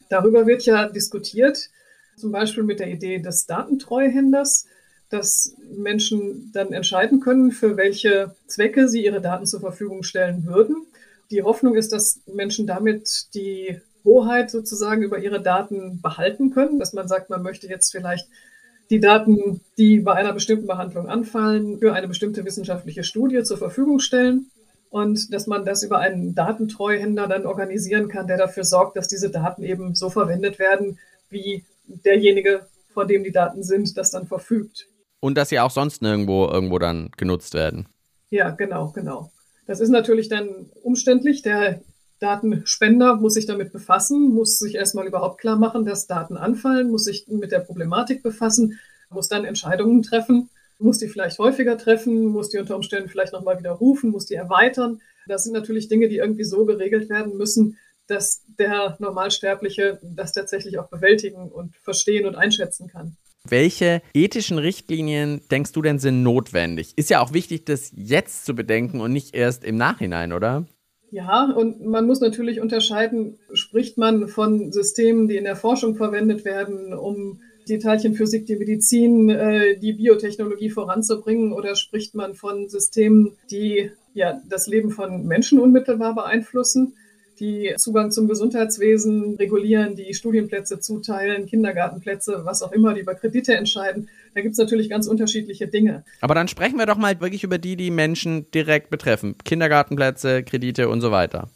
Darüber 0.09 0.47
wird 0.47 0.65
ja 0.65 0.87
diskutiert, 0.87 1.69
zum 2.15 2.31
Beispiel 2.31 2.63
mit 2.63 2.79
der 2.79 2.87
Idee 2.87 3.19
des 3.19 3.45
Datentreuhänders 3.45 4.67
dass 5.09 5.55
Menschen 5.77 6.51
dann 6.51 6.73
entscheiden 6.73 7.19
können, 7.19 7.51
für 7.51 7.77
welche 7.77 8.35
Zwecke 8.47 8.89
sie 8.89 9.05
ihre 9.05 9.21
Daten 9.21 9.45
zur 9.45 9.59
Verfügung 9.59 10.03
stellen 10.03 10.45
würden. 10.45 10.87
Die 11.31 11.43
Hoffnung 11.43 11.75
ist, 11.75 11.91
dass 11.93 12.21
Menschen 12.25 12.67
damit 12.67 13.33
die 13.33 13.79
Hoheit 14.05 14.51
sozusagen 14.51 15.01
über 15.01 15.17
ihre 15.17 15.41
Daten 15.41 15.99
behalten 16.01 16.51
können, 16.51 16.79
dass 16.79 16.93
man 16.93 17.07
sagt, 17.07 17.29
man 17.29 17.41
möchte 17.41 17.67
jetzt 17.67 17.91
vielleicht 17.91 18.29
die 18.89 18.99
Daten, 18.99 19.61
die 19.77 19.99
bei 19.99 20.13
einer 20.13 20.31
bestimmten 20.31 20.67
Behandlung 20.67 21.09
anfallen, 21.09 21.79
für 21.79 21.93
eine 21.93 22.07
bestimmte 22.07 22.45
wissenschaftliche 22.45 23.03
Studie 23.03 23.43
zur 23.43 23.57
Verfügung 23.57 23.99
stellen 23.99 24.51
und 24.89 25.33
dass 25.33 25.47
man 25.47 25.65
das 25.65 25.83
über 25.83 25.99
einen 25.99 26.35
Datentreuhänder 26.35 27.27
dann 27.27 27.45
organisieren 27.45 28.07
kann, 28.07 28.27
der 28.27 28.37
dafür 28.37 28.63
sorgt, 28.63 28.95
dass 28.95 29.07
diese 29.07 29.29
Daten 29.29 29.63
eben 29.63 29.95
so 29.95 30.09
verwendet 30.09 30.59
werden, 30.59 30.99
wie 31.29 31.65
derjenige, 31.85 32.67
vor 32.93 33.05
dem 33.05 33.23
die 33.23 33.31
Daten 33.31 33.63
sind, 33.63 33.97
das 33.97 34.11
dann 34.11 34.27
verfügt. 34.27 34.87
Und 35.19 35.37
dass 35.37 35.49
sie 35.49 35.59
auch 35.59 35.71
sonst 35.71 36.01
nirgendwo 36.01 36.47
irgendwo 36.47 36.79
dann 36.79 37.09
genutzt 37.17 37.55
werden. 37.55 37.87
Ja, 38.29 38.51
genau, 38.51 38.91
genau. 38.91 39.31
Das 39.67 39.79
ist 39.79 39.89
natürlich 39.89 40.29
dann 40.29 40.69
umständlich. 40.83 41.41
Der 41.41 41.81
Datenspender 42.19 43.15
muss 43.15 43.33
sich 43.33 43.45
damit 43.45 43.71
befassen, 43.73 44.33
muss 44.33 44.57
sich 44.59 44.75
erstmal 44.75 45.07
überhaupt 45.07 45.39
klar 45.39 45.57
machen, 45.57 45.85
dass 45.85 46.07
Daten 46.07 46.37
anfallen, 46.37 46.89
muss 46.89 47.05
sich 47.05 47.27
mit 47.27 47.51
der 47.51 47.59
Problematik 47.59 48.23
befassen, 48.23 48.79
muss 49.09 49.27
dann 49.27 49.45
Entscheidungen 49.45 50.01
treffen, 50.01 50.49
muss 50.79 50.97
die 50.97 51.07
vielleicht 51.07 51.39
häufiger 51.39 51.77
treffen, 51.77 52.25
muss 52.25 52.49
die 52.49 52.57
unter 52.57 52.75
Umständen 52.75 53.09
vielleicht 53.09 53.33
nochmal 53.33 53.59
wieder 53.59 53.71
rufen, 53.71 54.11
muss 54.11 54.25
die 54.25 54.35
erweitern. 54.35 55.01
Das 55.27 55.43
sind 55.43 55.53
natürlich 55.53 55.87
Dinge, 55.87 56.09
die 56.09 56.17
irgendwie 56.17 56.43
so 56.43 56.65
geregelt 56.65 57.09
werden 57.09 57.37
müssen, 57.37 57.77
dass 58.07 58.43
der 58.59 58.95
Normalsterbliche 58.99 59.99
das 60.03 60.33
tatsächlich 60.33 60.77
auch 60.79 60.89
bewältigen 60.89 61.49
und 61.49 61.75
verstehen 61.77 62.25
und 62.25 62.35
einschätzen 62.35 62.87
kann. 62.87 63.17
Welche 63.47 64.01
ethischen 64.13 64.57
Richtlinien 64.57 65.41
denkst 65.51 65.71
du 65.71 65.81
denn 65.81 65.99
sind 65.99 66.23
notwendig? 66.23 66.93
Ist 66.95 67.11
ja 67.11 67.21
auch 67.21 67.33
wichtig, 67.33 67.65
das 67.65 67.91
jetzt 67.95 68.45
zu 68.45 68.55
bedenken 68.55 69.01
und 69.01 69.13
nicht 69.13 69.35
erst 69.35 69.63
im 69.63 69.77
Nachhinein, 69.77 70.33
oder? 70.33 70.65
Ja, 71.11 71.51
und 71.51 71.85
man 71.85 72.05
muss 72.05 72.19
natürlich 72.19 72.59
unterscheiden, 72.59 73.37
spricht 73.53 73.97
man 73.97 74.27
von 74.27 74.71
Systemen, 74.71 75.27
die 75.27 75.37
in 75.37 75.45
der 75.45 75.55
Forschung 75.55 75.95
verwendet 75.95 76.45
werden, 76.45 76.93
um 76.93 77.39
die 77.67 77.79
Teilchenphysik, 77.79 78.45
die 78.45 78.57
Medizin, 78.57 79.29
äh, 79.29 79.77
die 79.77 79.93
Biotechnologie 79.93 80.69
voranzubringen, 80.69 81.53
oder 81.53 81.75
spricht 81.75 82.15
man 82.15 82.35
von 82.35 82.69
Systemen, 82.69 83.33
die 83.49 83.91
ja 84.13 84.41
das 84.49 84.67
Leben 84.67 84.91
von 84.91 85.25
Menschen 85.25 85.59
unmittelbar 85.59 86.13
beeinflussen? 86.15 86.93
die 87.39 87.73
Zugang 87.77 88.11
zum 88.11 88.27
Gesundheitswesen 88.27 89.35
regulieren, 89.35 89.95
die 89.95 90.13
Studienplätze 90.13 90.79
zuteilen, 90.79 91.45
Kindergartenplätze, 91.45 92.41
was 92.43 92.63
auch 92.63 92.71
immer, 92.71 92.93
die 92.93 93.01
über 93.01 93.15
Kredite 93.15 93.55
entscheiden. 93.55 94.09
Da 94.35 94.41
gibt 94.41 94.51
es 94.51 94.59
natürlich 94.59 94.89
ganz 94.89 95.07
unterschiedliche 95.07 95.67
Dinge. 95.67 96.03
Aber 96.21 96.35
dann 96.35 96.47
sprechen 96.47 96.77
wir 96.77 96.85
doch 96.85 96.97
mal 96.97 97.19
wirklich 97.19 97.43
über 97.43 97.57
die, 97.57 97.75
die 97.75 97.89
Menschen 97.89 98.51
direkt 98.51 98.91
betreffen. 98.91 99.35
Kindergartenplätze, 99.43 100.43
Kredite 100.43 100.89
und 100.89 101.01
so 101.01 101.09
weiter. 101.09 101.49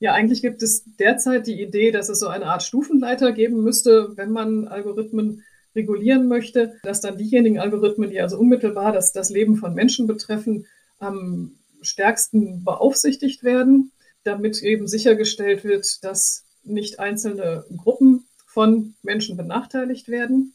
Ja, 0.00 0.14
eigentlich 0.14 0.42
gibt 0.42 0.62
es 0.62 0.84
derzeit 0.98 1.46
die 1.46 1.62
Idee, 1.62 1.92
dass 1.92 2.08
es 2.08 2.18
so 2.18 2.26
eine 2.26 2.46
Art 2.46 2.64
Stufenleiter 2.64 3.30
geben 3.30 3.62
müsste, 3.62 4.16
wenn 4.16 4.32
man 4.32 4.66
Algorithmen 4.66 5.44
regulieren 5.76 6.26
möchte, 6.26 6.74
dass 6.82 7.00
dann 7.00 7.18
diejenigen 7.18 7.60
Algorithmen, 7.60 8.10
die 8.10 8.20
also 8.20 8.36
unmittelbar 8.36 8.92
das, 8.92 9.12
das 9.12 9.30
Leben 9.30 9.56
von 9.56 9.74
Menschen 9.74 10.08
betreffen, 10.08 10.66
am 10.98 11.52
stärksten 11.82 12.64
beaufsichtigt 12.64 13.44
werden 13.44 13.92
damit 14.24 14.62
eben 14.62 14.86
sichergestellt 14.86 15.64
wird, 15.64 16.02
dass 16.04 16.44
nicht 16.64 17.00
einzelne 17.00 17.64
Gruppen 17.76 18.26
von 18.46 18.94
Menschen 19.02 19.36
benachteiligt 19.36 20.08
werden 20.08 20.54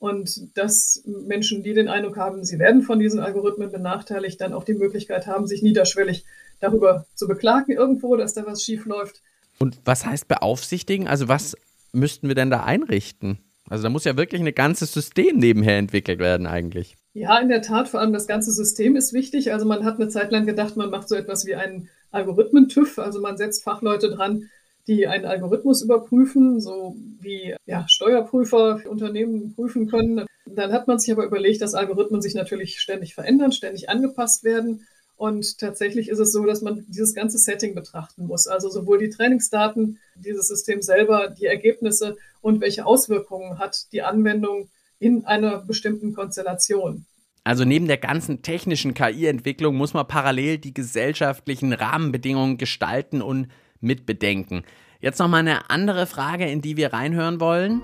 und 0.00 0.56
dass 0.56 1.04
Menschen, 1.04 1.62
die 1.62 1.74
den 1.74 1.88
Eindruck 1.88 2.16
haben, 2.16 2.42
sie 2.42 2.58
werden 2.58 2.82
von 2.82 2.98
diesen 2.98 3.20
Algorithmen 3.20 3.70
benachteiligt, 3.70 4.40
dann 4.40 4.54
auch 4.54 4.64
die 4.64 4.74
Möglichkeit 4.74 5.26
haben, 5.26 5.46
sich 5.46 5.62
niederschwellig 5.62 6.24
darüber 6.58 7.06
zu 7.14 7.28
beklagen 7.28 7.72
irgendwo, 7.72 8.16
dass 8.16 8.32
da 8.32 8.46
was 8.46 8.62
schief 8.62 8.86
läuft. 8.86 9.20
Und 9.58 9.78
was 9.84 10.06
heißt 10.06 10.26
beaufsichtigen? 10.26 11.06
Also 11.06 11.28
was 11.28 11.54
müssten 11.92 12.28
wir 12.28 12.34
denn 12.34 12.50
da 12.50 12.64
einrichten? 12.64 13.38
Also 13.68 13.84
da 13.84 13.90
muss 13.90 14.04
ja 14.04 14.16
wirklich 14.16 14.40
ein 14.40 14.54
ganzes 14.54 14.92
System 14.92 15.36
nebenher 15.36 15.76
entwickelt 15.76 16.18
werden 16.18 16.46
eigentlich. 16.46 16.96
Ja, 17.12 17.38
in 17.38 17.50
der 17.50 17.60
Tat, 17.60 17.88
vor 17.88 18.00
allem 18.00 18.14
das 18.14 18.26
ganze 18.26 18.52
System 18.52 18.96
ist 18.96 19.12
wichtig. 19.12 19.52
Also 19.52 19.66
man 19.66 19.84
hat 19.84 20.00
eine 20.00 20.08
Zeit 20.08 20.32
lang 20.32 20.46
gedacht, 20.46 20.78
man 20.78 20.90
macht 20.90 21.10
so 21.10 21.14
etwas 21.14 21.44
wie 21.44 21.56
einen 21.56 21.90
Algorithmen-TÜV. 22.10 22.98
Also 22.98 23.20
man 23.20 23.36
setzt 23.36 23.64
Fachleute 23.64 24.10
dran, 24.10 24.48
die 24.86 25.06
einen 25.06 25.24
Algorithmus 25.24 25.82
überprüfen, 25.82 26.60
so 26.60 26.96
wie 27.20 27.54
ja, 27.66 27.86
Steuerprüfer 27.88 28.82
Unternehmen 28.88 29.54
prüfen 29.54 29.88
können. 29.88 30.26
Dann 30.46 30.72
hat 30.72 30.88
man 30.88 30.98
sich 30.98 31.12
aber 31.12 31.24
überlegt, 31.24 31.62
dass 31.62 31.74
Algorithmen 31.74 32.22
sich 32.22 32.34
natürlich 32.34 32.80
ständig 32.80 33.14
verändern, 33.14 33.52
ständig 33.52 33.88
angepasst 33.88 34.44
werden. 34.44 34.86
Und 35.16 35.58
tatsächlich 35.58 36.08
ist 36.08 36.18
es 36.18 36.32
so, 36.32 36.44
dass 36.46 36.62
man 36.62 36.84
dieses 36.88 37.14
ganze 37.14 37.38
Setting 37.38 37.74
betrachten 37.74 38.26
muss. 38.26 38.46
Also 38.46 38.70
sowohl 38.70 38.98
die 38.98 39.10
Trainingsdaten, 39.10 39.98
dieses 40.16 40.48
System 40.48 40.80
selber, 40.80 41.28
die 41.28 41.44
Ergebnisse 41.44 42.16
und 42.40 42.60
welche 42.62 42.86
Auswirkungen 42.86 43.58
hat 43.58 43.92
die 43.92 44.02
Anwendung 44.02 44.70
in 44.98 45.24
einer 45.26 45.58
bestimmten 45.58 46.14
Konstellation. 46.14 47.04
Also 47.44 47.64
neben 47.64 47.86
der 47.86 47.96
ganzen 47.98 48.42
technischen 48.42 48.94
KI-Entwicklung 48.94 49.74
muss 49.74 49.94
man 49.94 50.06
parallel 50.06 50.58
die 50.58 50.74
gesellschaftlichen 50.74 51.72
Rahmenbedingungen 51.72 52.58
gestalten 52.58 53.22
und 53.22 53.48
mitbedenken. 53.80 54.64
Jetzt 55.00 55.18
noch 55.18 55.28
mal 55.28 55.38
eine 55.38 55.70
andere 55.70 56.06
Frage, 56.06 56.46
in 56.46 56.60
die 56.60 56.76
wir 56.76 56.92
reinhören 56.92 57.40
wollen. 57.40 57.82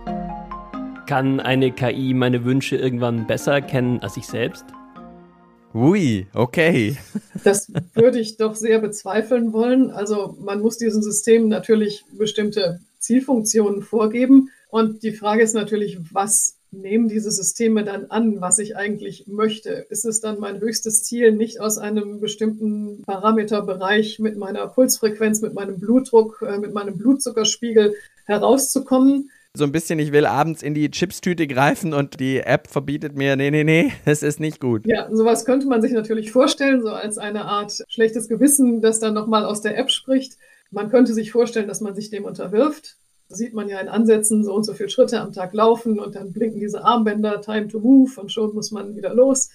Kann 1.06 1.40
eine 1.40 1.72
KI 1.72 2.14
meine 2.14 2.44
Wünsche 2.44 2.76
irgendwann 2.76 3.26
besser 3.26 3.60
kennen 3.60 4.00
als 4.00 4.16
ich 4.16 4.26
selbst? 4.26 4.64
Ui, 5.72 6.26
okay. 6.32 6.96
Das 7.44 7.70
würde 7.94 8.18
ich 8.18 8.38
doch 8.38 8.54
sehr 8.54 8.80
bezweifeln 8.80 9.52
wollen. 9.52 9.90
Also 9.90 10.36
man 10.40 10.60
muss 10.60 10.78
diesen 10.78 11.02
Systemen 11.02 11.48
natürlich 11.48 12.04
bestimmte 12.18 12.80
Zielfunktionen 12.98 13.82
vorgeben. 13.82 14.50
Und 14.68 15.02
die 15.02 15.12
Frage 15.12 15.42
ist 15.42 15.54
natürlich, 15.54 15.98
was 16.12 16.55
nehmen 16.80 17.08
diese 17.08 17.30
Systeme 17.30 17.84
dann 17.84 18.06
an, 18.06 18.40
was 18.40 18.58
ich 18.58 18.76
eigentlich 18.76 19.26
möchte? 19.26 19.86
Ist 19.88 20.04
es 20.04 20.20
dann 20.20 20.38
mein 20.38 20.60
höchstes 20.60 21.02
Ziel, 21.02 21.32
nicht 21.32 21.60
aus 21.60 21.78
einem 21.78 22.20
bestimmten 22.20 23.02
Parameterbereich 23.02 24.18
mit 24.18 24.36
meiner 24.36 24.66
Pulsfrequenz, 24.68 25.40
mit 25.40 25.54
meinem 25.54 25.78
Blutdruck, 25.78 26.44
äh, 26.46 26.58
mit 26.58 26.72
meinem 26.72 26.96
Blutzuckerspiegel 26.96 27.94
herauszukommen? 28.24 29.30
So 29.54 29.64
ein 29.64 29.72
bisschen, 29.72 29.98
ich 29.98 30.12
will 30.12 30.26
abends 30.26 30.62
in 30.62 30.74
die 30.74 30.90
Chipstüte 30.90 31.46
greifen 31.46 31.94
und 31.94 32.20
die 32.20 32.40
App 32.40 32.68
verbietet 32.68 33.16
mir, 33.16 33.36
nee, 33.36 33.50
nee, 33.50 33.64
nee, 33.64 33.92
es 34.04 34.22
ist 34.22 34.38
nicht 34.38 34.60
gut. 34.60 34.86
Ja, 34.86 35.08
sowas 35.10 35.44
könnte 35.44 35.66
man 35.66 35.80
sich 35.80 35.92
natürlich 35.92 36.30
vorstellen, 36.30 36.82
so 36.82 36.90
als 36.90 37.16
eine 37.18 37.46
Art 37.46 37.82
schlechtes 37.88 38.28
Gewissen, 38.28 38.82
das 38.82 39.00
dann 39.00 39.14
nochmal 39.14 39.44
aus 39.44 39.62
der 39.62 39.78
App 39.78 39.90
spricht. 39.90 40.34
Man 40.70 40.90
könnte 40.90 41.14
sich 41.14 41.32
vorstellen, 41.32 41.68
dass 41.68 41.80
man 41.80 41.94
sich 41.94 42.10
dem 42.10 42.24
unterwirft 42.24 42.96
sieht 43.28 43.54
man 43.54 43.68
ja 43.68 43.80
in 43.80 43.88
Ansätzen 43.88 44.44
so 44.44 44.54
und 44.54 44.64
so 44.64 44.74
viele 44.74 44.88
Schritte 44.88 45.20
am 45.20 45.32
Tag 45.32 45.52
laufen 45.52 45.98
und 45.98 46.14
dann 46.14 46.32
blinken 46.32 46.60
diese 46.60 46.84
Armbänder, 46.84 47.40
Time 47.40 47.68
to 47.68 47.80
Move 47.80 48.20
und 48.20 48.32
schon 48.32 48.54
muss 48.54 48.70
man 48.70 48.96
wieder 48.96 49.14
los. 49.14 49.50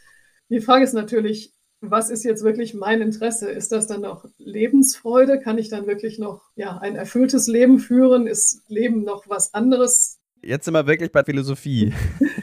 Die 0.49 0.61
Frage 0.61 0.83
ist 0.83 0.93
natürlich, 0.93 1.53
was 1.81 2.09
ist 2.09 2.23
jetzt 2.23 2.43
wirklich 2.43 2.73
mein 2.73 3.01
Interesse? 3.01 3.49
Ist 3.49 3.71
das 3.71 3.87
dann 3.87 4.01
noch 4.01 4.25
Lebensfreude? 4.37 5.39
Kann 5.39 5.57
ich 5.57 5.69
dann 5.69 5.87
wirklich 5.87 6.19
noch 6.19 6.43
ja, 6.55 6.77
ein 6.77 6.95
erfülltes 6.95 7.47
Leben 7.47 7.79
führen? 7.79 8.27
Ist 8.27 8.61
Leben 8.67 9.03
noch 9.03 9.27
was 9.27 9.53
anderes? 9.53 10.19
Jetzt 10.43 10.65
sind 10.65 10.73
wir 10.73 10.87
wirklich 10.87 11.11
bei 11.11 11.23
Philosophie. 11.23 11.93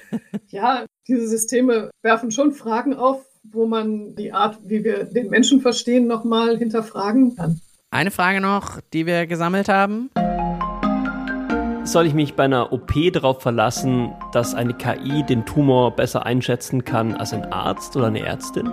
ja, 0.48 0.86
diese 1.06 1.28
Systeme 1.28 1.90
werfen 2.02 2.30
schon 2.30 2.52
Fragen 2.52 2.94
auf, 2.94 3.24
wo 3.44 3.66
man 3.66 4.14
die 4.16 4.32
Art, 4.32 4.58
wie 4.64 4.84
wir 4.84 5.04
den 5.04 5.30
Menschen 5.30 5.60
verstehen, 5.60 6.06
nochmal 6.06 6.58
hinterfragen 6.58 7.36
kann. 7.36 7.60
Eine 7.90 8.10
Frage 8.10 8.40
noch, 8.40 8.80
die 8.92 9.06
wir 9.06 9.26
gesammelt 9.26 9.68
haben. 9.68 10.10
Soll 11.88 12.06
ich 12.06 12.12
mich 12.12 12.34
bei 12.34 12.44
einer 12.44 12.70
OP 12.70 12.92
darauf 13.14 13.40
verlassen, 13.40 14.12
dass 14.34 14.54
eine 14.54 14.74
KI 14.74 15.22
den 15.22 15.46
Tumor 15.46 15.96
besser 15.96 16.26
einschätzen 16.26 16.84
kann 16.84 17.14
als 17.14 17.32
ein 17.32 17.50
Arzt 17.50 17.96
oder 17.96 18.08
eine 18.08 18.20
Ärztin? 18.20 18.70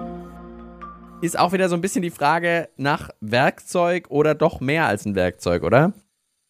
Ist 1.21 1.39
auch 1.39 1.53
wieder 1.53 1.69
so 1.69 1.75
ein 1.75 1.81
bisschen 1.81 2.01
die 2.01 2.09
Frage 2.09 2.67
nach 2.75 3.11
Werkzeug 3.21 4.07
oder 4.09 4.35
doch 4.35 4.59
mehr 4.59 4.87
als 4.87 5.05
ein 5.05 5.15
Werkzeug, 5.15 5.63
oder? 5.63 5.93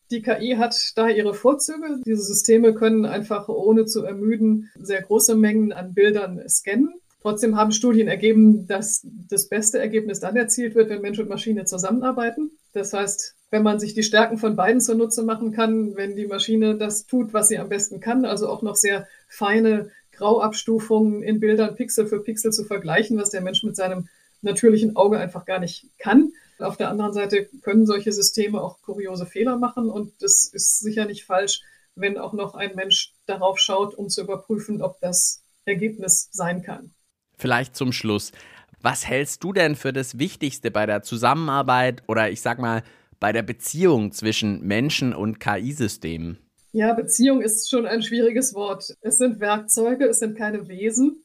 Die 0.09 0.23
KI 0.23 0.55
hat 0.57 0.75
da 0.95 1.07
ihre 1.07 1.35
Vorzüge. 1.35 1.99
Diese 2.03 2.23
Systeme 2.23 2.73
können 2.73 3.05
einfach 3.05 3.47
ohne 3.47 3.85
zu 3.85 4.03
ermüden 4.03 4.71
sehr 4.73 5.03
große 5.03 5.35
Mengen 5.35 5.71
an 5.71 5.93
Bildern 5.93 6.41
scannen. 6.49 6.95
Trotzdem 7.21 7.57
haben 7.57 7.73
Studien 7.73 8.07
ergeben, 8.07 8.65
dass 8.65 9.05
das 9.29 9.49
beste 9.49 9.77
Ergebnis 9.77 10.19
dann 10.19 10.35
erzielt 10.35 10.73
wird, 10.73 10.89
wenn 10.89 11.01
Mensch 11.01 11.19
und 11.19 11.29
Maschine 11.29 11.65
zusammenarbeiten. 11.65 12.49
Das 12.73 12.91
heißt, 12.91 13.34
wenn 13.51 13.63
man 13.63 13.79
sich 13.79 13.93
die 13.93 14.03
Stärken 14.03 14.37
von 14.37 14.55
beiden 14.55 14.81
zunutze 14.81 15.23
machen 15.23 15.51
kann, 15.51 15.95
wenn 15.95 16.15
die 16.15 16.27
Maschine 16.27 16.77
das 16.77 17.05
tut, 17.05 17.33
was 17.33 17.47
sie 17.47 17.57
am 17.57 17.69
besten 17.69 17.99
kann, 17.99 18.25
also 18.25 18.49
auch 18.49 18.61
noch 18.61 18.75
sehr 18.75 19.07
feine 19.27 19.91
Grauabstufungen 20.11 21.23
in 21.23 21.39
Bildern 21.39 21.75
Pixel 21.75 22.07
für 22.07 22.21
Pixel 22.21 22.51
zu 22.51 22.63
vergleichen, 22.63 23.17
was 23.17 23.29
der 23.29 23.41
Mensch 23.41 23.63
mit 23.63 23.75
seinem 23.75 24.07
natürlichen 24.41 24.95
Auge 24.95 25.19
einfach 25.19 25.45
gar 25.45 25.59
nicht 25.59 25.89
kann. 25.97 26.31
Auf 26.59 26.77
der 26.77 26.89
anderen 26.89 27.13
Seite 27.13 27.49
können 27.61 27.85
solche 27.85 28.11
Systeme 28.11 28.61
auch 28.61 28.81
kuriose 28.81 29.25
Fehler 29.25 29.57
machen 29.57 29.89
und 29.89 30.13
das 30.21 30.45
ist 30.45 30.79
sicher 30.79 31.05
nicht 31.05 31.25
falsch, 31.25 31.61
wenn 31.95 32.17
auch 32.17 32.33
noch 32.33 32.55
ein 32.55 32.75
Mensch 32.75 33.13
darauf 33.25 33.59
schaut, 33.59 33.95
um 33.95 34.09
zu 34.09 34.21
überprüfen, 34.21 34.81
ob 34.81 34.99
das 35.01 35.43
Ergebnis 35.65 36.29
sein 36.31 36.61
kann. 36.61 36.91
Vielleicht 37.37 37.75
zum 37.75 37.91
Schluss. 37.91 38.31
Was 38.81 39.07
hältst 39.07 39.43
du 39.43 39.51
denn 39.51 39.75
für 39.75 39.91
das 39.91 40.19
Wichtigste 40.19 40.71
bei 40.71 40.85
der 40.85 41.01
Zusammenarbeit 41.01 42.03
oder 42.07 42.29
ich 42.29 42.41
sag 42.41 42.59
mal 42.59 42.83
bei 43.19 43.31
der 43.31 43.43
Beziehung 43.43 44.11
zwischen 44.11 44.61
Menschen 44.61 45.13
und 45.13 45.39
KI-Systemen? 45.39 46.39
Ja, 46.71 46.93
Beziehung 46.93 47.41
ist 47.41 47.69
schon 47.69 47.85
ein 47.85 48.01
schwieriges 48.01 48.53
Wort. 48.53 48.95
Es 49.01 49.17
sind 49.17 49.39
Werkzeuge, 49.39 50.05
es 50.05 50.19
sind 50.19 50.37
keine 50.37 50.67
Wesen, 50.67 51.23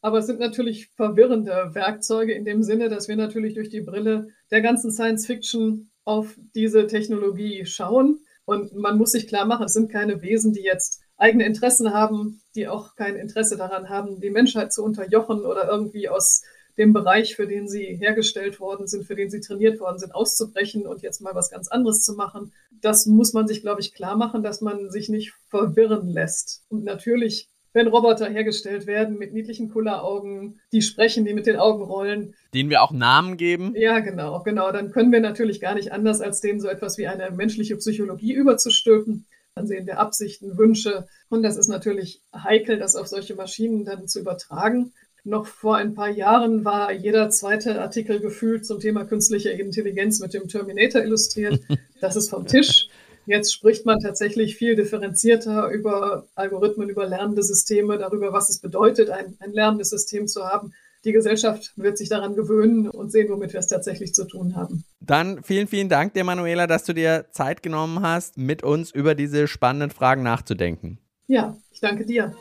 aber 0.00 0.18
es 0.18 0.26
sind 0.26 0.40
natürlich 0.40 0.88
verwirrende 0.88 1.70
Werkzeuge 1.74 2.32
in 2.32 2.44
dem 2.44 2.62
Sinne, 2.62 2.88
dass 2.88 3.08
wir 3.08 3.16
natürlich 3.16 3.54
durch 3.54 3.68
die 3.68 3.82
Brille 3.82 4.28
der 4.50 4.62
ganzen 4.62 4.90
Science 4.90 5.26
Fiction 5.26 5.90
auf 6.04 6.38
diese 6.54 6.86
Technologie 6.86 7.66
schauen. 7.66 8.20
Und 8.44 8.74
man 8.74 8.96
muss 8.96 9.12
sich 9.12 9.26
klar 9.26 9.44
machen, 9.44 9.66
es 9.66 9.72
sind 9.72 9.90
keine 9.90 10.22
Wesen, 10.22 10.52
die 10.52 10.62
jetzt 10.62 11.02
eigene 11.16 11.44
Interessen 11.44 11.92
haben, 11.92 12.40
die 12.54 12.68
auch 12.68 12.94
kein 12.94 13.16
Interesse 13.16 13.56
daran 13.56 13.88
haben, 13.88 14.20
die 14.20 14.30
Menschheit 14.30 14.72
zu 14.72 14.82
unterjochen 14.84 15.40
oder 15.40 15.68
irgendwie 15.68 16.08
aus 16.08 16.42
dem 16.78 16.92
Bereich, 16.92 17.36
für 17.36 17.46
den 17.46 17.68
sie 17.68 17.84
hergestellt 17.84 18.60
worden 18.60 18.86
sind, 18.86 19.04
für 19.04 19.14
den 19.14 19.30
sie 19.30 19.40
trainiert 19.40 19.80
worden 19.80 19.98
sind, 19.98 20.14
auszubrechen 20.14 20.86
und 20.86 21.02
jetzt 21.02 21.20
mal 21.20 21.34
was 21.34 21.50
ganz 21.50 21.68
anderes 21.68 22.02
zu 22.04 22.14
machen. 22.14 22.52
Das 22.80 23.06
muss 23.06 23.32
man 23.32 23.48
sich, 23.48 23.62
glaube 23.62 23.80
ich, 23.80 23.94
klar 23.94 24.16
machen, 24.16 24.42
dass 24.42 24.60
man 24.60 24.90
sich 24.90 25.08
nicht 25.08 25.32
verwirren 25.48 26.08
lässt. 26.08 26.64
Und 26.68 26.84
natürlich 26.84 27.48
wenn 27.76 27.88
Roboter 27.88 28.30
hergestellt 28.30 28.86
werden 28.86 29.18
mit 29.18 29.34
niedlichen 29.34 29.68
Kulleraugen, 29.68 30.62
die 30.72 30.80
sprechen, 30.80 31.26
die 31.26 31.34
mit 31.34 31.46
den 31.46 31.56
Augen 31.56 31.82
rollen. 31.82 32.34
Denen 32.54 32.70
wir 32.70 32.82
auch 32.82 32.90
Namen 32.90 33.36
geben? 33.36 33.74
Ja, 33.76 33.98
genau, 33.98 34.42
genau. 34.42 34.72
Dann 34.72 34.92
können 34.92 35.12
wir 35.12 35.20
natürlich 35.20 35.60
gar 35.60 35.74
nicht 35.74 35.92
anders, 35.92 36.22
als 36.22 36.40
denen 36.40 36.58
so 36.58 36.68
etwas 36.68 36.96
wie 36.96 37.06
eine 37.06 37.30
menschliche 37.32 37.76
Psychologie 37.76 38.32
überzustülpen. 38.32 39.26
Dann 39.54 39.66
sehen 39.66 39.86
wir 39.86 39.98
Absichten, 39.98 40.56
Wünsche. 40.56 41.06
Und 41.28 41.42
das 41.42 41.58
ist 41.58 41.68
natürlich 41.68 42.22
heikel, 42.34 42.78
das 42.78 42.96
auf 42.96 43.08
solche 43.08 43.34
Maschinen 43.34 43.84
dann 43.84 44.08
zu 44.08 44.20
übertragen. 44.20 44.94
Noch 45.26 45.46
vor 45.46 45.76
ein 45.76 45.94
paar 45.94 46.08
Jahren 46.08 46.64
war 46.64 46.92
jeder 46.92 47.30
zweite 47.30 47.80
Artikel 47.80 48.20
gefühlt 48.20 48.64
zum 48.64 48.78
Thema 48.78 49.04
künstliche 49.04 49.50
Intelligenz 49.50 50.20
mit 50.20 50.32
dem 50.32 50.46
Terminator 50.48 51.02
illustriert. 51.02 51.60
Das 52.00 52.14
ist 52.14 52.28
vom 52.28 52.46
Tisch. 52.46 52.88
Jetzt 53.24 53.54
spricht 53.54 53.86
man 53.86 54.00
tatsächlich 54.00 54.54
viel 54.56 54.76
differenzierter 54.76 55.70
über 55.70 56.26
Algorithmen, 56.34 56.90
über 56.90 57.06
lernende 57.06 57.42
Systeme, 57.42 57.96
darüber, 57.96 58.34
was 58.34 58.50
es 58.50 58.58
bedeutet, 58.58 59.08
ein, 59.08 59.34
ein 59.40 59.52
lernendes 59.52 59.88
System 59.88 60.28
zu 60.28 60.44
haben. 60.44 60.74
Die 61.06 61.12
Gesellschaft 61.12 61.72
wird 61.76 61.96
sich 61.96 62.10
daran 62.10 62.36
gewöhnen 62.36 62.90
und 62.90 63.10
sehen, 63.10 63.30
womit 63.30 63.54
wir 63.54 63.60
es 63.60 63.68
tatsächlich 63.68 64.12
zu 64.12 64.26
tun 64.26 64.56
haben. 64.56 64.84
Dann 65.00 65.42
vielen, 65.42 65.68
vielen 65.68 65.88
Dank 65.88 66.12
dir, 66.12 66.22
Manuela, 66.22 66.66
dass 66.66 66.84
du 66.84 66.92
dir 66.92 67.24
Zeit 67.30 67.62
genommen 67.62 68.02
hast, 68.02 68.36
mit 68.36 68.62
uns 68.62 68.90
über 68.90 69.14
diese 69.14 69.48
spannenden 69.48 69.90
Fragen 69.90 70.22
nachzudenken. 70.22 70.98
Ja, 71.26 71.56
ich 71.70 71.80
danke 71.80 72.04
dir. 72.04 72.36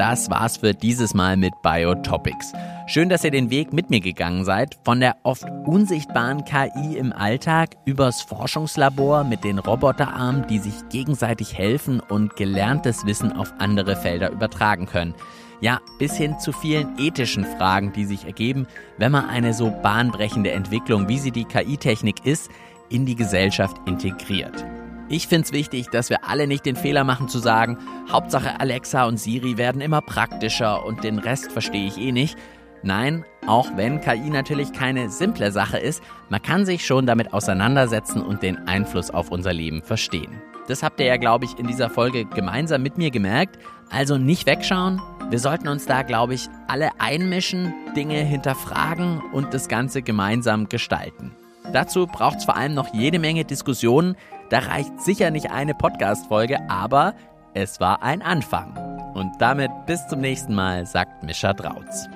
Das 0.00 0.30
war's 0.30 0.56
für 0.56 0.72
dieses 0.72 1.12
Mal 1.12 1.36
mit 1.36 1.52
Biotopics. 1.60 2.54
Schön, 2.86 3.10
dass 3.10 3.22
ihr 3.22 3.30
den 3.30 3.50
Weg 3.50 3.74
mit 3.74 3.90
mir 3.90 4.00
gegangen 4.00 4.46
seid, 4.46 4.78
von 4.82 4.98
der 4.98 5.18
oft 5.24 5.44
unsichtbaren 5.66 6.46
KI 6.46 6.96
im 6.96 7.12
Alltag 7.12 7.76
übers 7.84 8.22
Forschungslabor 8.22 9.24
mit 9.24 9.44
den 9.44 9.58
Roboterarmen, 9.58 10.46
die 10.46 10.58
sich 10.58 10.72
gegenseitig 10.88 11.58
helfen 11.58 12.00
und 12.00 12.34
gelerntes 12.34 13.04
Wissen 13.04 13.32
auf 13.32 13.52
andere 13.58 13.94
Felder 13.94 14.30
übertragen 14.30 14.86
können. 14.86 15.14
Ja, 15.60 15.80
bis 15.98 16.16
hin 16.16 16.38
zu 16.38 16.52
vielen 16.52 16.98
ethischen 16.98 17.44
Fragen, 17.44 17.92
die 17.92 18.06
sich 18.06 18.24
ergeben, 18.24 18.66
wenn 18.96 19.12
man 19.12 19.28
eine 19.28 19.52
so 19.52 19.70
bahnbrechende 19.70 20.52
Entwicklung, 20.52 21.08
wie 21.08 21.18
sie 21.18 21.30
die 21.30 21.44
KI-Technik 21.44 22.24
ist, 22.24 22.48
in 22.88 23.04
die 23.04 23.16
Gesellschaft 23.16 23.76
integriert. 23.84 24.64
Ich 25.12 25.26
finde 25.26 25.46
es 25.46 25.52
wichtig, 25.52 25.88
dass 25.88 26.08
wir 26.08 26.28
alle 26.28 26.46
nicht 26.46 26.64
den 26.64 26.76
Fehler 26.76 27.02
machen 27.02 27.28
zu 27.28 27.40
sagen, 27.40 27.78
Hauptsache 28.12 28.60
Alexa 28.60 29.06
und 29.06 29.18
Siri 29.18 29.58
werden 29.58 29.80
immer 29.80 30.00
praktischer 30.00 30.86
und 30.86 31.02
den 31.02 31.18
Rest 31.18 31.50
verstehe 31.50 31.88
ich 31.88 31.98
eh 31.98 32.12
nicht. 32.12 32.38
Nein, 32.84 33.24
auch 33.44 33.66
wenn 33.74 34.00
KI 34.00 34.30
natürlich 34.30 34.72
keine 34.72 35.10
simple 35.10 35.50
Sache 35.50 35.78
ist, 35.78 36.00
man 36.28 36.40
kann 36.40 36.64
sich 36.64 36.86
schon 36.86 37.06
damit 37.06 37.34
auseinandersetzen 37.34 38.22
und 38.22 38.44
den 38.44 38.68
Einfluss 38.68 39.10
auf 39.10 39.32
unser 39.32 39.52
Leben 39.52 39.82
verstehen. 39.82 40.40
Das 40.68 40.84
habt 40.84 41.00
ihr 41.00 41.06
ja, 41.06 41.16
glaube 41.16 41.44
ich, 41.44 41.58
in 41.58 41.66
dieser 41.66 41.90
Folge 41.90 42.24
gemeinsam 42.24 42.80
mit 42.80 42.96
mir 42.96 43.10
gemerkt. 43.10 43.58
Also 43.90 44.16
nicht 44.16 44.46
wegschauen. 44.46 45.02
Wir 45.28 45.40
sollten 45.40 45.66
uns 45.66 45.86
da, 45.86 46.02
glaube 46.02 46.34
ich, 46.34 46.46
alle 46.68 46.90
einmischen, 47.00 47.74
Dinge 47.96 48.18
hinterfragen 48.22 49.20
und 49.32 49.54
das 49.54 49.66
Ganze 49.66 50.02
gemeinsam 50.02 50.68
gestalten. 50.68 51.32
Dazu 51.72 52.06
braucht 52.06 52.38
es 52.38 52.44
vor 52.44 52.56
allem 52.56 52.74
noch 52.74 52.94
jede 52.94 53.18
Menge 53.18 53.44
Diskussionen, 53.44 54.16
da 54.50 54.58
reicht 54.58 55.00
sicher 55.00 55.30
nicht 55.30 55.50
eine 55.50 55.74
Podcast-Folge, 55.74 56.58
aber 56.68 57.14
es 57.54 57.80
war 57.80 58.02
ein 58.02 58.20
Anfang. 58.20 58.76
Und 59.14 59.32
damit 59.38 59.70
bis 59.86 60.06
zum 60.08 60.20
nächsten 60.20 60.54
Mal, 60.54 60.86
sagt 60.86 61.22
Mischa 61.22 61.52
Drautz. 61.52 62.08